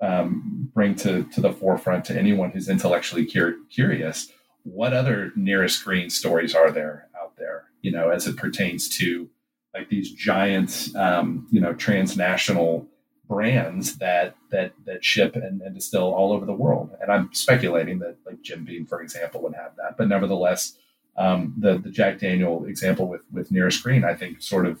um, 0.00 0.70
bring 0.74 0.94
to 0.96 1.24
to 1.24 1.40
the 1.40 1.52
forefront 1.52 2.04
to 2.06 2.18
anyone 2.18 2.50
who's 2.50 2.68
intellectually 2.68 3.26
cur- 3.26 3.58
curious 3.70 4.32
what 4.64 4.92
other 4.92 5.32
nearest 5.36 5.84
green 5.84 6.10
stories 6.10 6.54
are 6.54 6.70
there 6.70 7.08
out 7.20 7.36
there, 7.36 7.64
you 7.82 7.90
know, 7.90 8.10
as 8.10 8.26
it 8.26 8.36
pertains 8.36 8.88
to 8.88 9.28
like 9.74 9.88
these 9.88 10.12
giant, 10.12 10.90
um, 10.96 11.46
you 11.50 11.60
know, 11.60 11.72
transnational 11.74 12.86
brands 13.28 13.96
that 13.98 14.34
that 14.50 14.72
that 14.84 15.04
ship 15.04 15.36
and, 15.36 15.62
and, 15.62 15.74
distill 15.74 16.12
all 16.12 16.32
over 16.32 16.44
the 16.44 16.52
world. 16.52 16.90
And 17.00 17.12
I'm 17.12 17.32
speculating 17.32 18.00
that 18.00 18.16
like 18.26 18.42
Jim 18.42 18.64
Beam, 18.64 18.86
for 18.86 19.00
example, 19.00 19.40
would 19.42 19.54
have 19.54 19.76
that. 19.76 19.96
But 19.96 20.08
nevertheless, 20.08 20.76
um, 21.16 21.54
the 21.56 21.78
the 21.78 21.90
Jack 21.90 22.18
Daniel 22.18 22.64
example 22.64 23.06
with 23.06 23.22
with 23.32 23.52
Nearest 23.52 23.82
Green, 23.82 24.04
I 24.04 24.14
think, 24.14 24.42
sort 24.42 24.66
of 24.66 24.80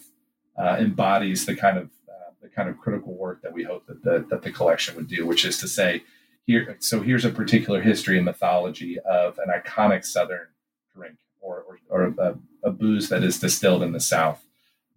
uh, 0.58 0.76
embodies 0.80 1.46
the 1.46 1.54
kind 1.54 1.78
of 1.78 1.90
kind 2.54 2.68
of 2.68 2.78
critical 2.78 3.14
work 3.14 3.42
that 3.42 3.52
we 3.52 3.64
hope 3.64 3.86
that 3.86 4.02
the, 4.02 4.26
that 4.30 4.42
the 4.42 4.50
collection 4.50 4.96
would 4.96 5.08
do, 5.08 5.26
which 5.26 5.44
is 5.44 5.58
to 5.58 5.68
say, 5.68 6.02
here. 6.46 6.76
So 6.80 7.00
here's 7.00 7.24
a 7.24 7.30
particular 7.30 7.80
history 7.80 8.16
and 8.16 8.24
mythology 8.24 8.98
of 9.00 9.38
an 9.38 9.52
iconic 9.52 10.04
Southern 10.04 10.48
drink 10.94 11.16
or 11.40 11.64
or, 11.68 11.78
or 11.88 12.14
a, 12.18 12.38
a 12.64 12.70
booze 12.70 13.08
that 13.08 13.22
is 13.22 13.38
distilled 13.38 13.82
in 13.82 13.92
the 13.92 14.00
South 14.00 14.44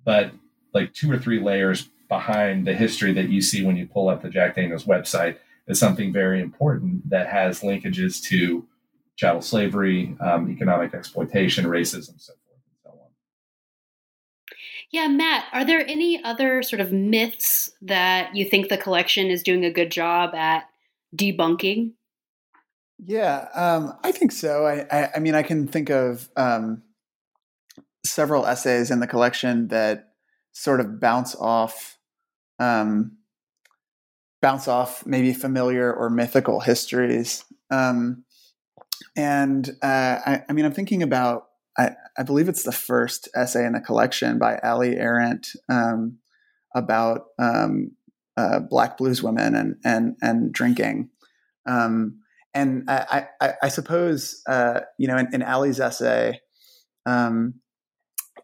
but 0.05 0.31
like 0.73 0.93
two 0.93 1.11
or 1.11 1.17
three 1.17 1.39
layers 1.39 1.89
behind 2.09 2.67
the 2.67 2.73
history 2.73 3.13
that 3.13 3.29
you 3.29 3.41
see 3.41 3.63
when 3.63 3.77
you 3.77 3.87
pull 3.87 4.09
up 4.09 4.21
the 4.21 4.29
Jack 4.29 4.55
Daniels 4.55 4.85
website 4.85 5.37
is 5.67 5.79
something 5.79 6.11
very 6.11 6.41
important 6.41 7.09
that 7.09 7.27
has 7.27 7.61
linkages 7.61 8.21
to 8.23 8.65
chattel 9.15 9.41
slavery, 9.41 10.15
um, 10.19 10.49
economic 10.49 10.93
exploitation, 10.93 11.65
racism, 11.65 12.19
so. 12.19 12.33
Yeah, 14.93 15.07
Matt, 15.07 15.45
are 15.51 15.65
there 15.65 15.83
any 15.87 16.23
other 16.23 16.61
sort 16.61 16.79
of 16.79 16.91
myths 16.91 17.71
that 17.81 18.35
you 18.35 18.45
think 18.45 18.69
the 18.69 18.77
collection 18.77 19.31
is 19.31 19.41
doing 19.41 19.65
a 19.65 19.71
good 19.71 19.91
job 19.91 20.35
at 20.35 20.69
debunking? 21.15 21.93
Yeah, 22.99 23.47
um, 23.55 23.97
I 24.03 24.11
think 24.11 24.31
so. 24.31 24.67
I, 24.67 24.85
I, 24.91 25.09
I, 25.15 25.19
mean, 25.19 25.33
I 25.33 25.41
can 25.41 25.67
think 25.67 25.89
of 25.89 26.29
um, 26.37 26.83
several 28.05 28.45
essays 28.45 28.91
in 28.91 28.99
the 28.99 29.07
collection 29.07 29.69
that 29.69 30.13
sort 30.51 30.79
of 30.79 30.99
bounce 30.99 31.35
off 31.35 31.97
um, 32.59 33.17
bounce 34.43 34.67
off 34.67 35.07
maybe 35.07 35.33
familiar 35.33 35.91
or 35.91 36.11
mythical 36.11 36.59
histories. 36.59 37.43
Um, 37.71 38.25
and 39.15 39.67
uh, 39.81 40.19
I, 40.23 40.43
I, 40.47 40.53
mean, 40.53 40.65
I'm 40.65 40.73
thinking 40.73 41.01
about, 41.01 41.47
I, 41.77 41.91
I, 42.17 42.23
believe 42.23 42.49
it's 42.49 42.63
the 42.63 42.71
first 42.71 43.29
essay 43.35 43.65
in 43.65 43.73
the 43.73 43.81
collection 43.81 44.37
by 44.37 44.59
Ali 44.59 44.95
Arendt 44.97 45.47
um, 45.69 46.19
about 46.75 47.25
um, 47.39 47.91
uh, 48.37 48.59
Black 48.59 48.97
blues 48.97 49.23
women 49.23 49.55
and 49.55 49.75
and 49.83 50.15
and 50.21 50.53
drinking. 50.53 51.09
Um, 51.65 52.19
and 52.53 52.87
I, 52.87 53.27
I, 53.41 53.53
I 53.63 53.67
suppose, 53.69 54.41
uh, 54.47 54.81
you 54.99 55.07
know, 55.07 55.17
in, 55.17 55.33
in 55.33 55.41
Ali's 55.41 55.79
essay, 55.79 56.39
um, 57.07 57.55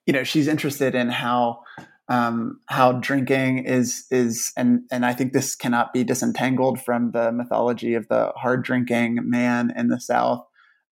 you 0.06 0.14
know 0.14 0.24
she's 0.24 0.48
interested 0.48 0.96
in 0.96 1.10
how 1.10 1.60
um, 2.08 2.60
how 2.68 2.94
drinking 2.94 3.66
is 3.66 4.06
is 4.10 4.52
and 4.58 4.82
and 4.92 5.06
I 5.06 5.14
think 5.14 5.34
this 5.34 5.56
cannot 5.56 5.94
be 5.94 6.04
disentangled 6.04 6.82
from 6.82 7.12
the 7.12 7.32
mythology 7.32 7.94
of 7.94 8.08
the 8.08 8.32
hard 8.36 8.64
drinking 8.64 9.20
man 9.24 9.72
in 9.76 9.90
the 9.90 10.00
South, 10.00 10.44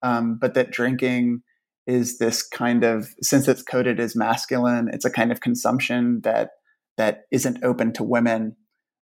um, 0.03 0.37
but 0.39 0.53
that 0.53 0.69
drinking 0.69 1.41
is 1.87 2.17
this 2.17 2.45
kind 2.45 2.83
of 2.83 3.07
since 3.21 3.47
it's 3.47 3.63
coded 3.63 3.99
as 3.99 4.15
masculine, 4.15 4.89
it's 4.91 5.05
a 5.05 5.09
kind 5.09 5.31
of 5.31 5.39
consumption 5.39 6.21
that 6.23 6.51
that 6.97 7.23
isn't 7.31 7.63
open 7.63 7.93
to 7.93 8.03
women, 8.03 8.55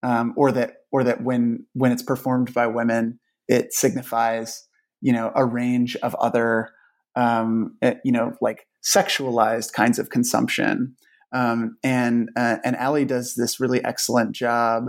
um, 0.02 0.34
or 0.38 0.52
that 0.54 0.76
or 0.92 1.04
that 1.04 1.24
when 1.24 1.66
when 1.74 1.92
it's 1.92 2.04
performed 2.04 2.54
by 2.54 2.68
women, 2.68 3.20
it 3.48 3.74
signifies 3.74 4.66
you 5.02 5.12
know 5.12 5.32
a 5.36 5.46
range 5.46 5.96
of 5.98 6.16
other 6.16 6.70
um, 7.16 7.78
you 8.04 8.12
know 8.12 8.34
like 8.42 8.66
sexualized 8.84 9.74
kinds 9.74 10.00
of 10.00 10.10
consumption. 10.10 10.96
Um, 11.32 11.78
and 11.84 12.30
uh, 12.36 12.58
and 12.64 12.76
Allie 12.78 13.06
does 13.06 13.36
this 13.36 13.60
really 13.60 13.84
excellent 13.84 14.32
job, 14.32 14.86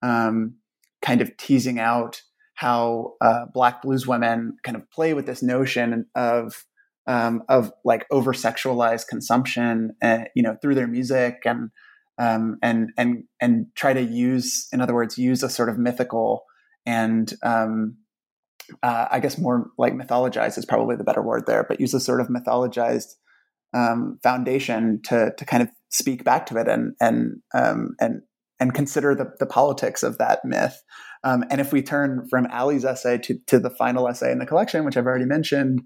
um, 0.00 0.54
kind 1.02 1.20
of 1.20 1.36
teasing 1.36 1.78
out 1.78 2.22
how 2.54 3.14
uh, 3.20 3.46
Black 3.52 3.82
blues 3.82 4.06
women 4.06 4.56
kind 4.62 4.76
of 4.76 4.88
play 4.90 5.12
with 5.12 5.26
this 5.26 5.42
notion 5.42 6.06
of 6.14 6.64
um, 7.06 7.42
of 7.48 7.72
like 7.84 8.06
over 8.10 8.32
sexualized 8.32 9.08
consumption, 9.08 9.92
uh, 10.02 10.24
you 10.34 10.42
know, 10.42 10.56
through 10.60 10.74
their 10.74 10.86
music 10.86 11.42
and 11.44 11.70
um, 12.18 12.58
and 12.62 12.90
and 12.96 13.24
and 13.40 13.66
try 13.74 13.92
to 13.92 14.02
use, 14.02 14.68
in 14.72 14.80
other 14.80 14.94
words, 14.94 15.18
use 15.18 15.42
a 15.42 15.48
sort 15.48 15.68
of 15.68 15.78
mythical 15.78 16.44
and 16.86 17.32
um, 17.42 17.96
uh, 18.82 19.06
I 19.10 19.20
guess 19.20 19.38
more 19.38 19.70
like 19.78 19.94
mythologized 19.94 20.58
is 20.58 20.64
probably 20.64 20.96
the 20.96 21.04
better 21.04 21.22
word 21.22 21.44
there, 21.46 21.64
but 21.68 21.80
use 21.80 21.94
a 21.94 22.00
sort 22.00 22.20
of 22.20 22.28
mythologized 22.28 23.14
um, 23.74 24.18
foundation 24.22 25.00
to 25.04 25.32
to 25.36 25.44
kind 25.44 25.62
of 25.62 25.70
speak 25.88 26.24
back 26.24 26.46
to 26.46 26.58
it 26.58 26.68
and 26.68 26.94
and 27.00 27.42
um, 27.54 27.94
and 28.00 28.22
and 28.60 28.74
consider 28.74 29.14
the, 29.14 29.32
the 29.40 29.46
politics 29.46 30.04
of 30.04 30.18
that 30.18 30.44
myth. 30.44 30.82
Um, 31.24 31.44
and 31.50 31.60
if 31.60 31.72
we 31.72 31.82
turn 31.82 32.26
from 32.30 32.46
Ali's 32.52 32.84
essay 32.84 33.18
to, 33.18 33.38
to 33.48 33.58
the 33.58 33.70
final 33.70 34.08
essay 34.08 34.30
in 34.30 34.38
the 34.38 34.46
collection, 34.46 34.84
which 34.84 34.96
I've 34.96 35.06
already 35.06 35.24
mentioned, 35.24 35.82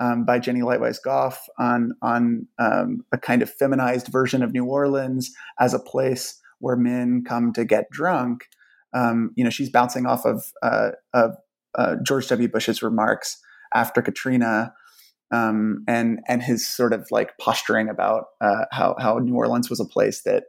um, 0.00 0.24
by 0.24 0.38
Jennie 0.38 0.60
Lightweis-Goff 0.60 1.46
on 1.58 1.92
on 2.02 2.46
um, 2.58 3.04
a 3.12 3.18
kind 3.18 3.42
of 3.42 3.50
feminized 3.50 4.08
version 4.08 4.42
of 4.42 4.52
New 4.52 4.64
Orleans 4.64 5.30
as 5.58 5.74
a 5.74 5.78
place 5.78 6.40
where 6.58 6.76
men 6.76 7.22
come 7.26 7.52
to 7.52 7.64
get 7.64 7.90
drunk. 7.90 8.44
Um, 8.94 9.32
you 9.36 9.44
know, 9.44 9.50
she's 9.50 9.70
bouncing 9.70 10.06
off 10.06 10.24
of, 10.24 10.44
uh, 10.62 10.92
of 11.12 11.36
uh, 11.76 11.96
George 12.02 12.28
W. 12.28 12.48
Bush's 12.48 12.82
remarks 12.82 13.38
after 13.74 14.00
Katrina, 14.00 14.72
um, 15.30 15.84
and 15.86 16.20
and 16.28 16.42
his 16.42 16.66
sort 16.66 16.92
of 16.92 17.06
like 17.10 17.36
posturing 17.38 17.88
about 17.88 18.26
uh, 18.40 18.64
how 18.70 18.94
how 18.98 19.18
New 19.18 19.34
Orleans 19.34 19.68
was 19.68 19.80
a 19.80 19.84
place 19.84 20.22
that 20.22 20.44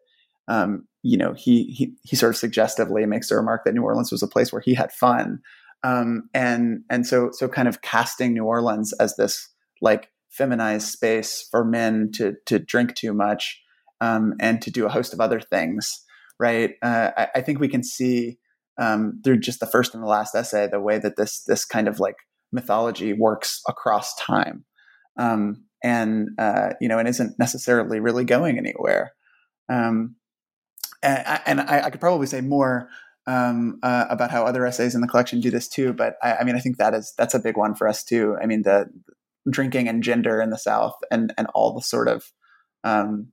um, 0.48 0.88
you 1.04 1.18
know 1.18 1.34
he 1.34 1.64
he 1.66 1.94
he 2.04 2.16
sort 2.16 2.30
of 2.30 2.38
suggestively 2.38 3.06
makes 3.06 3.30
the 3.30 3.36
remark 3.36 3.64
that 3.66 3.74
New 3.74 3.84
Orleans 3.84 4.12
was 4.12 4.24
a 4.24 4.28
place 4.28 4.52
where 4.52 4.62
he 4.62 4.74
had 4.74 4.92
fun, 4.92 5.40
um, 5.84 6.30
and 6.34 6.84
and 6.90 7.06
so 7.06 7.30
so 7.32 7.48
kind 7.48 7.68
of 7.68 7.82
casting 7.82 8.34
New 8.34 8.46
Orleans 8.46 8.94
as 8.94 9.16
this 9.16 9.50
like 9.82 10.10
feminized 10.30 10.88
space 10.88 11.48
for 11.50 11.64
men 11.64 12.12
to 12.16 12.36
to 12.46 12.60
drink 12.60 12.96
too 12.96 13.14
much 13.14 13.62
um, 14.02 14.34
and 14.40 14.62
to 14.62 14.72
do 14.72 14.86
a 14.86 14.90
host 14.90 15.14
of 15.14 15.22
other 15.22 15.40
things, 15.40 16.04
right? 16.40 16.76
Uh, 16.82 17.12
I, 17.18 17.28
I, 17.36 17.42
think 17.42 17.60
we 17.60 17.68
can 17.68 17.84
see 17.84 18.38
um, 18.78 19.20
through 19.24 19.40
just 19.40 19.60
the 19.60 19.66
first 19.66 19.94
and 19.94 20.04
the 20.04 20.08
last 20.08 20.36
essay 20.36 20.68
the 20.68 20.80
way 20.80 21.00
that 21.00 21.16
this 21.16 21.44
this 21.44 21.66
kind 21.66 21.88
of 21.88 22.00
like 22.00 22.16
mythology 22.52 23.14
works 23.14 23.62
across 23.68 24.16
time, 24.16 24.66
um, 25.18 25.64
and 25.84 26.30
uh, 26.38 26.70
you 26.82 26.88
know, 26.88 27.00
and 27.00 27.08
isn't 27.08 27.38
necessarily 27.40 28.00
really 28.00 28.26
going 28.26 28.58
anywhere. 28.58 29.14
Um, 29.70 30.16
and, 31.04 31.42
and 31.46 31.62
I, 31.62 31.82
I, 31.86 31.90
could 31.90 32.00
probably 32.00 32.26
say 32.26 32.42
more 32.42 32.90
um, 33.28 33.80
uh, 33.84 34.06
about 34.10 34.32
how 34.32 34.46
other 34.46 34.66
essays 34.66 34.96
in 34.96 35.02
the 35.02 35.08
collection 35.08 35.42
do 35.42 35.52
this 35.52 35.68
too. 35.68 35.94
But 35.94 36.16
I, 36.24 36.38
I, 36.38 36.44
mean, 36.44 36.56
I 36.56 36.60
think 36.60 36.78
that 36.78 36.94
is 36.94 37.14
that's 37.18 37.36
a 37.36 37.40
big 37.40 37.58
one 37.58 37.76
for 37.76 37.88
us 37.88 38.04
too. 38.04 38.38
I 38.42 38.46
mean, 38.46 38.64
the, 38.64 38.88
drinking 39.50 39.88
and 39.88 40.04
gender 40.04 40.42
in 40.42 40.50
the 40.50 40.58
South, 40.58 40.96
and 41.12 41.34
and 41.38 41.48
all 41.54 41.74
the 41.74 41.82
sort 41.82 42.08
of 42.08 42.32
um, 42.84 43.32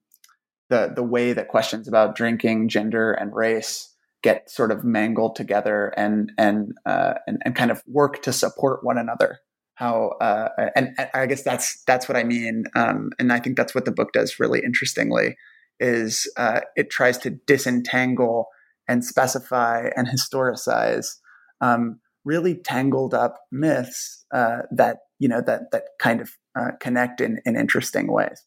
the 0.68 0.92
the 0.95 1.03
way 1.03 1.32
that 1.32 1.49
questions 1.49 1.88
about 1.88 2.16
drinking, 2.16 2.68
gender, 2.68 3.12
and 3.12 3.34
race 3.34 3.90
get 4.22 4.51
sort 4.51 4.72
of 4.72 4.84
mangled 4.84 5.36
together 5.36 5.92
and 5.97 6.32
and 6.38 6.72
uh, 6.86 7.14
and, 7.26 7.42
and 7.45 7.55
kind 7.55 7.70
of 7.70 7.82
work 7.86 8.22
to 8.22 8.32
support 8.32 8.84
one 8.84 8.99
another. 8.99 9.38
How 9.76 10.12
uh, 10.20 10.49
and, 10.76 10.90
and, 10.99 11.09
I 11.14 11.26
guess 11.26 11.42
that's 11.42 11.82
that's 11.84 12.09
what 12.09 12.16
I 12.16 12.24
mean, 12.24 12.64
um, 12.76 13.11
and 13.18 13.32
I 13.32 13.40
think 13.40 13.57
that's 13.57 13.74
what 13.74 13.84
the 13.84 13.92
book 13.92 14.12
does 14.12 14.38
really 14.38 14.61
interestingly. 14.64 15.36
Is 15.80 16.30
uh, 16.36 16.61
it 16.76 16.90
tries 16.90 17.18
to 17.18 17.30
disentangle 17.30 18.49
and 18.89 19.05
specify 19.05 19.89
and 19.97 20.09
historicize 20.09 21.16
um, 21.61 22.01
really 22.24 22.55
tangled 22.55 23.14
up 23.14 23.41
myths 23.51 24.24
uh, 24.32 24.62
that 24.70 24.99
you 25.18 25.28
know 25.28 25.41
that 25.41 25.70
that 25.72 25.85
kind 25.99 26.20
of 26.20 26.32
uh, 26.59 26.70
connect 26.80 27.20
in, 27.20 27.41
in 27.45 27.57
interesting 27.57 28.11
ways. 28.11 28.45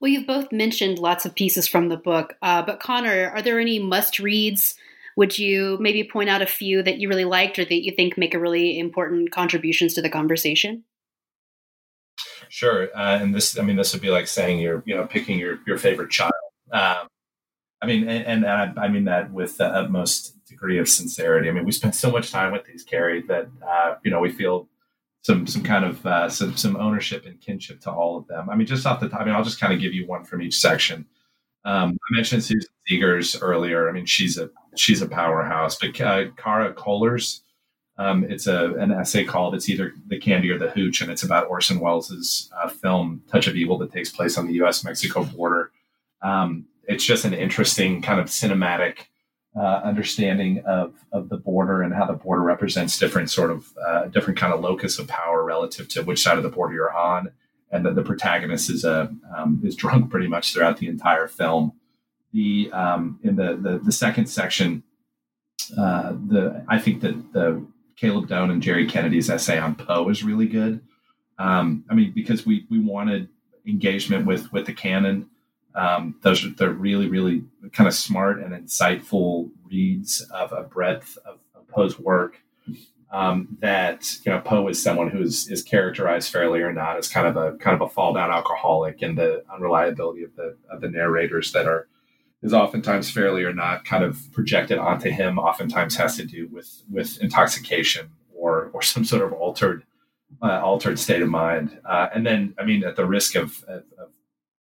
Well, 0.00 0.10
you've 0.10 0.26
both 0.26 0.52
mentioned 0.52 0.98
lots 0.98 1.24
of 1.24 1.34
pieces 1.34 1.68
from 1.68 1.88
the 1.88 1.96
book, 1.96 2.34
uh, 2.42 2.62
but 2.62 2.80
Connor, 2.80 3.30
are 3.30 3.42
there 3.42 3.60
any 3.60 3.78
must 3.78 4.18
reads? 4.18 4.74
Would 5.16 5.38
you 5.38 5.78
maybe 5.80 6.04
point 6.04 6.30
out 6.30 6.42
a 6.42 6.46
few 6.46 6.82
that 6.82 6.98
you 6.98 7.08
really 7.08 7.24
liked 7.24 7.58
or 7.58 7.64
that 7.64 7.84
you 7.84 7.92
think 7.94 8.16
make 8.16 8.34
a 8.34 8.40
really 8.40 8.78
important 8.78 9.30
contributions 9.30 9.94
to 9.94 10.02
the 10.02 10.10
conversation? 10.10 10.84
Sure, 12.48 12.88
uh, 12.94 13.18
and 13.20 13.34
this, 13.34 13.58
I 13.58 13.62
mean, 13.62 13.76
this 13.76 13.92
would 13.92 14.02
be 14.02 14.10
like 14.10 14.26
saying 14.26 14.58
you're, 14.58 14.82
you 14.84 14.94
know, 14.94 15.06
picking 15.06 15.38
your 15.38 15.58
your 15.66 15.78
favorite 15.78 16.10
child. 16.10 16.32
Um, 16.72 17.08
I 17.82 17.86
mean, 17.86 18.08
and, 18.08 18.44
and 18.44 18.46
I, 18.46 18.84
I, 18.84 18.88
mean 18.88 19.04
that 19.06 19.32
with 19.32 19.56
the 19.56 19.66
utmost 19.66 20.44
degree 20.46 20.78
of 20.78 20.88
sincerity. 20.88 21.48
I 21.48 21.52
mean, 21.52 21.64
we 21.64 21.72
spend 21.72 21.96
so 21.96 22.12
much 22.12 22.30
time 22.30 22.52
with 22.52 22.64
these, 22.64 22.84
Carrie, 22.84 23.22
that 23.22 23.48
uh, 23.66 23.96
you 24.04 24.10
know 24.10 24.20
we 24.20 24.30
feel 24.30 24.68
some 25.22 25.46
some 25.46 25.62
kind 25.62 25.84
of 25.84 26.06
uh, 26.06 26.28
some 26.28 26.56
some 26.56 26.76
ownership 26.76 27.26
and 27.26 27.40
kinship 27.40 27.80
to 27.80 27.90
all 27.90 28.16
of 28.16 28.26
them. 28.28 28.48
I 28.48 28.54
mean, 28.54 28.66
just 28.66 28.86
off 28.86 29.00
the 29.00 29.08
top, 29.08 29.22
I 29.22 29.24
mean, 29.24 29.34
I'll 29.34 29.44
just 29.44 29.60
kind 29.60 29.72
of 29.72 29.80
give 29.80 29.94
you 29.94 30.06
one 30.06 30.24
from 30.24 30.42
each 30.42 30.56
section. 30.56 31.06
Um, 31.64 31.98
I 32.10 32.16
mentioned 32.16 32.44
Susan 32.44 32.70
Zieger's 32.90 33.40
earlier. 33.40 33.88
I 33.88 33.92
mean, 33.92 34.06
she's 34.06 34.38
a 34.38 34.50
she's 34.76 35.02
a 35.02 35.08
powerhouse. 35.08 35.76
But 35.76 36.00
uh, 36.00 36.30
Kara 36.36 36.72
Kohlers, 36.74 37.40
um, 37.98 38.24
it's 38.24 38.46
a 38.46 38.74
an 38.74 38.92
essay 38.92 39.24
called 39.24 39.54
"It's 39.54 39.68
Either 39.68 39.92
the 40.06 40.18
Candy 40.18 40.50
or 40.50 40.58
the 40.58 40.70
Hooch," 40.70 41.00
and 41.00 41.10
it's 41.10 41.22
about 41.22 41.48
Orson 41.48 41.80
Welles' 41.80 42.50
uh, 42.62 42.68
film 42.68 43.22
"Touch 43.30 43.46
of 43.46 43.56
Evil" 43.56 43.78
that 43.78 43.92
takes 43.92 44.10
place 44.10 44.36
on 44.38 44.46
the 44.46 44.54
U.S. 44.54 44.84
Mexico 44.84 45.24
border. 45.24 45.70
Um, 46.20 46.66
it's 46.88 47.04
just 47.04 47.24
an 47.24 47.34
interesting 47.34 48.02
kind 48.02 48.20
of 48.20 48.26
cinematic 48.26 49.06
uh, 49.54 49.80
understanding 49.84 50.62
of, 50.64 50.94
of 51.12 51.28
the 51.28 51.36
border 51.36 51.82
and 51.82 51.94
how 51.94 52.06
the 52.06 52.14
border 52.14 52.42
represents 52.42 52.98
different 52.98 53.30
sort 53.30 53.50
of 53.50 53.66
uh, 53.86 54.06
different 54.06 54.38
kind 54.38 54.52
of 54.52 54.60
locus 54.60 54.98
of 54.98 55.06
power 55.08 55.44
relative 55.44 55.88
to 55.88 56.02
which 56.02 56.22
side 56.22 56.38
of 56.38 56.42
the 56.42 56.48
border 56.48 56.74
you're 56.74 56.96
on, 56.96 57.30
and 57.70 57.84
that 57.84 57.94
the 57.94 58.02
protagonist 58.02 58.70
is 58.70 58.84
a 58.84 59.14
um, 59.36 59.60
is 59.62 59.76
drunk 59.82 60.10
pretty 60.10 60.28
much 60.28 60.52
throughout 60.52 60.78
the 60.78 60.88
entire 60.88 61.28
film. 61.28 61.72
The 62.32 62.70
um, 62.72 63.20
in 63.22 63.36
the, 63.36 63.56
the, 63.56 63.78
the 63.78 63.92
second 63.92 64.26
section, 64.26 64.82
uh, 65.76 66.12
the 66.12 66.64
I 66.66 66.78
think 66.78 67.02
that 67.02 67.32
the 67.34 67.66
Caleb 67.96 68.28
Doan 68.28 68.50
and 68.50 68.62
Jerry 68.62 68.86
Kennedy's 68.86 69.28
essay 69.28 69.58
on 69.58 69.74
Poe 69.74 70.08
is 70.08 70.24
really 70.24 70.46
good. 70.46 70.80
Um, 71.38 71.84
I 71.90 71.94
mean, 71.94 72.12
because 72.12 72.46
we 72.46 72.66
we 72.70 72.78
wanted 72.80 73.28
engagement 73.66 74.24
with 74.24 74.50
with 74.50 74.64
the 74.64 74.72
canon 74.72 75.28
um, 75.74 76.16
those 76.22 76.44
are 76.44 76.50
they're 76.50 76.70
really 76.70 77.08
really 77.08 77.44
kind 77.72 77.88
of 77.88 77.94
smart 77.94 78.40
and 78.40 78.52
insightful 78.52 79.50
reads 79.70 80.20
of 80.32 80.52
a 80.52 80.62
breadth 80.62 81.18
of, 81.24 81.38
of 81.54 81.66
Poe's 81.68 81.98
work. 81.98 82.38
Um, 83.10 83.58
that 83.60 84.06
you 84.24 84.32
know 84.32 84.40
Poe 84.40 84.68
is 84.68 84.82
someone 84.82 85.10
who 85.10 85.20
is, 85.20 85.46
is 85.50 85.62
characterized 85.62 86.32
fairly 86.32 86.62
or 86.62 86.72
not 86.72 86.96
as 86.96 87.08
kind 87.08 87.26
of 87.26 87.36
a 87.36 87.58
kind 87.58 87.74
of 87.74 87.82
a 87.82 87.88
fall 87.88 88.14
down 88.14 88.30
alcoholic, 88.30 89.02
and 89.02 89.18
the 89.18 89.44
unreliability 89.52 90.24
of 90.24 90.34
the 90.36 90.56
of 90.70 90.80
the 90.80 90.88
narrators 90.88 91.52
that 91.52 91.66
are 91.66 91.88
is 92.42 92.54
oftentimes 92.54 93.10
fairly 93.10 93.44
or 93.44 93.52
not 93.52 93.84
kind 93.84 94.02
of 94.02 94.18
projected 94.32 94.78
onto 94.78 95.10
him. 95.10 95.38
Oftentimes 95.38 95.96
has 95.96 96.16
to 96.16 96.24
do 96.24 96.48
with 96.48 96.82
with 96.90 97.20
intoxication 97.20 98.10
or 98.34 98.70
or 98.72 98.80
some 98.82 99.04
sort 99.04 99.22
of 99.22 99.32
altered 99.34 99.84
uh, 100.40 100.60
altered 100.60 100.98
state 100.98 101.22
of 101.22 101.28
mind. 101.28 101.78
Uh, 101.84 102.08
and 102.14 102.24
then, 102.26 102.54
I 102.58 102.64
mean, 102.64 102.84
at 102.84 102.96
the 102.96 103.06
risk 103.06 103.34
of, 103.34 103.62
of, 103.64 103.82
of 103.98 104.08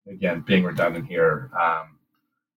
again, 0.09 0.41
being 0.41 0.63
redundant 0.63 1.07
here, 1.07 1.51
um, 1.59 1.97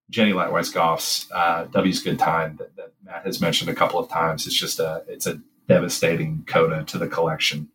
Jennie 0.09 0.33
Lightweis-Goff's 0.33 1.31
uh, 1.31 1.65
W's 1.65 2.01
Good 2.03 2.19
Time 2.19 2.57
that, 2.57 2.75
that, 2.75 2.93
Matt 3.03 3.25
has 3.25 3.41
mentioned 3.41 3.69
a 3.69 3.75
couple 3.75 3.99
of 3.99 4.09
times. 4.09 4.47
It's 4.47 4.55
just 4.55 4.79
a 4.79 5.03
it's 5.07 5.27
a 5.27 5.41
devastating 5.67 6.43
coda 6.47 6.83
to 6.85 6.97
the 6.97 7.07
collection. 7.07 7.69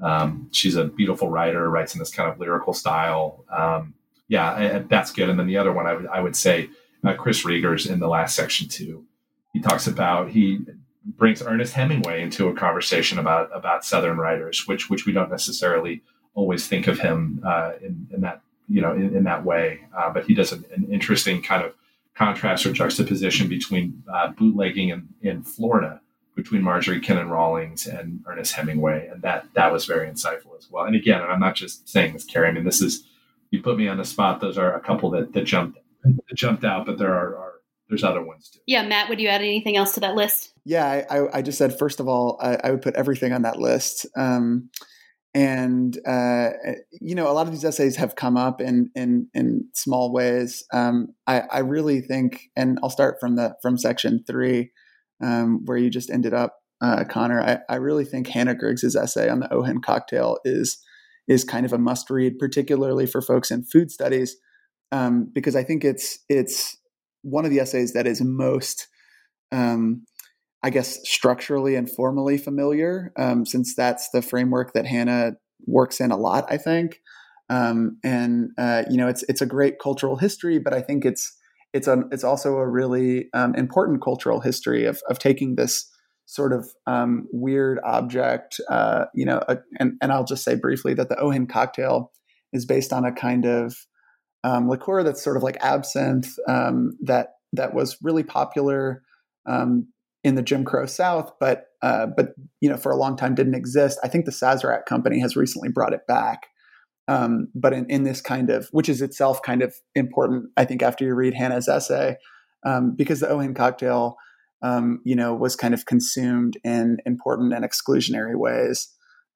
Um, 0.00 0.48
she's 0.52 0.76
a 0.76 0.84
beautiful 0.84 1.30
writer, 1.30 1.70
writes 1.70 1.94
in 1.94 1.98
this 1.98 2.10
kind 2.10 2.30
of 2.30 2.38
lyrical 2.38 2.74
style. 2.74 3.44
Um, 3.50 3.94
yeah, 4.28 4.82
that's 4.88 5.12
good. 5.12 5.30
And 5.30 5.38
then 5.38 5.46
the 5.46 5.56
other 5.56 5.72
one 5.72 5.86
I 5.86 5.94
would 5.94 6.06
I 6.08 6.20
would 6.20 6.36
say 6.36 6.68
uh, 7.04 7.14
Chris 7.14 7.44
Riegers 7.44 7.90
in 7.90 8.00
the 8.00 8.08
last 8.08 8.36
section 8.36 8.68
too. 8.68 9.04
He 9.52 9.60
talks 9.60 9.86
about 9.86 10.30
he 10.30 10.60
brings 11.04 11.40
Ernest 11.40 11.72
Hemingway 11.72 12.20
into 12.22 12.48
a 12.48 12.54
conversation 12.54 13.18
about 13.18 13.48
about 13.54 13.84
Southern 13.84 14.18
writers, 14.18 14.66
which 14.66 14.90
which 14.90 15.06
we 15.06 15.12
don't 15.12 15.30
necessarily 15.30 16.02
always 16.34 16.68
think 16.68 16.86
of 16.86 16.98
him 16.98 17.40
uh, 17.46 17.72
in, 17.80 18.08
in 18.12 18.20
that 18.20 18.42
you 18.68 18.80
know, 18.80 18.92
in, 18.92 19.16
in 19.16 19.24
that 19.24 19.44
way. 19.44 19.80
Uh, 19.96 20.10
but 20.12 20.24
he 20.24 20.34
does 20.34 20.52
an, 20.52 20.64
an, 20.74 20.86
interesting 20.90 21.42
kind 21.42 21.64
of 21.64 21.74
contrast 22.14 22.66
or 22.66 22.72
juxtaposition 22.72 23.48
between 23.48 24.02
uh, 24.12 24.28
bootlegging 24.28 24.88
in, 24.88 25.08
in 25.22 25.42
Florida 25.42 26.00
between 26.36 26.62
Marjorie 26.62 27.00
Kinnan 27.00 27.30
Rawlings 27.30 27.86
and 27.86 28.22
Ernest 28.28 28.52
Hemingway, 28.52 29.08
and 29.10 29.22
that 29.22 29.46
that 29.54 29.72
was 29.72 29.86
very 29.86 30.06
insightful 30.06 30.56
as 30.58 30.70
well. 30.70 30.84
And 30.84 30.94
again, 30.94 31.22
I'm 31.22 31.40
not 31.40 31.56
just 31.56 31.88
saying 31.88 32.12
this, 32.12 32.24
Carrie. 32.24 32.48
I 32.48 32.52
mean, 32.52 32.64
this 32.64 32.82
is 32.82 33.04
you 33.50 33.62
put 33.62 33.78
me 33.78 33.88
on 33.88 33.96
the 33.96 34.04
spot. 34.04 34.40
Those 34.40 34.58
are 34.58 34.74
a 34.74 34.80
couple 34.80 35.10
that, 35.10 35.32
that 35.32 35.44
jumped 35.44 35.78
that 36.04 36.34
jumped 36.34 36.64
out, 36.64 36.86
but 36.86 36.98
there 36.98 37.12
are, 37.12 37.36
are 37.36 37.52
there's 37.88 38.04
other 38.04 38.22
ones 38.22 38.50
too. 38.50 38.60
Yeah, 38.66 38.86
Matt, 38.86 39.08
would 39.08 39.20
you 39.20 39.28
add 39.28 39.40
anything 39.40 39.76
else 39.76 39.94
to 39.94 40.00
that 40.00 40.14
list? 40.14 40.52
Yeah, 40.64 41.04
I, 41.08 41.38
I 41.38 41.42
just 41.42 41.56
said 41.58 41.78
first 41.78 42.00
of 42.00 42.06
all, 42.06 42.38
I, 42.40 42.58
I 42.62 42.70
would 42.70 42.82
put 42.82 42.94
everything 42.96 43.32
on 43.32 43.42
that 43.42 43.58
list. 43.58 44.06
Um, 44.16 44.68
and 45.36 45.98
uh, 46.06 46.48
you 46.98 47.14
know, 47.14 47.30
a 47.30 47.34
lot 47.34 47.46
of 47.46 47.52
these 47.52 47.64
essays 47.64 47.96
have 47.96 48.16
come 48.16 48.38
up 48.38 48.58
in 48.62 48.90
in 48.94 49.28
in 49.34 49.68
small 49.74 50.10
ways. 50.10 50.64
Um, 50.72 51.08
I, 51.26 51.42
I 51.52 51.58
really 51.58 52.00
think, 52.00 52.48
and 52.56 52.78
I'll 52.82 52.88
start 52.88 53.18
from 53.20 53.36
the 53.36 53.54
from 53.60 53.76
section 53.76 54.24
three, 54.26 54.70
um, 55.22 55.60
where 55.66 55.76
you 55.76 55.90
just 55.90 56.08
ended 56.08 56.32
up, 56.32 56.56
uh, 56.80 57.04
Connor. 57.04 57.42
I, 57.42 57.58
I 57.68 57.76
really 57.76 58.06
think 58.06 58.28
Hannah 58.28 58.54
Griggs's 58.54 58.96
essay 58.96 59.28
on 59.28 59.40
the 59.40 59.48
Ojen 59.48 59.82
cocktail 59.84 60.38
is 60.46 60.78
is 61.28 61.44
kind 61.44 61.66
of 61.66 61.72
a 61.74 61.78
must 61.78 62.08
read, 62.08 62.38
particularly 62.38 63.04
for 63.04 63.20
folks 63.20 63.50
in 63.50 63.62
food 63.62 63.90
studies, 63.90 64.36
um, 64.90 65.30
because 65.34 65.54
I 65.54 65.64
think 65.64 65.84
it's 65.84 66.18
it's 66.30 66.78
one 67.20 67.44
of 67.44 67.50
the 67.50 67.60
essays 67.60 67.92
that 67.92 68.06
is 68.06 68.22
most 68.22 68.88
um, 69.52 70.06
I 70.62 70.70
guess, 70.70 70.98
structurally 71.08 71.76
and 71.76 71.90
formally 71.90 72.38
familiar, 72.38 73.12
um, 73.16 73.46
since 73.46 73.74
that's 73.74 74.10
the 74.10 74.22
framework 74.22 74.72
that 74.72 74.86
Hannah 74.86 75.32
works 75.66 76.00
in 76.00 76.10
a 76.10 76.16
lot, 76.16 76.46
I 76.48 76.56
think. 76.56 77.00
Um, 77.48 77.98
and 78.02 78.50
uh, 78.58 78.84
you 78.90 78.96
know, 78.96 79.08
it's 79.08 79.22
it's 79.28 79.42
a 79.42 79.46
great 79.46 79.78
cultural 79.78 80.16
history, 80.16 80.58
but 80.58 80.74
I 80.74 80.80
think 80.80 81.04
it's 81.04 81.36
it's 81.72 81.86
a 81.86 82.02
it's 82.10 82.24
also 82.24 82.56
a 82.56 82.68
really 82.68 83.28
um, 83.34 83.54
important 83.54 84.02
cultural 84.02 84.40
history 84.40 84.84
of 84.84 85.00
of 85.08 85.18
taking 85.18 85.54
this 85.54 85.88
sort 86.26 86.52
of 86.52 86.68
um, 86.86 87.28
weird 87.32 87.78
object, 87.84 88.60
uh, 88.68 89.04
you 89.14 89.24
know, 89.24 89.40
a, 89.48 89.58
and 89.78 89.92
and 90.02 90.12
I'll 90.12 90.24
just 90.24 90.44
say 90.44 90.56
briefly 90.56 90.94
that 90.94 91.08
the 91.08 91.16
Ojen 91.16 91.48
cocktail 91.48 92.12
is 92.52 92.66
based 92.66 92.92
on 92.92 93.04
a 93.04 93.12
kind 93.12 93.46
of 93.46 93.76
um, 94.42 94.68
liqueur 94.68 95.02
that's 95.02 95.22
sort 95.22 95.36
of 95.36 95.42
like 95.42 95.56
absinthe 95.60 96.34
um, 96.48 96.96
that 97.02 97.34
that 97.52 97.74
was 97.74 97.96
really 98.02 98.24
popular 98.24 99.02
um, 99.46 99.88
in 100.26 100.34
the 100.34 100.42
Jim 100.42 100.64
Crow 100.64 100.86
South, 100.86 101.30
but 101.38 101.66
uh, 101.82 102.06
but 102.06 102.34
you 102.60 102.68
know 102.68 102.76
for 102.76 102.90
a 102.90 102.96
long 102.96 103.16
time 103.16 103.36
didn't 103.36 103.54
exist. 103.54 104.00
I 104.02 104.08
think 104.08 104.24
the 104.24 104.32
Sazerac 104.32 104.84
company 104.84 105.20
has 105.20 105.36
recently 105.36 105.68
brought 105.68 105.92
it 105.92 106.04
back. 106.08 106.48
Um, 107.06 107.46
but 107.54 107.72
in, 107.72 107.88
in 107.88 108.02
this 108.02 108.20
kind 108.20 108.50
of, 108.50 108.66
which 108.72 108.88
is 108.88 109.00
itself 109.00 109.40
kind 109.40 109.62
of 109.62 109.72
important, 109.94 110.46
I 110.56 110.64
think 110.64 110.82
after 110.82 111.04
you 111.04 111.14
read 111.14 111.34
Hannah's 111.34 111.68
essay, 111.68 112.16
um, 112.66 112.96
because 112.96 113.20
the 113.20 113.28
Ojen 113.28 113.54
cocktail, 113.54 114.16
um, 114.62 115.00
you 115.04 115.14
know, 115.14 115.32
was 115.32 115.54
kind 115.54 115.74
of 115.74 115.86
consumed 115.86 116.56
in 116.64 116.96
important 117.06 117.52
and 117.52 117.64
exclusionary 117.64 118.36
ways, 118.36 118.88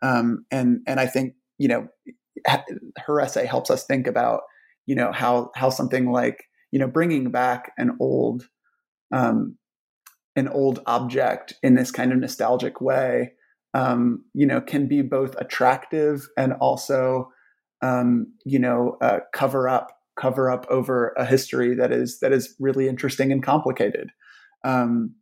um, 0.03 0.45
and 0.51 0.81
and 0.89 0.99
I 0.99 1.07
think 1.07 1.35
you 1.57 1.69
know 1.69 1.87
her 3.07 3.21
essay 3.21 3.47
helps 3.47 3.71
us 3.71 3.87
think 3.87 4.09
about 4.09 4.41
you 4.87 4.97
know 4.97 5.13
how 5.13 5.53
how 5.55 5.71
something 5.71 6.11
like 6.11 6.47
you 6.73 6.81
know 6.81 6.89
bringing 6.89 7.31
back 7.31 7.71
an 7.79 7.97
old 8.01 8.49
um, 9.13 9.57
an 10.37 10.49
old 10.49 10.81
object 10.87 11.55
in 11.63 11.75
this 11.75 11.91
kind 11.91 12.13
of 12.13 12.19
nostalgic 12.19 12.81
way, 12.81 13.33
um, 13.75 14.25
you 14.35 14.47
know, 14.47 14.61
can 14.61 14.87
be 14.87 15.03
both 15.03 15.35
attractive 15.37 16.29
and 16.37 16.53
also, 16.55 17.31
um, 17.83 18.33
you 18.45 18.59
know, 18.59 18.97
uh, 19.01 19.21
cover 19.33 19.69
up 19.69 19.97
cover 20.21 20.51
up 20.51 20.67
over 20.69 21.15
a 21.17 21.25
history 21.25 21.75
that 21.75 21.91
is 21.91 22.21
that 22.21 22.33
is 22.33 22.55
really 22.59 22.89
interesting 22.89 23.33
and 23.33 23.43
complicated. 23.43 24.11
Um, 24.65 25.15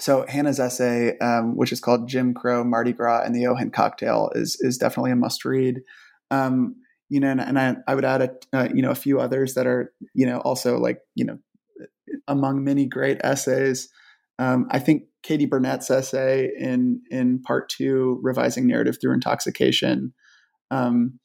so 0.00 0.26
Hannah's 0.28 0.60
essay, 0.60 1.16
um, 1.18 1.56
which 1.56 1.72
is 1.72 1.80
called 1.80 2.08
Jim 2.08 2.34
Crow, 2.34 2.64
Mardi 2.64 2.92
Gras, 2.92 3.22
and 3.24 3.34
the 3.34 3.44
Ojen 3.44 3.72
Cocktail, 3.72 4.30
is 4.34 4.56
is 4.60 4.76
definitely 4.76 5.12
a 5.12 5.16
must 5.16 5.44
read. 5.44 5.82
Um, 6.30 6.76
you 7.08 7.20
know, 7.20 7.30
and, 7.30 7.40
and 7.40 7.58
I, 7.58 7.76
I, 7.86 7.94
would 7.94 8.04
add 8.04 8.22
a 8.22 8.56
uh, 8.56 8.68
you 8.74 8.82
know 8.82 8.90
a 8.90 8.96
few 8.96 9.20
others 9.20 9.54
that 9.54 9.66
are 9.66 9.92
you 10.14 10.26
know 10.26 10.38
also 10.38 10.78
like 10.78 11.00
you 11.14 11.24
know 11.24 11.38
among 12.26 12.64
many 12.64 12.86
great 12.86 13.18
essays. 13.22 13.88
Um, 14.38 14.66
I 14.70 14.78
think 14.78 15.04
Katie 15.22 15.46
Burnett's 15.46 15.90
essay 15.90 16.50
in 16.58 17.00
in 17.10 17.40
part 17.42 17.68
two, 17.68 18.18
revising 18.22 18.66
narrative 18.66 18.98
through 19.00 19.14
intoxication. 19.14 20.12
Um, 20.70 21.18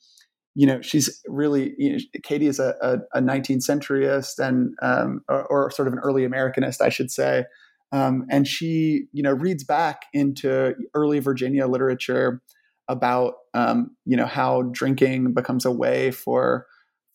you 0.55 0.67
know, 0.67 0.81
she's 0.81 1.21
really 1.27 1.73
you 1.77 1.93
know, 1.93 1.99
Katie 2.23 2.47
is 2.47 2.59
a, 2.59 2.75
a, 2.81 3.19
a 3.19 3.21
19th 3.21 3.63
centuryist 3.67 4.39
and 4.39 4.73
um, 4.81 5.21
or, 5.29 5.45
or, 5.45 5.71
sort 5.71 5.87
of 5.87 5.93
an 5.93 5.99
early 5.99 6.27
Americanist, 6.27 6.81
I 6.81 6.89
should 6.89 7.11
say. 7.11 7.45
Um, 7.91 8.25
and 8.29 8.47
she, 8.47 9.05
you 9.11 9.23
know, 9.23 9.31
reads 9.31 9.63
back 9.63 10.03
into 10.13 10.75
early 10.93 11.19
Virginia 11.19 11.67
literature 11.67 12.41
about 12.87 13.35
um, 13.53 13.95
you 14.05 14.17
know 14.17 14.25
how 14.25 14.63
drinking 14.71 15.33
becomes 15.33 15.65
a 15.65 15.71
way 15.71 16.11
for 16.11 16.65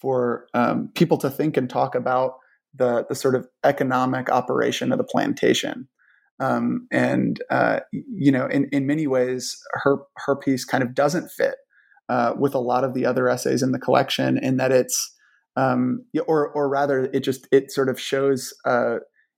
for 0.01 0.47
um, 0.55 0.91
people 0.95 1.19
to 1.19 1.31
think 1.31 1.57
and 1.57 1.69
talk 1.69 1.95
about 1.95 2.35
the 2.75 3.07
the 3.09 3.15
sort 3.15 3.35
of 3.35 3.47
economic 3.65 4.31
operation 4.31 4.93
of 4.93 4.99
the 4.99 5.05
plantation. 5.05 5.89
Um, 6.41 6.89
and 6.91 7.41
uh, 7.51 7.81
you 7.93 8.33
know, 8.33 8.47
in 8.47 8.69
in 8.73 8.87
many 8.87 9.07
ways, 9.07 9.57
her 9.73 9.99
her 10.17 10.37
piece 10.37 10.65
kind 10.65 10.83
of 10.83 10.95
doesn't 10.95 11.31
fit 11.31 11.57
uh, 12.09 12.35
with 12.39 12.55
a 12.55 12.61
lot 12.61 12.85
of 12.85 12.95
the 12.95 13.07
other 13.07 13.29
essays 13.29 13.63
in 13.63 13.73
the 13.73 13.79
collection, 13.79 14.39
in 14.39 14.57
that 14.57 14.73
it's 14.73 15.15
um, 15.57 16.05
or 16.27 16.49
or 16.49 16.69
rather, 16.69 17.09
it 17.13 17.21
just 17.21 17.47
it 17.53 17.71
sort 17.71 17.89
of 17.89 18.01
shows. 18.01 18.53
Uh, 18.65 18.97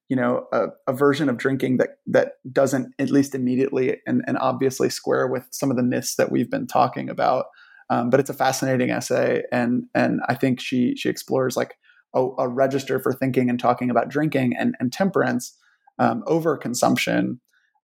you 0.08 0.14
know, 0.14 0.46
a, 0.52 0.66
a, 0.86 0.92
version 0.92 1.28
of 1.28 1.36
drinking 1.36 1.78
that 1.78 1.98
that 2.06 2.34
doesn't, 2.52 2.94
at 3.00 3.10
least 3.10 3.34
immediately 3.34 3.96
and, 4.06 4.22
and 4.28 4.38
obviously, 4.38 4.88
square 4.88 5.26
with 5.26 5.48
some 5.50 5.68
of 5.68 5.76
the 5.76 5.82
myths 5.82 6.14
that 6.14 6.30
we've 6.30 6.48
been 6.48 6.68
talking 6.68 7.10
about. 7.10 7.46
Um, 7.90 8.08
but 8.08 8.20
it's 8.20 8.30
a 8.30 8.34
fascinating 8.34 8.90
essay, 8.90 9.42
and 9.50 9.86
and 9.96 10.20
I 10.28 10.34
think 10.34 10.60
she 10.60 10.94
she 10.94 11.08
explores 11.08 11.56
like 11.56 11.74
a, 12.16 12.26
a 12.38 12.48
register 12.48 12.98
for 12.98 13.12
thinking 13.12 13.48
and 13.48 13.60
talking 13.60 13.90
about 13.90 14.08
drinking 14.08 14.54
and, 14.58 14.74
and 14.80 14.92
temperance 14.92 15.56
um, 15.98 16.24
over 16.26 16.56
consumption 16.56 17.40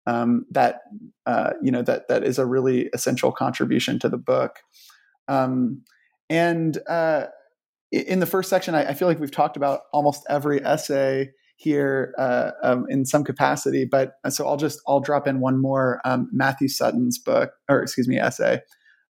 um, 0.07 0.47
that 0.51 0.81
uh, 1.27 1.51
you 1.63 1.71
know 1.71 1.83
that 1.83 2.09
that 2.09 2.25
is 2.25 2.39
a 2.39 2.47
really 2.47 2.89
essential 2.95 3.33
contribution 3.33 3.99
to 3.99 4.09
the 4.09 4.17
book. 4.17 4.61
Um, 5.29 5.83
and 6.29 6.79
uh, 6.89 7.27
in 7.93 8.21
the 8.21 8.27
first 8.27 8.49
section, 8.49 8.75
I, 8.75 8.91
I, 8.91 8.95
feel 8.95 9.09
like 9.09 9.21
we've 9.21 9.31
talked 9.31 9.57
about 9.57 9.81
almost 9.93 10.25
every 10.29 10.65
essay 10.65 11.31
here 11.57 12.15
uh, 12.19 12.53
um, 12.63 12.87
in 12.89 13.05
some 13.05 13.25
capacity. 13.25 13.85
But 13.85 14.13
uh, 14.25 14.31
so 14.31 14.47
I'll 14.47 14.57
just 14.57 14.81
I'll 14.89 15.01
drop 15.01 15.27
in 15.27 15.41
one 15.41 15.61
more 15.61 16.01
um, 16.05 16.29
Matthew 16.33 16.69
Sutton's 16.69 17.19
book, 17.19 17.51
or 17.69 17.83
excuse 17.83 18.09
me, 18.09 18.19
essay, 18.19 18.61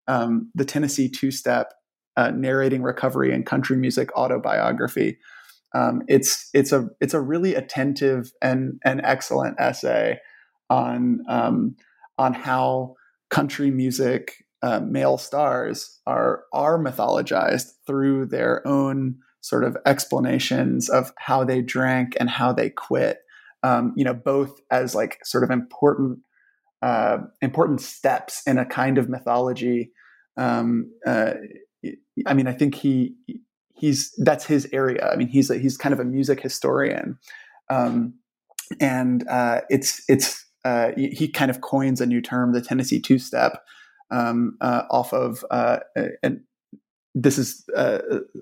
um, 0.09 0.51
the 0.55 0.65
Tennessee 0.65 1.09
Two 1.09 1.31
Step 1.31 1.73
uh, 2.21 2.31
narrating 2.33 2.83
recovery 2.83 3.33
and 3.33 3.47
country 3.47 3.79
music 3.79 4.15
autobiography. 4.15 5.17
Um, 5.75 6.03
it's 6.07 6.51
it's 6.53 6.71
a 6.71 6.89
it's 7.01 7.15
a 7.15 7.21
really 7.21 7.55
attentive 7.55 8.31
and 8.43 8.79
and 8.85 9.01
excellent 9.03 9.59
essay 9.59 10.19
on 10.69 11.21
um, 11.29 11.77
on 12.19 12.35
how 12.35 12.97
country 13.31 13.71
music 13.71 14.45
uh, 14.63 14.81
male 14.81 15.17
stars 15.17 15.99
are 16.07 16.43
are 16.53 16.79
mythologized 16.79 17.69
through 17.87 18.27
their 18.27 18.67
own 18.69 19.17
sort 19.41 19.65
of 19.65 19.79
explanations 19.87 20.91
of 20.91 21.13
how 21.17 21.43
they 21.43 21.63
drank 21.63 22.15
and 22.21 22.29
how 22.29 22.53
they 22.53 22.69
quit. 22.69 23.21
Um, 23.63 23.95
you 23.97 24.05
know, 24.05 24.15
both 24.15 24.61
as 24.71 24.95
like 24.95 25.25
sort 25.25 25.45
of 25.45 25.51
important 25.51 26.19
uh, 26.83 27.19
important 27.41 27.81
steps 27.81 28.43
in 28.47 28.59
a 28.59 28.67
kind 28.67 28.99
of 28.99 29.09
mythology 29.09 29.93
um, 30.37 30.91
uh, 31.07 31.35
I 32.27 32.35
mean, 32.35 32.47
I 32.47 32.53
think 32.53 32.75
he 32.75 33.15
he's 33.75 34.13
that's 34.19 34.45
his 34.45 34.69
area. 34.73 35.09
I 35.11 35.17
mean, 35.17 35.29
he's 35.29 35.51
a, 35.51 35.59
he's 35.59 35.77
kind 35.77 35.93
of 35.93 36.01
a 36.01 36.05
music 36.05 36.41
historian, 36.41 37.19
um, 37.69 38.15
and 38.81 39.27
uh, 39.29 39.63
it's 39.71 40.03
it's 40.09 40.45
uh, 40.65 40.91
he 40.97 41.29
kind 41.29 41.51
of 41.51 41.61
coins 41.61 42.01
a 42.01 42.07
new 42.07 42.21
term, 42.21 42.53
the 42.53 42.61
Tennessee 42.61 43.01
two 43.01 43.19
step, 43.19 43.63
um, 44.11 44.57
uh, 44.61 44.83
off 44.91 45.13
of 45.13 45.45
uh, 45.51 45.79
and 46.23 46.41
this 47.15 47.39
is 47.39 47.65
uh, 47.77 47.99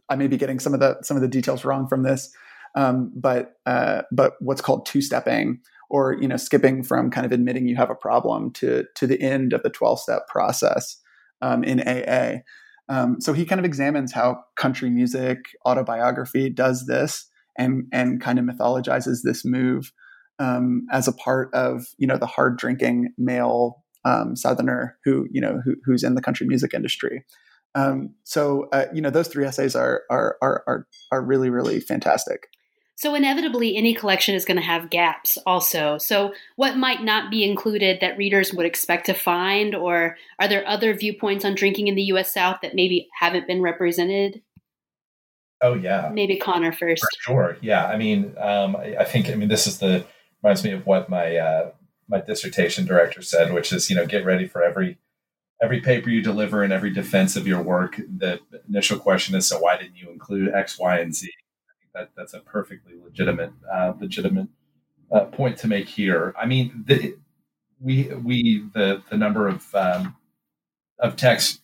I 0.09 0.17
may 0.17 0.27
be 0.27 0.37
getting 0.37 0.59
some 0.59 0.75
of 0.75 0.81
the 0.81 0.99
some 1.03 1.17
of 1.17 1.21
the 1.21 1.29
details 1.29 1.65
wrong 1.65 1.87
from 1.87 2.03
this, 2.03 2.31
um, 2.75 3.13
but 3.15 3.55
uh, 3.67 4.03
but 4.13 4.35
what's 4.41 4.61
called 4.61 4.87
two 4.87 5.01
stepping 5.01 5.61
or 5.91 6.17
you 6.21 6.29
know 6.29 6.37
skipping 6.37 6.83
from 6.83 7.11
kind 7.11 7.25
of 7.25 7.33
admitting 7.33 7.67
you 7.67 7.77
have 7.77 7.91
a 7.91 7.95
problem 7.95 8.53
to 8.53 8.85
to 8.95 9.07
the 9.07 9.21
end 9.21 9.53
of 9.53 9.63
the 9.63 9.71
12 9.71 10.01
step 10.01 10.27
process 10.29 11.01
um, 11.41 11.65
in 11.65 11.81
AA. 11.81 12.41
Um, 12.89 13.21
so 13.21 13.33
he 13.33 13.45
kind 13.45 13.59
of 13.59 13.65
examines 13.65 14.13
how 14.13 14.45
country 14.57 14.91
music 14.91 15.39
autobiography 15.67 16.49
does 16.49 16.87
this 16.87 17.29
and 17.57 17.85
and 17.93 18.21
kind 18.21 18.39
of 18.39 18.45
mythologizes 18.45 19.19
this 19.23 19.45
move 19.45 19.93
um, 20.39 20.87
as 20.91 21.09
a 21.09 21.13
part 21.13 21.53
of 21.53 21.87
you 21.99 22.07
know 22.07 22.17
the 22.17 22.27
hard 22.27 22.57
drinking 22.57 23.13
male 23.19 23.85
um, 24.05 24.37
southerner 24.37 24.97
who 25.05 25.27
you 25.31 25.41
know 25.41 25.61
who, 25.65 25.75
who's 25.85 26.03
in 26.03 26.15
the 26.15 26.23
country 26.23 26.47
music 26.47 26.73
industry. 26.73 27.25
Um, 27.75 28.15
so 28.25 28.69
uh, 28.73 28.87
you 28.95 29.03
know 29.03 29.11
those 29.11 29.29
three 29.29 29.45
essays 29.45 29.77
are 29.77 30.03
are 30.11 30.37
are 30.41 30.65
are, 30.67 30.87
are 31.13 31.23
really 31.23 31.51
really 31.51 31.81
fantastic. 31.81 32.49
So, 32.99 33.15
inevitably, 33.15 33.77
any 33.77 33.95
collection 33.95 34.35
is 34.35 34.45
going 34.45 34.57
to 34.57 34.63
have 34.63 34.91
gaps 34.91 35.39
also. 35.47 35.99
So, 35.99 36.35
what 36.57 36.77
might 36.77 37.01
not 37.01 37.31
be 37.31 37.49
included 37.49 38.01
that 38.01 38.19
readers 38.19 38.53
would 38.53 38.67
expect 38.67 39.07
to 39.07 39.15
find, 39.15 39.73
or 39.73 40.17
are 40.41 40.49
there 40.49 40.67
other 40.67 40.93
viewpoints 40.95 41.45
on 41.45 41.55
drinking 41.55 41.87
in 41.87 41.95
the 41.95 42.03
US 42.15 42.35
South 42.35 42.57
that 42.61 42.75
maybe 42.75 43.09
haven't 43.21 43.47
been 43.47 43.63
represented? 43.63 44.43
Oh, 45.63 45.75
yeah. 45.75 46.11
Maybe 46.13 46.39
Connor 46.39 46.73
first. 46.73 47.05
For 47.05 47.21
sure. 47.21 47.57
Yeah. 47.61 47.87
I 47.87 47.97
mean, 47.97 48.35
um, 48.37 48.75
I, 48.75 48.97
I, 48.99 49.05
think, 49.05 49.29
I 49.29 49.37
mean, 49.37 49.49
this 49.49 49.69
is 49.69 49.79
the, 49.79 50.05
reminds 50.43 50.65
me 50.65 50.73
of 50.73 50.85
what 50.85 51.09
my, 51.09 51.37
uh, 51.37 51.71
my 52.09 52.21
dissertation 52.21 52.85
director 52.85 53.23
said, 53.23 53.55
which 53.55 53.73
is, 53.73 53.89
you 53.89 53.95
know, 53.95 54.07
get 54.07 54.25
ready 54.25 54.49
for 54.49 54.65
every 54.65 54.99
every 55.63 55.81
paper 55.81 56.11
you 56.11 56.21
deliver 56.21 56.65
and 56.65 56.73
every 56.73 56.91
defense 56.91 57.37
of 57.37 57.47
your 57.47 57.63
work, 57.63 57.97
the 57.97 58.41
initial 58.69 58.99
question 58.99 59.37
is, 59.37 59.47
so 59.47 59.59
why 59.61 59.77
didn't 59.77 59.97
you 59.97 60.11
include 60.11 60.53
X, 60.53 60.79
Y, 60.81 60.99
and 60.99 61.15
Z? 61.15 61.31
That 61.99 62.11
that's 62.17 62.35
a 62.35 62.41
perfectly 62.41 62.95
legitimate 63.03 63.53
uh, 63.73 63.93
legitimate 64.01 64.49
uh, 65.13 65.25
point 65.27 65.57
to 65.59 65.69
make 65.69 65.89
here. 65.89 66.35
I 66.41 66.47
mean, 66.47 66.85
the, 66.87 67.17
we 67.81 68.05
we 68.15 68.65
the 68.75 69.03
the 69.11 69.17
number 69.17 69.49
of 69.49 69.75
um, 69.75 70.17
of 70.99 71.17
texts 71.17 71.61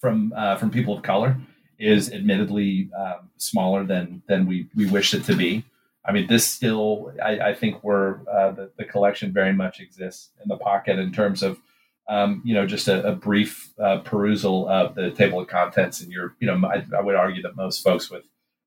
from 0.00 0.32
uh, 0.36 0.56
from 0.56 0.70
people 0.70 0.96
of 0.96 1.02
color 1.02 1.36
is 1.78 2.12
admittedly 2.12 2.90
um, 2.98 3.30
smaller 3.36 3.84
than 3.84 4.22
than 4.28 4.46
we 4.46 4.68
we 4.74 4.86
wish 4.86 5.14
it 5.14 5.24
to 5.24 5.36
be. 5.36 5.64
I 6.04 6.12
mean, 6.12 6.28
this 6.28 6.46
still 6.46 7.12
I, 7.22 7.38
I 7.50 7.54
think 7.54 7.82
where 7.82 8.20
uh, 8.30 8.52
the, 8.52 8.70
the 8.78 8.84
collection 8.84 9.32
very 9.32 9.52
much 9.52 9.80
exists 9.80 10.30
in 10.42 10.48
the 10.48 10.56
pocket 10.56 10.98
in 10.98 11.12
terms 11.12 11.42
of 11.42 11.58
um, 12.08 12.42
you 12.44 12.54
know 12.54 12.66
just 12.66 12.88
a, 12.88 13.06
a 13.06 13.12
brief 13.12 13.72
uh, 13.82 13.98
perusal 13.98 14.68
of 14.68 14.94
the 14.94 15.10
table 15.10 15.40
of 15.40 15.48
contents, 15.48 16.00
and 16.00 16.12
you're 16.12 16.36
you 16.40 16.46
know 16.46 16.66
I, 16.66 16.84
I 16.96 17.00
would 17.00 17.16
argue 17.16 17.42
that 17.42 17.56
most 17.56 17.82
folks 17.82 18.10
with 18.10 18.22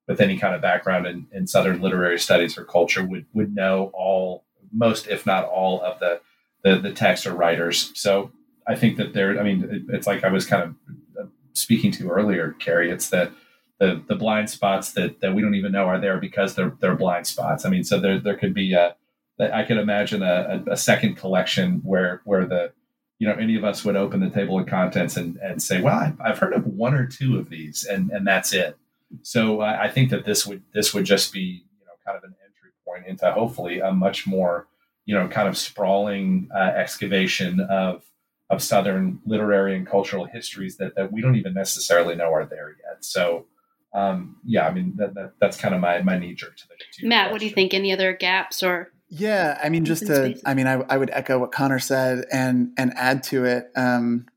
with 0.10 0.20
any 0.20 0.38
kind 0.38 0.56
of 0.56 0.62
background 0.62 1.08
in, 1.08 1.28
in 1.32 1.48
Southern 1.48 1.80
literary 1.82 2.20
studies 2.20 2.58
or 2.58 2.66
culture 2.66 3.06
would 3.06 3.26
would 3.34 3.56
know 3.56 3.92
all 3.94 4.44
most, 4.74 5.08
if 5.08 5.26
not 5.26 5.46
all, 5.46 5.82
of 5.82 6.00
the 6.00 6.20
the, 6.64 6.78
the 6.78 6.92
text 6.92 7.26
or 7.26 7.34
writers. 7.34 7.92
So 7.94 8.32
I 8.68 8.76
think 8.76 8.98
that 8.98 9.14
there. 9.14 9.40
I 9.40 9.44
mean, 9.44 9.64
it, 9.64 9.94
it's 9.94 10.08
like 10.08 10.26
I 10.26 10.30
was 10.30 10.46
kind 10.46 10.64
of 10.64 10.76
uh, 11.18 11.28
speaking 11.54 11.92
to 11.92 12.10
earlier, 12.10 12.56
Carrie. 12.60 12.92
It's 12.92 13.10
that 13.12 13.32
the 13.80 14.04
the 14.08 14.16
blind 14.16 14.50
spots 14.50 14.92
that 14.94 15.22
that 15.22 15.34
we 15.34 15.42
don't 15.42 15.56
even 15.56 15.72
know 15.72 15.86
are 15.86 16.00
there 16.00 16.18
because 16.18 16.56
they're 16.56 16.76
they're 16.82 16.96
blind 16.96 17.28
spots. 17.28 17.64
I 17.64 17.70
mean, 17.70 17.84
so 17.84 18.00
there 18.00 18.20
there 18.20 18.36
could 18.36 18.54
be 18.54 18.74
a 18.74 18.96
I 19.40 19.64
could 19.64 19.78
imagine 19.78 20.22
a, 20.22 20.64
a, 20.68 20.72
a 20.72 20.78
second 20.78 21.16
collection 21.16 21.82
where 21.84 22.22
where 22.26 22.46
the 22.46 22.74
you 23.20 23.28
know 23.28 23.36
any 23.36 23.56
of 23.56 23.64
us 23.64 23.86
would 23.86 23.96
open 23.96 24.22
the 24.22 24.30
table 24.30 24.60
of 24.60 24.66
contents 24.66 25.18
and, 25.18 25.38
and 25.38 25.62
say 25.62 25.82
well 25.82 25.98
I've, 25.98 26.20
I've 26.20 26.40
heard 26.40 26.54
of 26.54 26.66
one 26.66 26.94
or 26.94 27.06
two 27.06 27.38
of 27.38 27.50
these 27.50 27.84
and 27.84 28.10
and 28.12 28.26
that's 28.26 28.54
it 28.54 28.78
so 29.22 29.62
uh, 29.62 29.78
I 29.80 29.90
think 29.90 30.10
that 30.12 30.26
this 30.26 30.46
would 30.46 30.64
this 30.74 30.94
would 30.94 31.06
just 31.06 31.34
be 31.34 31.64
you 31.80 31.86
know 31.86 31.94
kind 32.06 32.18
of 32.18 32.24
an 32.24 32.36
entry 32.44 32.72
point 32.86 33.08
into 33.08 33.32
hopefully 33.32 33.80
a 33.80 33.92
much 33.92 34.28
more 34.28 34.68
you 35.06 35.16
know 35.16 35.28
kind 35.28 35.48
of 35.48 35.58
sprawling 35.58 36.50
uh, 36.56 36.72
excavation 36.76 37.60
of 37.62 38.04
of 38.50 38.64
Southern 38.64 39.20
literary 39.26 39.76
and 39.76 39.86
cultural 39.86 40.26
histories 40.26 40.78
that, 40.78 40.96
that 40.96 41.12
we 41.12 41.22
don't 41.22 41.36
even 41.36 41.54
necessarily 41.54 42.16
know 42.16 42.34
are 42.34 42.46
there 42.46 42.70
yet. 42.70 43.06
So 43.06 43.46
um, 43.94 44.38
yeah, 44.46 44.68
I 44.68 44.72
mean 44.72 44.94
that, 44.98 45.14
that, 45.16 45.34
that's 45.40 45.58
kind 45.58 45.74
of 45.74 45.82
my 45.82 46.02
my 46.02 46.18
knee 46.18 46.34
jerk 46.34 46.58
to 46.58 46.68
the 46.68 46.76
to 46.76 47.08
Matt. 47.08 47.30
Question. 47.30 47.32
What 47.32 47.40
do 47.40 47.46
you 47.46 47.54
think? 47.54 47.74
Any 47.74 47.92
other 47.92 48.14
gaps 48.14 48.62
or? 48.64 48.92
Yeah, 49.12 49.60
I 49.64 49.70
mean, 49.70 49.86
just 49.86 50.06
to, 50.06 50.16
spaces? 50.16 50.44
I 50.46 50.54
mean, 50.54 50.68
I, 50.68 50.74
I 50.88 50.96
would 50.96 51.10
echo 51.10 51.40
what 51.40 51.52
Connor 51.52 51.80
said 51.80 52.26
and 52.32 52.72
and 52.78 52.94
add 52.96 53.24
to 53.24 53.46
it. 53.46 53.72
Um, 53.76 54.28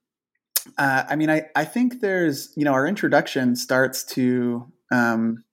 uh, 0.78 1.04
I 1.08 1.16
mean, 1.16 1.30
I, 1.30 1.46
I 1.56 1.64
think 1.64 2.00
there's, 2.00 2.52
you 2.56 2.64
know, 2.64 2.72
our 2.72 2.86
introduction 2.86 3.56
starts 3.56 4.04
to 4.14 4.66
um, 4.92 5.44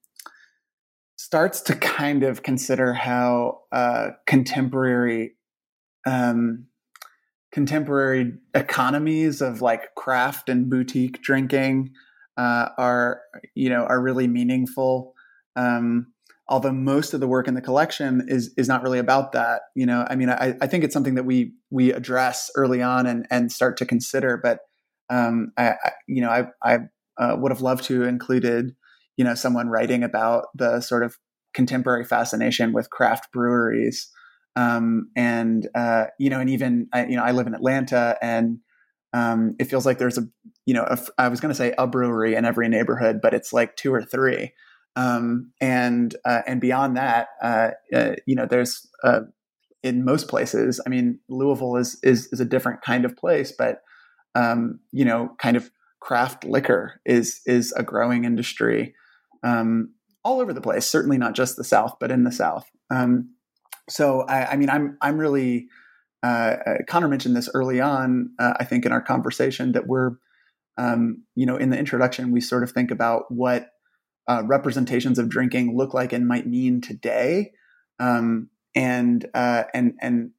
starts 1.17 1.61
to 1.61 1.75
kind 1.75 2.23
of 2.23 2.43
consider 2.43 2.93
how 2.93 3.61
uh, 3.71 4.09
contemporary 4.25 5.33
um, 6.05 6.67
contemporary 7.51 8.33
economies 8.53 9.41
of 9.41 9.61
like 9.61 9.95
craft 9.95 10.49
and 10.49 10.69
boutique 10.69 11.21
drinking 11.21 11.91
uh, 12.37 12.69
are, 12.77 13.21
you 13.55 13.69
know, 13.69 13.83
are 13.85 14.01
really 14.01 14.27
meaningful. 14.27 15.13
Um, 15.55 16.13
although 16.47 16.71
most 16.71 17.13
of 17.13 17.19
the 17.19 17.27
work 17.27 17.47
in 17.47 17.53
the 17.53 17.61
collection 17.61 18.25
is 18.27 18.53
is 18.57 18.67
not 18.67 18.83
really 18.83 18.99
about 18.99 19.31
that. 19.31 19.61
You 19.75 19.85
know, 19.85 20.05
I 20.09 20.15
mean, 20.15 20.29
I, 20.29 20.55
I 20.61 20.67
think 20.67 20.83
it's 20.83 20.93
something 20.93 21.15
that 21.15 21.25
we 21.25 21.53
we 21.69 21.91
address 21.91 22.51
early 22.55 22.81
on 22.81 23.05
and 23.05 23.25
and 23.29 23.51
start 23.51 23.77
to 23.77 23.85
consider, 23.85 24.37
but 24.37 24.59
um, 25.09 25.51
I, 25.57 25.69
I, 25.71 25.91
you 26.07 26.21
know, 26.21 26.29
I, 26.29 26.45
I 26.63 26.79
uh, 27.17 27.35
would 27.37 27.51
have 27.51 27.61
loved 27.61 27.83
to 27.85 28.03
included, 28.03 28.75
you 29.17 29.25
know, 29.25 29.35
someone 29.35 29.67
writing 29.67 30.03
about 30.03 30.45
the 30.55 30.81
sort 30.81 31.03
of 31.03 31.17
contemporary 31.53 32.05
fascination 32.05 32.73
with 32.73 32.89
craft 32.89 33.31
breweries. 33.33 34.09
Um, 34.55 35.09
and, 35.15 35.67
uh, 35.75 36.05
you 36.19 36.29
know, 36.29 36.39
and 36.39 36.49
even, 36.49 36.87
I, 36.93 37.05
you 37.05 37.15
know, 37.15 37.23
I 37.23 37.31
live 37.31 37.47
in 37.47 37.53
Atlanta 37.53 38.17
and, 38.21 38.59
um, 39.13 39.55
it 39.59 39.65
feels 39.65 39.85
like 39.85 39.97
there's 39.97 40.17
a, 40.17 40.27
you 40.65 40.73
know, 40.73 40.83
a, 40.83 40.97
I 41.17 41.27
was 41.29 41.39
going 41.39 41.49
to 41.49 41.55
say 41.55 41.73
a 41.77 41.87
brewery 41.87 42.35
in 42.35 42.45
every 42.45 42.69
neighborhood, 42.69 43.19
but 43.21 43.33
it's 43.33 43.51
like 43.51 43.75
two 43.75 43.93
or 43.93 44.03
three. 44.03 44.53
Um, 44.95 45.51
and, 45.59 46.15
uh, 46.25 46.41
and 46.45 46.61
beyond 46.61 46.97
that, 46.97 47.29
uh, 47.41 47.69
uh, 47.93 48.15
you 48.25 48.35
know, 48.35 48.45
there's, 48.45 48.87
uh, 49.03 49.21
in 49.81 50.05
most 50.05 50.27
places, 50.27 50.81
I 50.85 50.89
mean, 50.89 51.19
Louisville 51.29 51.77
is, 51.77 51.97
is, 52.03 52.27
is 52.31 52.39
a 52.39 52.45
different 52.45 52.81
kind 52.81 53.05
of 53.05 53.15
place, 53.15 53.53
but, 53.57 53.81
um, 54.35 54.79
you 54.91 55.05
know, 55.05 55.35
kind 55.39 55.57
of 55.57 55.71
craft 55.99 56.43
liquor 56.43 57.01
is 57.05 57.41
is 57.45 57.73
a 57.73 57.83
growing 57.83 58.25
industry 58.25 58.95
um, 59.43 59.93
all 60.23 60.39
over 60.39 60.53
the 60.53 60.61
place. 60.61 60.85
Certainly 60.85 61.17
not 61.17 61.35
just 61.35 61.55
the 61.55 61.63
South, 61.63 61.95
but 61.99 62.11
in 62.11 62.23
the 62.23 62.31
South. 62.31 62.69
Um, 62.89 63.35
so 63.89 64.21
I, 64.21 64.51
I, 64.51 64.55
mean, 64.55 64.69
I'm 64.69 64.97
I'm 65.01 65.17
really 65.17 65.67
uh, 66.23 66.55
uh, 66.65 66.73
Connor 66.87 67.07
mentioned 67.07 67.35
this 67.35 67.49
early 67.53 67.81
on. 67.81 68.31
Uh, 68.39 68.53
I 68.59 68.65
think 68.65 68.85
in 68.85 68.91
our 68.91 69.01
conversation 69.01 69.71
that 69.73 69.87
we're 69.87 70.11
um, 70.77 71.23
you 71.35 71.45
know 71.45 71.57
in 71.57 71.69
the 71.69 71.77
introduction 71.77 72.31
we 72.31 72.41
sort 72.41 72.63
of 72.63 72.71
think 72.71 72.91
about 72.91 73.23
what 73.29 73.69
uh, 74.27 74.43
representations 74.45 75.17
of 75.17 75.29
drinking 75.29 75.75
look 75.75 75.93
like 75.93 76.13
and 76.13 76.27
might 76.27 76.47
mean 76.47 76.81
today. 76.81 77.51
Um, 77.99 78.49
and 78.75 79.25
uh, 79.33 79.63
and 79.73 79.93
and 80.01 80.31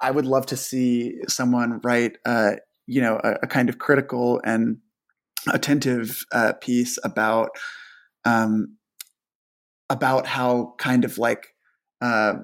I 0.00 0.10
would 0.10 0.26
love 0.26 0.46
to 0.46 0.56
see 0.56 1.18
someone 1.28 1.80
write 1.84 2.18
uh, 2.26 2.54
you 2.86 3.00
know 3.00 3.20
a, 3.22 3.34
a 3.42 3.46
kind 3.46 3.68
of 3.68 3.78
critical 3.78 4.40
and 4.44 4.78
attentive 5.52 6.24
uh, 6.32 6.52
piece 6.60 6.98
about 7.04 7.50
um, 8.24 8.76
about 9.90 10.26
how 10.26 10.74
kind 10.78 11.04
of 11.04 11.18
like 11.18 11.54
uh, 12.00 12.34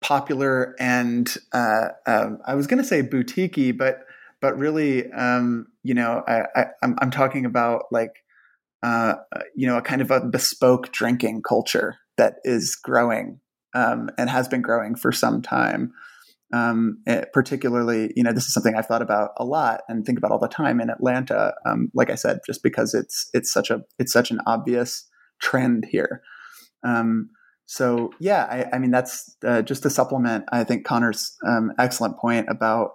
popular 0.00 0.74
and 0.78 1.36
uh, 1.52 1.88
um, 2.06 2.38
I 2.46 2.54
was 2.54 2.66
going 2.66 2.82
to 2.82 2.88
say 2.88 3.02
boutiquey, 3.02 3.76
but 3.76 4.00
but 4.40 4.58
really, 4.58 5.10
um, 5.12 5.68
you 5.84 5.94
know, 5.94 6.24
I, 6.26 6.42
I, 6.56 6.66
I'm, 6.82 6.96
I'm 7.00 7.12
talking 7.12 7.46
about 7.46 7.84
like 7.92 8.24
uh, 8.82 9.14
you 9.54 9.66
know 9.66 9.78
a 9.78 9.82
kind 9.82 10.02
of 10.02 10.10
a 10.10 10.20
bespoke 10.20 10.92
drinking 10.92 11.42
culture 11.42 11.98
that 12.16 12.36
is 12.44 12.76
growing 12.76 13.40
um, 13.74 14.10
and 14.18 14.28
has 14.28 14.48
been 14.48 14.62
growing 14.62 14.94
for 14.96 15.12
some 15.12 15.40
time 15.42 15.92
um, 16.52 16.98
it, 17.06 17.10
eh, 17.10 17.24
particularly, 17.32 18.12
you 18.14 18.22
know, 18.22 18.32
this 18.32 18.46
is 18.46 18.52
something 18.52 18.74
I've 18.74 18.86
thought 18.86 19.02
about 19.02 19.30
a 19.38 19.44
lot 19.44 19.82
and 19.88 20.04
think 20.04 20.18
about 20.18 20.32
all 20.32 20.38
the 20.38 20.48
time 20.48 20.80
in 20.80 20.90
Atlanta. 20.90 21.54
Um, 21.64 21.90
like 21.94 22.10
I 22.10 22.14
said, 22.14 22.40
just 22.46 22.62
because 22.62 22.94
it's 22.94 23.28
it's 23.32 23.50
such 23.50 23.70
a 23.70 23.82
it's 23.98 24.12
such 24.12 24.30
an 24.30 24.40
obvious 24.46 25.08
trend 25.40 25.86
here. 25.90 26.22
Um, 26.84 27.30
so 27.64 28.10
yeah, 28.20 28.44
I, 28.44 28.76
I 28.76 28.78
mean 28.78 28.90
that's 28.90 29.34
uh, 29.46 29.62
just 29.62 29.82
to 29.84 29.90
supplement. 29.90 30.44
I 30.52 30.64
think 30.64 30.84
Connor's 30.84 31.34
um, 31.46 31.72
excellent 31.78 32.18
point 32.18 32.46
about 32.50 32.90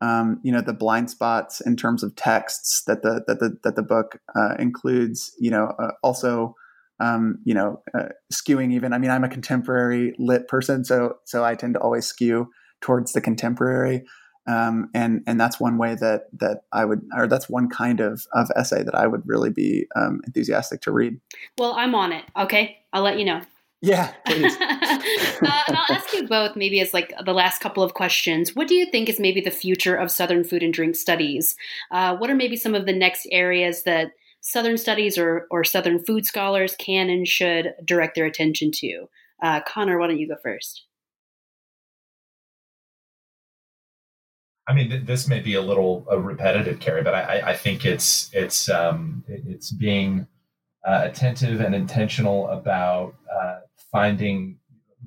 um, 0.00 0.40
you 0.44 0.52
know 0.52 0.60
the 0.60 0.72
blind 0.72 1.10
spots 1.10 1.60
in 1.60 1.76
terms 1.76 2.04
of 2.04 2.14
texts 2.14 2.84
that 2.86 3.02
the 3.02 3.24
that 3.26 3.40
the 3.40 3.56
that 3.64 3.74
the 3.74 3.82
book 3.82 4.20
uh, 4.36 4.54
includes. 4.58 5.32
You 5.38 5.50
know, 5.50 5.74
uh, 5.78 5.92
also. 6.02 6.54
Um, 7.02 7.38
you 7.46 7.54
know, 7.54 7.80
uh, 7.98 8.08
skewing 8.30 8.74
even. 8.74 8.92
I 8.92 8.98
mean, 8.98 9.10
I'm 9.10 9.24
a 9.24 9.28
contemporary 9.30 10.12
lit 10.18 10.48
person, 10.48 10.84
so 10.84 11.14
so 11.24 11.42
I 11.42 11.54
tend 11.54 11.72
to 11.72 11.80
always 11.80 12.04
skew 12.04 12.50
towards 12.80 13.12
the 13.12 13.20
contemporary. 13.20 14.04
Um, 14.46 14.90
and 14.94 15.22
and 15.26 15.38
that's 15.38 15.60
one 15.60 15.78
way 15.78 15.94
that 15.96 16.28
that 16.38 16.62
I 16.72 16.84
would, 16.84 17.02
or 17.16 17.26
that's 17.26 17.48
one 17.48 17.68
kind 17.68 18.00
of 18.00 18.26
of 18.32 18.50
essay 18.56 18.82
that 18.82 18.94
I 18.94 19.06
would 19.06 19.22
really 19.26 19.50
be 19.50 19.86
um, 19.94 20.22
enthusiastic 20.26 20.80
to 20.82 20.92
read. 20.92 21.20
Well, 21.58 21.74
I'm 21.74 21.94
on 21.94 22.12
it. 22.12 22.24
Okay, 22.36 22.78
I'll 22.92 23.02
let 23.02 23.18
you 23.18 23.24
know. 23.24 23.42
Yeah, 23.82 24.12
please. 24.26 24.56
uh, 24.60 25.62
and 25.68 25.76
I'll 25.76 25.96
ask 25.96 26.12
you 26.12 26.26
both, 26.26 26.54
maybe 26.54 26.80
as 26.80 26.92
like 26.92 27.14
the 27.24 27.32
last 27.32 27.60
couple 27.60 27.82
of 27.82 27.94
questions. 27.94 28.54
What 28.54 28.68
do 28.68 28.74
you 28.74 28.86
think 28.90 29.08
is 29.08 29.18
maybe 29.18 29.40
the 29.40 29.50
future 29.50 29.96
of 29.96 30.10
Southern 30.10 30.44
food 30.44 30.62
and 30.62 30.72
drink 30.72 30.96
studies? 30.96 31.56
Uh, 31.90 32.16
what 32.16 32.28
are 32.28 32.34
maybe 32.34 32.56
some 32.56 32.74
of 32.74 32.86
the 32.86 32.92
next 32.92 33.26
areas 33.30 33.84
that 33.84 34.12
Southern 34.40 34.76
studies 34.78 35.16
or 35.16 35.46
or 35.50 35.64
Southern 35.64 36.02
food 36.04 36.26
scholars 36.26 36.76
can 36.76 37.08
and 37.08 37.26
should 37.26 37.74
direct 37.84 38.16
their 38.16 38.26
attention 38.26 38.70
to? 38.72 39.08
Uh, 39.42 39.60
Connor, 39.66 39.98
why 39.98 40.08
don't 40.08 40.18
you 40.18 40.28
go 40.28 40.36
first? 40.42 40.84
I 44.70 44.72
mean, 44.72 44.88
th- 44.88 45.04
this 45.04 45.26
may 45.26 45.40
be 45.40 45.54
a 45.54 45.60
little 45.60 46.02
repetitive, 46.02 46.78
Carrie, 46.78 47.02
but 47.02 47.12
I, 47.12 47.42
I, 47.46 47.56
think 47.56 47.84
it's 47.84 48.30
it's 48.32 48.68
um, 48.68 49.24
it's 49.26 49.72
being 49.72 50.28
uh, 50.86 51.00
attentive 51.02 51.60
and 51.60 51.74
intentional 51.74 52.48
about 52.50 53.16
uh, 53.34 53.58
finding 53.90 54.60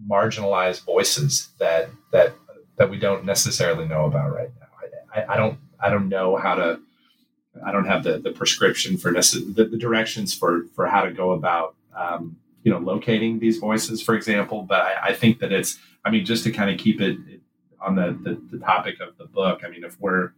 marginalized 0.06 0.84
voices 0.84 1.48
that 1.60 1.90
that 2.12 2.36
that 2.78 2.90
we 2.90 3.00
don't 3.00 3.24
necessarily 3.24 3.88
know 3.88 4.04
about 4.04 4.34
right 4.34 4.50
now. 4.60 4.68
I, 5.16 5.34
I 5.34 5.38
don't 5.38 5.58
I 5.80 5.90
don't 5.90 6.10
know 6.10 6.36
how 6.36 6.56
to 6.56 6.82
I 7.66 7.72
don't 7.72 7.86
have 7.86 8.04
the, 8.04 8.20
the 8.20 8.32
prescription 8.32 8.98
for 8.98 9.14
necess- 9.14 9.56
the, 9.56 9.64
the 9.64 9.78
directions 9.78 10.34
for 10.34 10.66
for 10.76 10.88
how 10.88 11.06
to 11.06 11.12
go 11.14 11.32
about 11.32 11.76
um, 11.96 12.36
you 12.64 12.72
know 12.72 12.80
locating 12.80 13.40
these 13.40 13.60
voices, 13.60 14.02
for 14.02 14.14
example. 14.14 14.64
But 14.64 14.82
I, 14.82 14.96
I 15.04 15.14
think 15.14 15.40
that 15.40 15.54
it's 15.54 15.80
I 16.04 16.12
mean 16.12 16.26
just 16.26 16.44
to 16.44 16.52
kind 16.52 16.70
of 16.70 16.78
keep 16.78 17.00
it 17.00 17.18
on 17.84 17.96
the, 17.96 18.18
the, 18.24 18.42
the 18.52 18.64
topic 18.64 19.00
of 19.00 19.18
the 19.18 19.26
book, 19.26 19.62
I 19.66 19.70
mean, 19.70 19.84
if 19.84 20.00
we're 20.00 20.32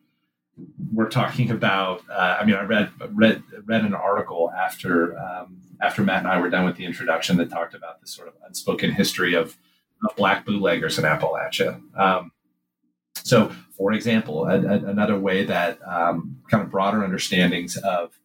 we're 0.94 1.10
talking 1.10 1.52
about. 1.52 2.02
Uh, 2.10 2.38
I 2.40 2.46
mean, 2.46 2.56
I 2.56 2.64
read 2.64 2.90
read 3.12 3.44
read 3.66 3.84
an 3.84 3.94
article 3.94 4.52
after 4.52 5.18
um, 5.20 5.58
after 5.82 6.02
Matt 6.02 6.20
and 6.20 6.28
I 6.28 6.40
were 6.40 6.50
done 6.50 6.66
with 6.66 6.78
the 6.78 6.86
introduction 6.86 7.38
that 7.38 7.50
talked 7.50 7.74
about 7.74 8.02
this 8.02 8.12
sort 8.12 8.28
of 8.28 8.36
unspoken 8.48 8.92
history 8.92 9.34
of, 9.34 9.58
of 10.08 10.16
black 10.16 10.46
bootleggers 10.46 10.98
in 10.98 11.06
Appalachia. 11.06 11.82
Um, 11.98 12.32
so, 13.24 13.52
for 13.72 13.92
example, 13.92 14.46
a, 14.46 14.60
a, 14.62 14.86
another 14.86 15.20
way 15.20 15.44
that 15.46 15.80
um, 15.86 16.38
kind 16.50 16.64
of 16.64 16.70
broader 16.70 17.04
understandings 17.04 17.76
of 17.78 18.18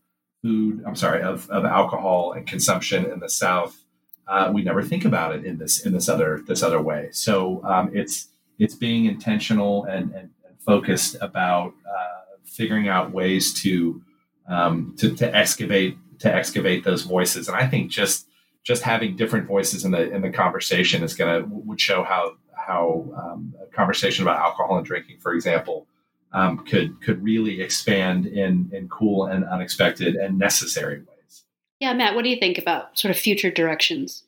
food, 0.43 0.83
I'm 0.87 0.97
sorry, 0.97 1.23
of, 1.23 1.49
of 1.51 1.65
alcohol 1.65 2.33
and 2.33 2.47
consumption 2.47 3.11
in 3.11 3.21
the 3.21 3.29
South, 3.29 3.85
uh, 4.27 4.51
we 4.53 4.63
never 4.63 4.83
think 4.83 5.05
about 5.05 5.35
it 5.35 5.45
in 5.45 5.59
this 5.59 5.85
in 5.85 5.93
this 5.93 6.09
other 6.09 6.43
this 6.47 6.63
other 6.63 6.81
way. 6.81 7.09
So 7.11 7.65
um, 7.65 7.91
it's 7.93 8.29
it's 8.61 8.77
being 8.77 9.07
intentional 9.07 9.85
and, 9.85 10.05
and, 10.15 10.31
and 10.47 10.61
focused 10.65 11.17
about 11.21 11.73
uh, 11.89 12.21
figuring 12.45 12.89
out 12.89 13.11
ways 13.11 13.53
to, 13.63 14.01
um, 14.49 14.95
to 14.99 15.17
to 15.17 15.37
excavate 15.37 15.97
to 16.21 16.33
excavate 16.33 16.85
those 16.85 17.03
voices. 17.03 17.49
And 17.49 17.57
I 17.57 17.67
think 17.67 17.91
just 17.91 18.27
just 18.63 18.83
having 18.83 19.17
different 19.17 19.47
voices 19.47 19.85
in 19.85 19.91
the 19.91 20.11
in 20.11 20.23
the 20.23 20.31
conversation 20.31 21.03
is 21.03 21.15
going 21.15 21.43
to 21.43 21.49
would 21.49 21.81
show 21.81 22.05
how 22.05 22.35
how 22.55 23.11
um, 23.17 23.55
a 23.61 23.67
conversation 23.75 24.23
about 24.23 24.39
alcohol 24.39 24.77
and 24.77 24.87
drinking, 24.87 25.19
for 25.19 25.33
example, 25.33 25.87
um, 26.33 26.59
could 26.67 27.01
could 27.01 27.25
really 27.25 27.61
expand 27.61 28.27
in 28.27 28.71
in 28.73 28.89
cool 28.89 29.27
and 29.27 29.45
unexpected 29.45 30.15
and 30.15 30.39
necessary 30.39 30.99
ways. 30.99 31.45
Yeah, 31.81 31.95
Matt, 31.95 32.15
what 32.15 32.25
do 32.25 32.31
you 32.31 32.37
think 32.37 32.59
about 32.59 32.99
sort 32.99 33.11
of 33.11 33.19
future 33.19 33.51
directions? 33.51 34.25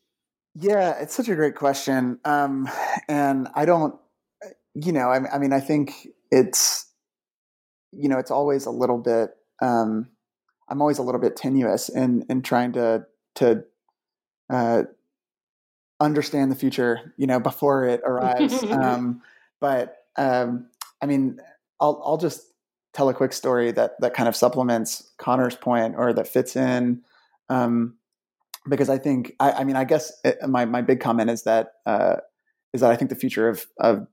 Yeah, 0.55 1.01
it's 1.01 1.15
such 1.15 1.29
a 1.29 1.35
great 1.35 1.55
question, 1.55 2.19
um, 2.25 2.69
and 3.09 3.49
I 3.55 3.65
don't, 3.65 3.95
you 4.75 4.93
know, 4.93 5.09
I, 5.09 5.35
I, 5.35 5.39
mean, 5.39 5.53
I 5.53 5.61
think 5.61 6.09
it's, 6.31 6.87
you 7.93 8.09
know, 8.09 8.19
it's 8.19 8.31
always 8.31 8.67
a 8.67 8.71
little 8.71 8.99
bit. 8.99 9.31
Um, 9.61 10.09
I'm 10.69 10.81
always 10.81 10.99
a 10.99 11.03
little 11.03 11.21
bit 11.21 11.37
tenuous 11.37 11.89
in 11.89 12.25
in 12.31 12.43
trying 12.43 12.73
to 12.73 13.05
to 13.37 13.65
uh, 14.49 14.85
understand 16.01 16.51
the 16.51 16.57
future, 16.57 17.13
you 17.17 17.27
know, 17.27 17.39
before 17.39 17.85
it 17.85 18.01
arrives. 18.05 18.63
um, 18.71 19.23
but 19.61 19.99
um, 20.17 20.69
I 21.03 21.07
mean, 21.07 21.39
I'll 21.81 22.01
I'll 22.05 22.17
just 22.17 22.43
tell 22.95 23.09
a 23.09 23.15
quick 23.15 23.33
story 23.33 23.71
that 23.73 24.01
that 24.01 24.15
kind 24.15 24.29
of 24.29 24.37
supplements 24.37 25.13
Connor's 25.19 25.57
point 25.57 25.95
or 25.97 26.13
that 26.15 26.29
fits 26.29 26.57
in. 26.57 27.03
Um, 27.49 27.97
because 28.69 28.89
I 28.89 28.99
think 28.99 29.35
I, 29.41 29.53
I 29.53 29.65
mean 29.65 29.77
I 29.77 29.85
guess 29.85 30.13
it, 30.25 30.39
my 30.49 30.65
my 30.65 30.81
big 30.83 31.01
comment 31.01 31.31
is 31.31 31.43
that 31.43 31.73
uh, 31.85 32.17
is 32.73 32.81
that 32.81 32.91
I 32.91 32.97
think 32.97 33.11
the 33.11 33.17
future 33.17 33.49
of 33.49 33.67
of 33.79 34.07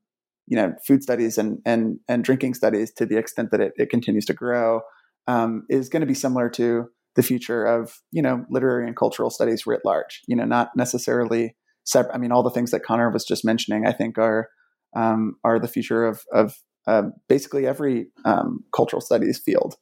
you 0.50 0.58
know 0.58 0.74
food 0.86 1.02
studies 1.02 1.38
and 1.38 1.60
and 1.66 2.00
and 2.10 2.24
drinking 2.24 2.56
studies 2.56 2.91
to 2.93 3.06
the 3.06 3.18
extent 3.18 3.52
that 3.52 3.62
it, 3.62 3.72
it 3.78 3.89
continues 3.89 4.26
to 4.26 4.34
grow 4.34 4.82
um, 5.28 5.64
is 5.70 5.89
going 5.89 6.02
to 6.02 6.08
be 6.08 6.14
similar 6.14 6.50
to 6.50 6.89
the 7.16 7.24
future 7.24 7.66
of 7.66 8.00
you 8.12 8.22
know 8.22 8.45
literary 8.50 8.88
and 8.88 8.97
cultural 8.97 9.30
studies 9.30 9.66
writ 9.66 9.82
large. 9.86 10.22
You 10.28 10.36
know, 10.36 10.45
not 10.45 10.72
necessarily 10.76 11.56
separate. 11.86 12.14
I 12.14 12.18
mean, 12.18 12.32
all 12.32 12.43
the 12.43 12.50
things 12.50 12.72
that 12.72 12.84
Connor 12.84 13.12
was 13.12 13.26
just 13.26 13.45
mentioning, 13.45 13.86
I 13.86 13.93
think 13.93 14.18
are 14.18 14.50
um, 14.95 15.36
are 15.43 15.60
the 15.60 15.68
future 15.68 16.06
of 16.06 16.24
of 16.34 16.56
uh, 16.88 17.04
basically 17.28 17.68
every 17.68 18.08
um, 18.26 18.64
cultural 18.76 19.02
studies 19.02 19.39
field. 19.43 19.76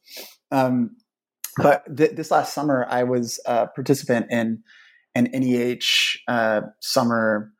Um, 0.50 0.96
but 1.56 1.84
th- 1.96 2.12
this 2.12 2.30
last 2.30 2.52
summer, 2.52 2.86
I 2.88 3.04
was 3.04 3.40
a 3.46 3.66
participant 3.68 4.26
in 4.30 4.62
an 5.14 5.28
NEH 5.32 6.18
uh, 6.28 6.60
summer 6.80 7.52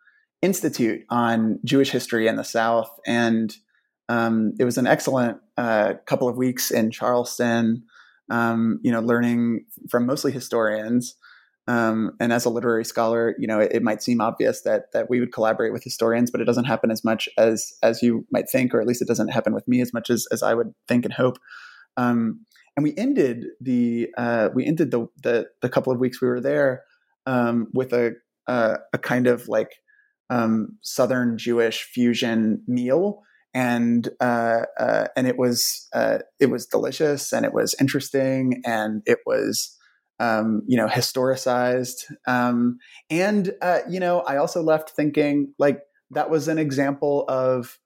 institute 0.42 1.04
on 1.10 1.60
Jewish 1.64 1.90
history 1.90 2.26
in 2.28 2.36
the 2.36 2.44
South, 2.44 2.90
and 3.06 3.54
um, 4.08 4.52
it 4.58 4.64
was 4.64 4.78
an 4.78 4.86
excellent 4.86 5.38
uh, 5.56 5.94
couple 6.06 6.28
of 6.28 6.36
weeks 6.36 6.70
in 6.70 6.90
Charleston. 6.90 7.84
Um, 8.30 8.78
you 8.82 8.92
know, 8.92 9.00
learning 9.00 9.64
from 9.88 10.04
mostly 10.04 10.32
historians. 10.32 11.14
Um, 11.66 12.12
and 12.20 12.32
as 12.32 12.44
a 12.44 12.50
literary 12.50 12.84
scholar, 12.84 13.34
you 13.38 13.46
know, 13.46 13.58
it, 13.58 13.72
it, 13.72 13.82
might 13.82 14.02
seem 14.02 14.20
obvious 14.20 14.62
that 14.62 14.92
that 14.92 15.10
we 15.10 15.20
would 15.20 15.32
collaborate 15.32 15.72
with 15.72 15.84
historians, 15.84 16.30
but 16.30 16.40
it 16.40 16.44
doesn't 16.44 16.64
happen 16.64 16.90
as 16.90 17.04
much 17.04 17.28
as 17.36 17.72
as 17.82 18.02
you 18.02 18.26
might 18.30 18.48
think, 18.50 18.74
or 18.74 18.80
at 18.80 18.86
least 18.86 19.02
it 19.02 19.08
doesn't 19.08 19.28
happen 19.28 19.54
with 19.54 19.68
me 19.68 19.82
as 19.82 19.92
much 19.92 20.08
as 20.08 20.26
as 20.32 20.42
I 20.42 20.54
would 20.54 20.74
think 20.88 21.04
and 21.04 21.12
hope. 21.12 21.38
Um, 21.98 22.46
and 22.78 22.84
we 22.84 22.94
ended 22.96 23.44
the 23.60 24.08
uh, 24.16 24.48
we 24.54 24.64
ended 24.64 24.92
the, 24.92 25.08
the, 25.22 25.48
the 25.60 25.68
couple 25.68 25.92
of 25.92 25.98
weeks 25.98 26.22
we 26.22 26.28
were 26.28 26.40
there 26.40 26.84
um, 27.26 27.66
with 27.74 27.92
a 27.92 28.12
uh, 28.46 28.76
a 28.92 28.98
kind 28.98 29.26
of 29.26 29.48
like 29.48 29.72
um, 30.30 30.78
Southern 30.82 31.38
Jewish 31.38 31.82
fusion 31.82 32.62
meal. 32.66 33.22
And 33.54 34.08
uh, 34.20 34.62
uh, 34.78 35.06
and 35.16 35.26
it 35.26 35.38
was 35.38 35.88
uh, 35.94 36.18
it 36.38 36.46
was 36.46 36.66
delicious 36.66 37.32
and 37.32 37.46
it 37.46 37.54
was 37.54 37.74
interesting 37.80 38.62
and 38.64 39.02
it 39.06 39.20
was 39.26 39.74
um, 40.20 40.62
you 40.66 40.76
know 40.76 40.86
historicized. 40.86 42.04
Um, 42.26 42.78
and 43.10 43.52
uh, 43.62 43.80
you 43.88 44.00
know 44.00 44.20
I 44.20 44.36
also 44.36 44.62
left 44.62 44.90
thinking 44.90 45.54
like 45.58 45.80
that 46.10 46.30
was 46.30 46.48
an 46.48 46.58
example 46.58 47.24
of 47.28 47.78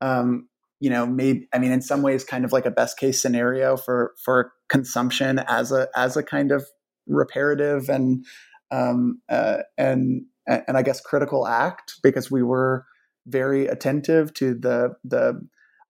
um, 0.00 0.48
you 0.80 0.88
know 0.88 1.06
maybe 1.06 1.48
I 1.52 1.58
mean 1.58 1.72
in 1.72 1.82
some 1.82 2.02
ways 2.02 2.24
kind 2.24 2.44
of 2.44 2.52
like 2.52 2.66
a 2.66 2.70
best 2.70 2.98
case 2.98 3.20
scenario 3.20 3.76
for 3.76 4.14
for 4.24 4.52
consumption 4.68 5.38
as 5.40 5.70
a 5.70 5.88
as 5.94 6.16
a 6.16 6.22
kind 6.22 6.50
of 6.50 6.66
reparative 7.06 7.88
and 7.88 8.24
um, 8.70 9.20
uh, 9.28 9.58
and 9.76 10.22
and 10.46 10.76
I 10.76 10.82
guess 10.82 11.00
critical 11.00 11.46
act 11.46 11.94
because 12.02 12.30
we 12.30 12.42
were 12.42 12.86
very 13.26 13.66
attentive 13.66 14.32
to 14.34 14.54
the 14.54 14.94
the 15.04 15.40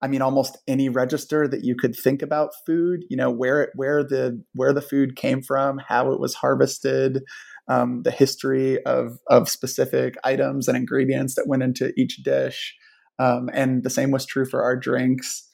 I 0.02 0.08
mean 0.08 0.22
almost 0.22 0.58
any 0.66 0.88
register 0.88 1.46
that 1.48 1.64
you 1.64 1.76
could 1.78 1.94
think 1.94 2.22
about 2.22 2.50
food, 2.66 3.04
you 3.08 3.16
know, 3.16 3.30
where 3.30 3.62
it 3.62 3.70
where 3.74 4.02
the 4.02 4.42
where 4.54 4.72
the 4.72 4.82
food 4.82 5.16
came 5.16 5.42
from, 5.42 5.80
how 5.88 6.12
it 6.12 6.20
was 6.20 6.34
harvested, 6.34 7.22
um, 7.68 8.02
the 8.02 8.10
history 8.10 8.82
of 8.84 9.18
of 9.28 9.48
specific 9.48 10.16
items 10.24 10.68
and 10.68 10.76
ingredients 10.76 11.34
that 11.34 11.48
went 11.48 11.62
into 11.62 11.92
each 11.96 12.22
dish. 12.22 12.74
Um, 13.18 13.50
and 13.52 13.84
the 13.84 13.90
same 13.90 14.10
was 14.10 14.24
true 14.24 14.46
for 14.46 14.62
our 14.62 14.76
drinks. 14.76 15.46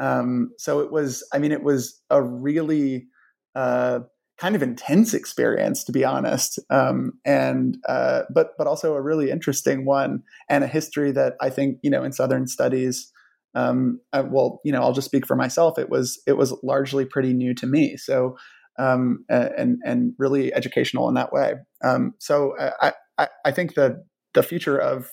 Um, 0.00 0.50
so 0.58 0.80
it 0.80 0.90
was, 0.90 1.24
I 1.32 1.38
mean, 1.38 1.52
it 1.52 1.62
was 1.62 2.00
a 2.10 2.20
really 2.20 3.06
uh, 3.54 4.00
kind 4.42 4.56
of 4.56 4.62
intense 4.62 5.14
experience, 5.14 5.84
to 5.84 5.92
be 5.92 6.04
honest, 6.04 6.58
um, 6.68 7.12
and 7.24 7.78
uh, 7.88 8.22
but 8.34 8.58
but 8.58 8.66
also 8.66 8.94
a 8.94 9.00
really 9.00 9.30
interesting 9.30 9.84
one, 9.84 10.24
and 10.48 10.64
a 10.64 10.66
history 10.66 11.12
that 11.12 11.34
I 11.40 11.48
think 11.48 11.78
you 11.82 11.90
know 11.90 12.02
in 12.02 12.12
Southern 12.12 12.48
studies. 12.48 13.12
Um, 13.54 14.00
uh, 14.12 14.24
well, 14.28 14.60
you 14.64 14.72
know, 14.72 14.80
I'll 14.80 14.94
just 14.94 15.06
speak 15.06 15.26
for 15.26 15.36
myself. 15.36 15.78
It 15.78 15.88
was 15.88 16.20
it 16.26 16.32
was 16.32 16.52
largely 16.64 17.04
pretty 17.04 17.32
new 17.32 17.54
to 17.54 17.68
me, 17.68 17.96
so 17.96 18.36
um, 18.80 19.24
and 19.28 19.78
and 19.84 20.12
really 20.18 20.52
educational 20.52 21.08
in 21.08 21.14
that 21.14 21.32
way. 21.32 21.54
Um, 21.84 22.14
so 22.18 22.56
I, 22.58 22.94
I, 23.18 23.28
I 23.44 23.52
think 23.52 23.74
that 23.74 23.92
the 24.34 24.42
future 24.42 24.78
of 24.78 25.12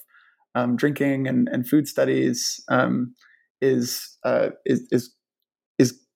um, 0.56 0.76
drinking 0.76 1.28
and, 1.28 1.48
and 1.52 1.68
food 1.68 1.88
studies 1.88 2.64
um, 2.70 3.14
is, 3.62 4.18
uh, 4.24 4.50
is 4.66 4.88
is 4.92 5.14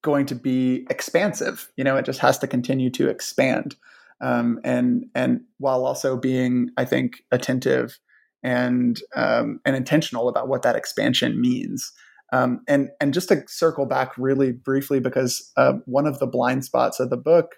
going 0.03 0.27
to 0.27 0.35
be 0.35 0.85
expansive. 0.89 1.71
You 1.75 1.83
know, 1.83 1.97
it 1.97 2.05
just 2.05 2.19
has 2.19 2.37
to 2.39 2.47
continue 2.47 2.91
to 2.91 3.09
expand, 3.09 3.75
um, 4.21 4.59
and 4.63 5.05
and 5.15 5.41
while 5.57 5.85
also 5.85 6.15
being, 6.15 6.69
I 6.77 6.85
think, 6.85 7.23
attentive 7.31 7.97
and 8.43 8.99
um, 9.15 9.59
and 9.65 9.75
intentional 9.75 10.29
about 10.29 10.47
what 10.47 10.61
that 10.61 10.75
expansion 10.75 11.41
means. 11.41 11.91
Um, 12.31 12.61
and 12.67 12.89
and 12.99 13.13
just 13.13 13.29
to 13.29 13.43
circle 13.47 13.85
back 13.85 14.17
really 14.17 14.51
briefly, 14.51 14.99
because 14.99 15.51
uh, 15.57 15.73
one 15.85 16.05
of 16.05 16.19
the 16.19 16.27
blind 16.27 16.65
spots 16.65 16.99
of 16.99 17.09
the 17.09 17.17
book, 17.17 17.55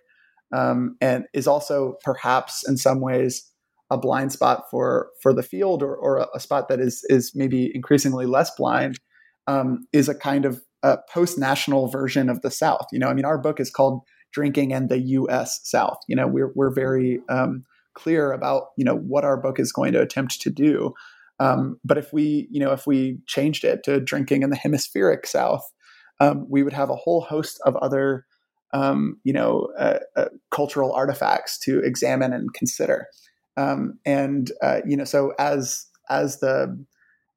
um, 0.55 0.95
and 1.01 1.25
is 1.33 1.47
also 1.47 1.97
perhaps 2.03 2.67
in 2.67 2.77
some 2.77 3.01
ways 3.01 3.51
a 3.89 3.97
blind 3.97 4.31
spot 4.31 4.65
for 4.69 5.09
for 5.21 5.33
the 5.33 5.43
field, 5.43 5.81
or, 5.81 5.95
or 5.95 6.27
a, 6.33 6.39
spot 6.39 6.67
that 6.69 6.79
is 6.79 7.05
is 7.09 7.31
maybe 7.35 7.71
increasingly 7.73 8.25
less 8.25 8.53
blind, 8.55 8.99
um, 9.47 9.87
is 9.93 10.09
a 10.09 10.15
kind 10.15 10.45
of 10.45 10.61
a 10.86 10.99
post 11.09 11.39
national 11.39 11.88
version 11.88 12.29
of 12.29 12.41
the 12.41 12.51
South. 12.51 12.86
You 12.91 12.99
know, 12.99 13.07
I 13.07 13.13
mean, 13.15 13.25
our 13.25 13.39
book 13.39 13.59
is 13.59 13.71
called 13.71 14.01
"Drinking 14.31 14.71
and 14.71 14.88
the 14.88 14.99
U.S. 14.99 15.59
South." 15.63 15.97
You 16.07 16.15
know, 16.15 16.27
we're 16.27 16.51
we're 16.55 16.73
very 16.73 17.21
um, 17.27 17.65
clear 17.95 18.31
about 18.31 18.67
you 18.77 18.86
know 18.86 18.95
what 18.95 19.25
our 19.25 19.36
book 19.36 19.59
is 19.59 19.71
going 19.71 19.93
to 19.93 20.01
attempt 20.01 20.39
to 20.41 20.49
do. 20.51 20.93
Um, 21.39 21.79
but 21.83 21.97
if 21.97 22.13
we 22.13 22.47
you 22.51 22.59
know 22.59 22.71
if 22.71 22.86
we 22.86 23.17
changed 23.25 23.63
it 23.63 23.83
to 23.86 23.99
"Drinking 23.99 24.43
in 24.43 24.51
the 24.51 24.55
Hemispheric 24.55 25.25
South," 25.25 25.67
um, 26.19 26.45
we 26.49 26.61
would 26.61 26.73
have 26.73 26.91
a 26.91 26.95
whole 26.95 27.21
host 27.21 27.59
of 27.65 27.75
other 27.77 28.25
um, 28.71 29.19
you 29.23 29.33
know 29.33 29.69
uh, 29.79 29.99
uh, 30.15 30.29
cultural 30.51 30.93
artifacts 30.93 31.57
to 31.59 31.79
examine 31.79 32.31
and 32.31 32.53
consider. 32.53 33.07
Um, 33.57 33.97
and 34.05 34.51
uh, 34.61 34.81
you 34.86 34.95
know, 34.95 35.05
so 35.05 35.33
as 35.39 35.88
as 36.11 36.41
the 36.41 36.86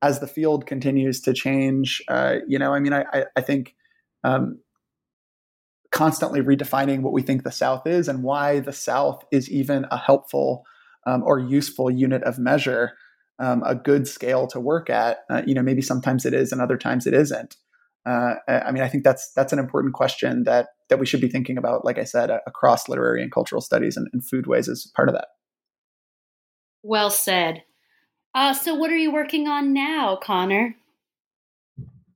as 0.02 0.20
the 0.20 0.26
field 0.26 0.66
continues 0.66 1.20
to 1.22 1.32
change, 1.32 2.02
uh, 2.08 2.36
you 2.46 2.58
know, 2.58 2.72
I 2.72 2.80
mean, 2.80 2.92
I 2.92 3.24
I, 3.36 3.40
think 3.40 3.74
um, 4.24 4.60
constantly 5.90 6.40
redefining 6.40 7.02
what 7.02 7.12
we 7.12 7.22
think 7.22 7.42
the 7.42 7.52
South 7.52 7.86
is 7.86 8.08
and 8.08 8.22
why 8.22 8.60
the 8.60 8.72
South 8.72 9.24
is 9.32 9.50
even 9.50 9.86
a 9.90 9.98
helpful 9.98 10.64
um, 11.06 11.22
or 11.24 11.38
useful 11.38 11.90
unit 11.90 12.22
of 12.22 12.38
measure, 12.38 12.92
um, 13.38 13.62
a 13.64 13.74
good 13.74 14.06
scale 14.06 14.46
to 14.48 14.60
work 14.60 14.88
at. 14.88 15.18
Uh, 15.30 15.42
you 15.46 15.54
know, 15.54 15.62
maybe 15.62 15.82
sometimes 15.82 16.24
it 16.24 16.34
is, 16.34 16.52
and 16.52 16.60
other 16.60 16.76
times 16.76 17.06
it 17.06 17.14
isn't. 17.14 17.56
uh, 18.06 18.34
I 18.46 18.70
mean, 18.70 18.82
I 18.82 18.88
think 18.88 19.04
that's 19.04 19.32
that's 19.34 19.52
an 19.52 19.58
important 19.58 19.94
question 19.94 20.44
that 20.44 20.68
that 20.90 20.98
we 20.98 21.06
should 21.06 21.20
be 21.20 21.28
thinking 21.28 21.58
about. 21.58 21.84
Like 21.84 21.98
I 21.98 22.04
said, 22.04 22.30
across 22.46 22.88
literary 22.88 23.22
and 23.22 23.32
cultural 23.32 23.60
studies, 23.60 23.96
and, 23.96 24.08
and 24.12 24.22
foodways 24.22 24.68
is 24.68 24.90
part 24.94 25.08
of 25.08 25.14
that. 25.14 25.28
Well 26.82 27.10
said. 27.10 27.64
Uh, 28.34 28.52
so, 28.52 28.74
what 28.74 28.90
are 28.90 28.96
you 28.96 29.12
working 29.12 29.48
on 29.48 29.72
now, 29.72 30.16
Connor? 30.16 30.76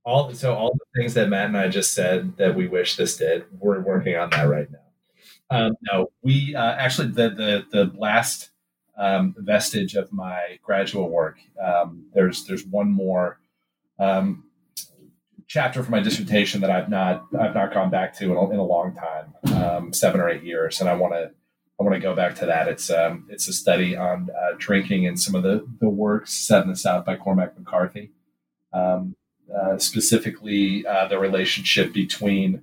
All 0.04 0.32
so 0.34 0.54
all 0.54 0.72
the 0.72 1.00
things 1.00 1.14
that 1.14 1.28
Matt 1.28 1.46
and 1.46 1.56
I 1.56 1.68
just 1.68 1.92
said 1.92 2.36
that 2.36 2.56
we 2.56 2.66
wish 2.66 2.96
this 2.96 3.16
did, 3.16 3.44
we're 3.58 3.80
working 3.80 4.16
on 4.16 4.30
that 4.30 4.48
right 4.48 4.68
now. 4.70 4.78
Um, 5.50 5.74
no, 5.92 6.10
we 6.22 6.54
uh, 6.56 6.72
actually 6.72 7.08
the 7.08 7.30
the 7.30 7.66
the 7.70 7.92
last 7.96 8.50
um, 8.96 9.34
vestige 9.38 9.94
of 9.94 10.12
my 10.12 10.58
graduate 10.62 11.10
work. 11.10 11.38
Um, 11.62 12.06
there's 12.14 12.44
there's 12.46 12.64
one 12.66 12.90
more 12.90 13.38
um, 13.98 14.44
chapter 15.46 15.82
for 15.82 15.90
my 15.90 16.00
dissertation 16.00 16.62
that 16.62 16.70
I've 16.70 16.88
not 16.88 17.26
I've 17.38 17.54
not 17.54 17.72
gone 17.72 17.90
back 17.90 18.16
to 18.18 18.24
in 18.24 18.36
a, 18.36 18.50
in 18.50 18.58
a 18.58 18.64
long 18.64 18.96
time, 18.96 19.54
um, 19.54 19.92
seven 19.92 20.20
or 20.20 20.28
eight 20.28 20.42
years, 20.42 20.80
and 20.80 20.88
I 20.88 20.94
want 20.94 21.12
to 21.14 21.30
I 21.80 21.84
want 21.84 21.94
to 21.94 22.00
go 22.00 22.14
back 22.14 22.34
to 22.36 22.46
that. 22.46 22.68
It's 22.68 22.90
um, 22.90 23.26
it's 23.28 23.48
a 23.48 23.52
study 23.52 23.96
on 23.96 24.28
uh, 24.30 24.54
drinking 24.58 25.06
and 25.06 25.18
some 25.20 25.34
of 25.34 25.42
the 25.42 25.66
the 25.80 25.88
works 25.88 26.32
set 26.32 26.62
in 26.62 26.70
the 26.70 26.76
South 26.76 27.04
by 27.04 27.16
Cormac 27.16 27.58
McCarthy, 27.58 28.10
um, 28.72 29.16
uh, 29.54 29.78
specifically 29.78 30.86
uh, 30.86 31.08
the 31.08 31.18
relationship 31.18 31.92
between 31.92 32.62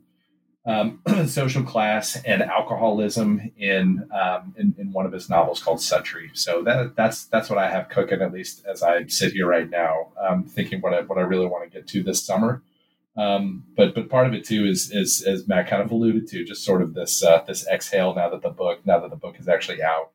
um, 0.66 1.02
social 1.28 1.64
class 1.64 2.22
and 2.26 2.44
alcoholism 2.44 3.52
in, 3.58 4.08
um, 4.12 4.54
in, 4.58 4.76
in 4.78 4.92
one 4.92 5.06
of 5.06 5.12
his 5.12 5.30
novels 5.30 5.62
called 5.62 5.80
Suttree. 5.80 6.38
So 6.38 6.62
that 6.64 6.96
that's 6.96 7.26
that's 7.26 7.50
what 7.50 7.58
I 7.58 7.70
have 7.70 7.90
cooking 7.90 8.22
at 8.22 8.32
least 8.32 8.66
as 8.66 8.84
I 8.84 9.06
sit 9.08 9.34
here 9.34 9.48
right 9.48 9.70
now, 9.70 10.10
um, 10.20 10.44
thinking 10.44 10.82
what 10.82 10.94
I 10.94 11.02
what 11.02 11.18
I 11.18 11.22
really 11.22 11.48
want 11.48 11.64
to 11.64 11.78
get 11.78 11.88
to 11.90 12.04
this 12.04 12.24
summer. 12.24 12.62
Um, 13.18 13.66
but 13.76 13.96
but 13.96 14.10
part 14.10 14.28
of 14.28 14.34
it 14.34 14.46
too 14.46 14.66
is 14.66 14.92
is 14.92 15.24
as 15.24 15.48
Matt 15.48 15.68
kind 15.68 15.82
of 15.82 15.92
alluded 15.92 16.28
to, 16.28 16.46
just 16.46 16.64
sort 16.64 16.82
of 16.82 16.94
this 16.94 17.24
uh, 17.24 17.44
this 17.48 17.68
exhale 17.68 18.14
now 18.16 18.30
that 18.30 18.42
the 18.42 18.50
book 18.50 18.86
now 18.86 19.00
that 19.00 19.10
the 19.10 19.16
book 19.16 19.40
is 19.40 19.48
actually 19.48 19.84
out. 19.84 20.12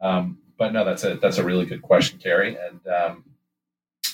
Um, 0.00 0.38
but 0.56 0.72
no, 0.72 0.84
that's 0.84 1.04
a 1.04 1.16
that's 1.16 1.38
a 1.38 1.44
really 1.44 1.66
good 1.66 1.82
question, 1.82 2.18
Carrie, 2.18 2.56
and 2.56 2.86
um, 2.86 3.24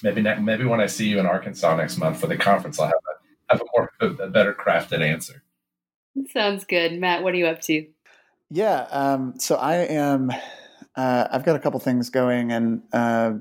maybe 0.03 0.22
ne- 0.22 0.41
maybe 0.41 0.64
when 0.64 0.81
I 0.81 0.87
see 0.87 1.09
you 1.09 1.18
in 1.18 1.26
Arkansas 1.26 1.76
next 1.76 1.99
month 1.99 2.20
for 2.20 2.26
the 2.26 2.37
conference, 2.37 2.78
I'll 2.78 2.87
have 2.87 2.95
a 2.95 3.53
have 3.53 3.61
a 3.61 3.64
more 3.74 3.91
a 4.01 4.28
better 4.28 4.55
crafted 4.55 5.01
answer. 5.01 5.43
Sounds 6.33 6.64
good, 6.64 6.99
Matt. 6.99 7.22
What 7.22 7.35
are 7.35 7.37
you 7.37 7.47
up 7.47 7.61
to? 7.62 7.87
Yeah, 8.51 8.87
um, 8.91 9.35
so 9.39 9.57
I 9.57 9.76
am. 9.76 10.33
Uh, 10.97 11.28
I've 11.31 11.45
got 11.45 11.57
a 11.57 11.61
couple 11.61 11.78
things 11.81 12.11
going, 12.11 12.53
and 12.53 12.83
uh, 12.93 13.35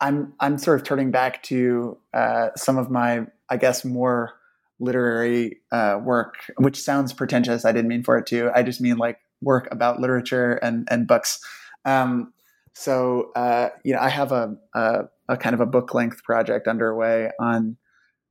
I'm 0.00 0.32
I'm 0.40 0.58
sort 0.58 0.80
of 0.80 0.86
turning 0.86 1.10
back 1.10 1.42
to 1.44 1.98
uh, 2.12 2.50
some 2.56 2.78
of 2.78 2.90
my, 2.90 3.26
I 3.48 3.56
guess, 3.56 3.84
more 3.84 4.34
literary 4.78 5.60
uh, 5.72 5.98
work, 6.02 6.34
which 6.58 6.80
sounds 6.80 7.12
pretentious. 7.12 7.64
I 7.64 7.72
didn't 7.72 7.88
mean 7.88 8.02
for 8.02 8.16
it 8.18 8.26
to. 8.26 8.50
I 8.54 8.62
just 8.62 8.80
mean 8.80 8.96
like 8.96 9.18
work 9.40 9.68
about 9.70 10.00
literature 10.00 10.54
and 10.54 10.86
and 10.90 11.06
books. 11.06 11.40
Um, 11.84 12.32
so 12.74 13.32
uh, 13.36 13.70
you 13.84 13.94
know, 13.94 14.00
I 14.00 14.08
have 14.08 14.32
a, 14.32 14.56
a, 14.74 15.04
a 15.28 15.36
kind 15.36 15.54
of 15.54 15.60
a 15.60 15.66
book 15.66 15.94
length 15.94 16.22
project 16.24 16.68
underway 16.68 17.30
on. 17.40 17.76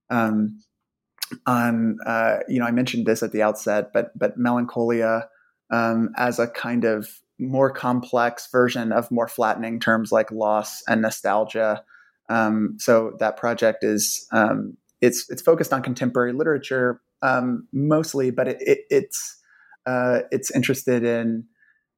Um, 0.09 0.59
on 1.47 1.97
uh, 2.05 2.39
you 2.47 2.59
know 2.59 2.65
I 2.65 2.71
mentioned 2.71 3.07
this 3.07 3.23
at 3.23 3.31
the 3.31 3.41
outset, 3.41 3.91
but 3.93 4.17
but 4.17 4.37
melancholia 4.37 5.29
um, 5.71 6.09
as 6.15 6.37
a 6.37 6.47
kind 6.47 6.85
of 6.85 7.09
more 7.39 7.71
complex 7.71 8.47
version 8.51 8.91
of 8.91 9.09
more 9.11 9.27
flattening 9.27 9.79
terms 9.79 10.11
like 10.11 10.31
loss 10.31 10.83
and 10.87 11.01
nostalgia. 11.01 11.83
Um, 12.29 12.77
so 12.79 13.15
that 13.19 13.37
project 13.37 13.83
is 13.83 14.27
um, 14.31 14.77
it's 15.01 15.29
it's 15.29 15.41
focused 15.41 15.73
on 15.73 15.81
contemporary 15.81 16.33
literature 16.33 17.01
um, 17.21 17.67
mostly, 17.73 18.31
but 18.31 18.47
it, 18.47 18.57
it, 18.59 18.79
it's 18.89 19.39
uh, 19.85 20.19
it's 20.31 20.51
interested 20.51 21.03
in 21.03 21.45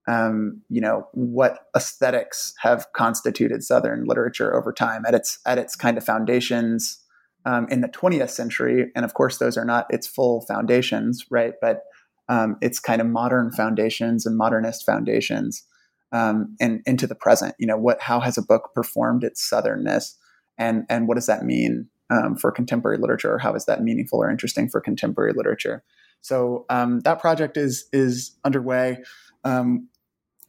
um, 0.07 0.61
you 0.69 0.81
know 0.81 1.07
what 1.13 1.67
aesthetics 1.75 2.53
have 2.61 2.87
constituted 2.93 3.63
Southern 3.63 4.05
literature 4.05 4.55
over 4.55 4.71
time 4.71 5.03
at 5.05 5.13
its 5.13 5.39
at 5.45 5.57
its 5.57 5.75
kind 5.75 5.97
of 5.97 6.05
foundations 6.05 6.99
um, 7.45 7.67
in 7.69 7.81
the 7.81 7.87
20th 7.87 8.29
century, 8.29 8.91
and 8.95 9.05
of 9.05 9.13
course 9.13 9.37
those 9.37 9.57
are 9.57 9.65
not 9.65 9.85
its 9.89 10.07
full 10.07 10.41
foundations, 10.41 11.25
right? 11.29 11.53
But 11.61 11.83
um, 12.27 12.57
its 12.61 12.79
kind 12.79 13.01
of 13.01 13.07
modern 13.07 13.51
foundations 13.51 14.25
and 14.25 14.37
modernist 14.37 14.85
foundations 14.85 15.63
um, 16.11 16.55
and 16.59 16.81
into 16.85 17.07
the 17.07 17.15
present. 17.15 17.55
You 17.59 17.67
know, 17.67 17.77
what 17.77 18.01
how 18.01 18.19
has 18.19 18.37
a 18.37 18.41
book 18.41 18.71
performed 18.73 19.23
its 19.23 19.47
southernness, 19.47 20.15
and 20.57 20.85
and 20.89 21.07
what 21.07 21.15
does 21.15 21.27
that 21.27 21.43
mean 21.43 21.89
um, 22.09 22.37
for 22.37 22.51
contemporary 22.51 22.97
literature, 22.97 23.33
or 23.33 23.39
how 23.39 23.53
is 23.55 23.65
that 23.65 23.83
meaningful 23.83 24.19
or 24.19 24.29
interesting 24.29 24.69
for 24.69 24.81
contemporary 24.81 25.33
literature? 25.35 25.83
So 26.21 26.65
um, 26.69 27.01
that 27.01 27.19
project 27.19 27.57
is 27.57 27.87
is 27.91 28.37
underway 28.43 28.99
um, 29.43 29.89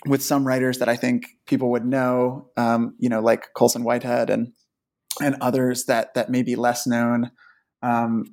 with 0.06 0.22
some 0.22 0.46
writers 0.46 0.78
that 0.78 0.88
I 0.88 0.96
think 0.96 1.26
people 1.46 1.70
would 1.72 1.84
know, 1.84 2.50
um, 2.56 2.94
you 2.98 3.08
know, 3.08 3.20
like 3.20 3.52
Colson 3.54 3.84
Whitehead 3.84 4.30
and 4.30 4.52
and 5.20 5.36
others 5.40 5.86
that 5.86 6.14
that 6.14 6.30
may 6.30 6.42
be 6.42 6.56
less 6.56 6.86
known, 6.86 7.30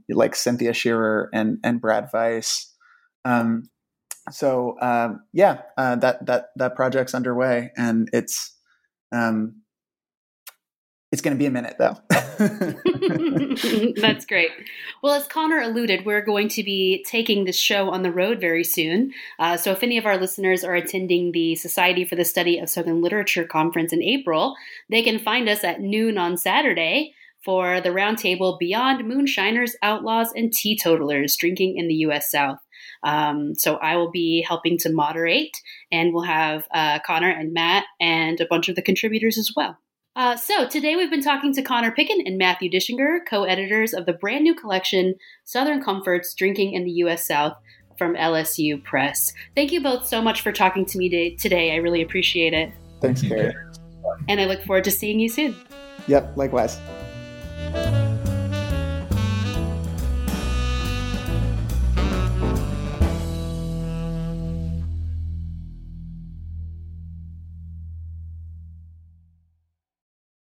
like 0.10 0.36
Cynthia 0.36 0.74
Shearer 0.74 1.30
and 1.34 1.58
and 1.64 1.82
Brad 1.82 2.10
Weiss. 2.14 2.73
Um, 3.26 3.70
so 4.32 4.78
um, 4.82 5.22
yeah, 5.34 5.62
uh, 5.78 5.96
that 5.98 6.26
that 6.26 6.46
that 6.56 6.76
project's 6.76 7.14
underway, 7.14 7.72
and 7.76 8.10
it's 8.14 8.56
um, 9.12 9.64
it's 11.14 11.22
going 11.22 11.36
to 11.36 11.40
be 11.40 11.46
a 11.46 11.52
minute 11.52 11.76
though. 11.78 11.96
That's 14.02 14.26
great. 14.26 14.50
Well, 15.04 15.14
as 15.14 15.28
Connor 15.28 15.60
alluded, 15.60 16.08
we're 16.08 16.26
going 16.26 16.48
to 16.50 16.64
be 16.64 17.06
taking 17.08 17.46
this 17.46 17.56
show 17.56 17.92
on 17.92 18.02
the 18.02 18.12
road 18.12 18.42
very 18.42 18.64
soon. 18.64 19.12
Uh, 19.38 19.56
so, 19.56 19.72
if 19.72 19.84
any 19.84 20.00
of 20.00 20.08
our 20.08 20.18
listeners 20.18 20.64
are 20.64 20.74
attending 20.74 21.32
the 21.32 21.54
Society 21.54 22.04
for 22.04 22.16
the 22.16 22.26
Study 22.26 22.58
of 22.58 22.68
Southern 22.68 23.02
Literature 23.02 23.46
conference 23.46 23.94
in 23.94 24.02
April, 24.02 24.56
they 24.90 25.04
can 25.04 25.20
find 25.20 25.48
us 25.48 25.64
at 25.64 25.82
noon 25.82 26.18
on 26.18 26.36
Saturday 26.36 27.14
for 27.46 27.80
the 27.80 27.90
roundtable 27.90 28.58
Beyond 28.58 29.08
Moonshiners, 29.08 29.76
Outlaws, 29.84 30.32
and 30.36 30.52
Teetotalers 30.52 31.36
Drinking 31.36 31.78
in 31.78 31.88
the 31.88 31.96
U.S. 31.96 32.32
South. 32.32 32.58
Um, 33.04 33.56
so 33.56 33.76
I 33.76 33.96
will 33.96 34.12
be 34.12 34.46
helping 34.48 34.78
to 34.80 34.92
moderate, 34.92 35.62
and 35.92 36.14
we'll 36.14 36.24
have 36.24 36.68
uh, 36.74 37.00
Connor 37.06 37.30
and 37.30 37.54
Matt 37.54 37.86
and 38.00 38.40
a 38.40 38.46
bunch 38.46 38.70
of 38.70 38.76
the 38.76 38.82
contributors 38.82 39.38
as 39.38 39.52
well. 39.56 39.78
Uh, 40.16 40.36
so 40.36 40.68
today 40.68 40.96
we've 40.96 41.10
been 41.10 41.24
talking 41.24 41.54
to 41.54 41.62
Connor 41.64 41.92
Picken 41.92 42.22
and 42.26 42.38
Matthew 42.38 42.70
Dischinger, 42.70 43.20
co-editors 43.28 43.94
of 43.94 44.06
the 44.06 44.14
brand 44.14 44.44
new 44.44 44.54
collection 44.54 45.16
Southern 45.44 45.82
Comforts: 45.84 46.34
Drinking 46.36 46.74
in 46.74 46.84
the 46.84 46.92
U.S. 46.92 47.28
South 47.28 47.58
from 47.98 48.16
LSU 48.16 48.84
Press. 48.84 49.34
Thank 49.56 49.72
you 49.72 49.82
both 49.82 50.08
so 50.08 50.22
much 50.22 50.42
for 50.42 50.52
talking 50.52 50.86
to 50.86 50.98
me 50.98 51.36
today. 51.36 51.74
I 51.74 51.78
really 51.78 52.02
appreciate 52.02 52.54
it. 52.54 52.72
Thanks, 53.02 53.22
Carrie. 53.22 53.54
And 54.28 54.40
I 54.40 54.46
look 54.46 54.64
forward 54.64 54.84
to 54.86 54.92
seeing 54.92 55.20
you 55.20 55.30
soon. 55.30 55.56
Yep, 56.08 56.38
likewise. 56.38 56.78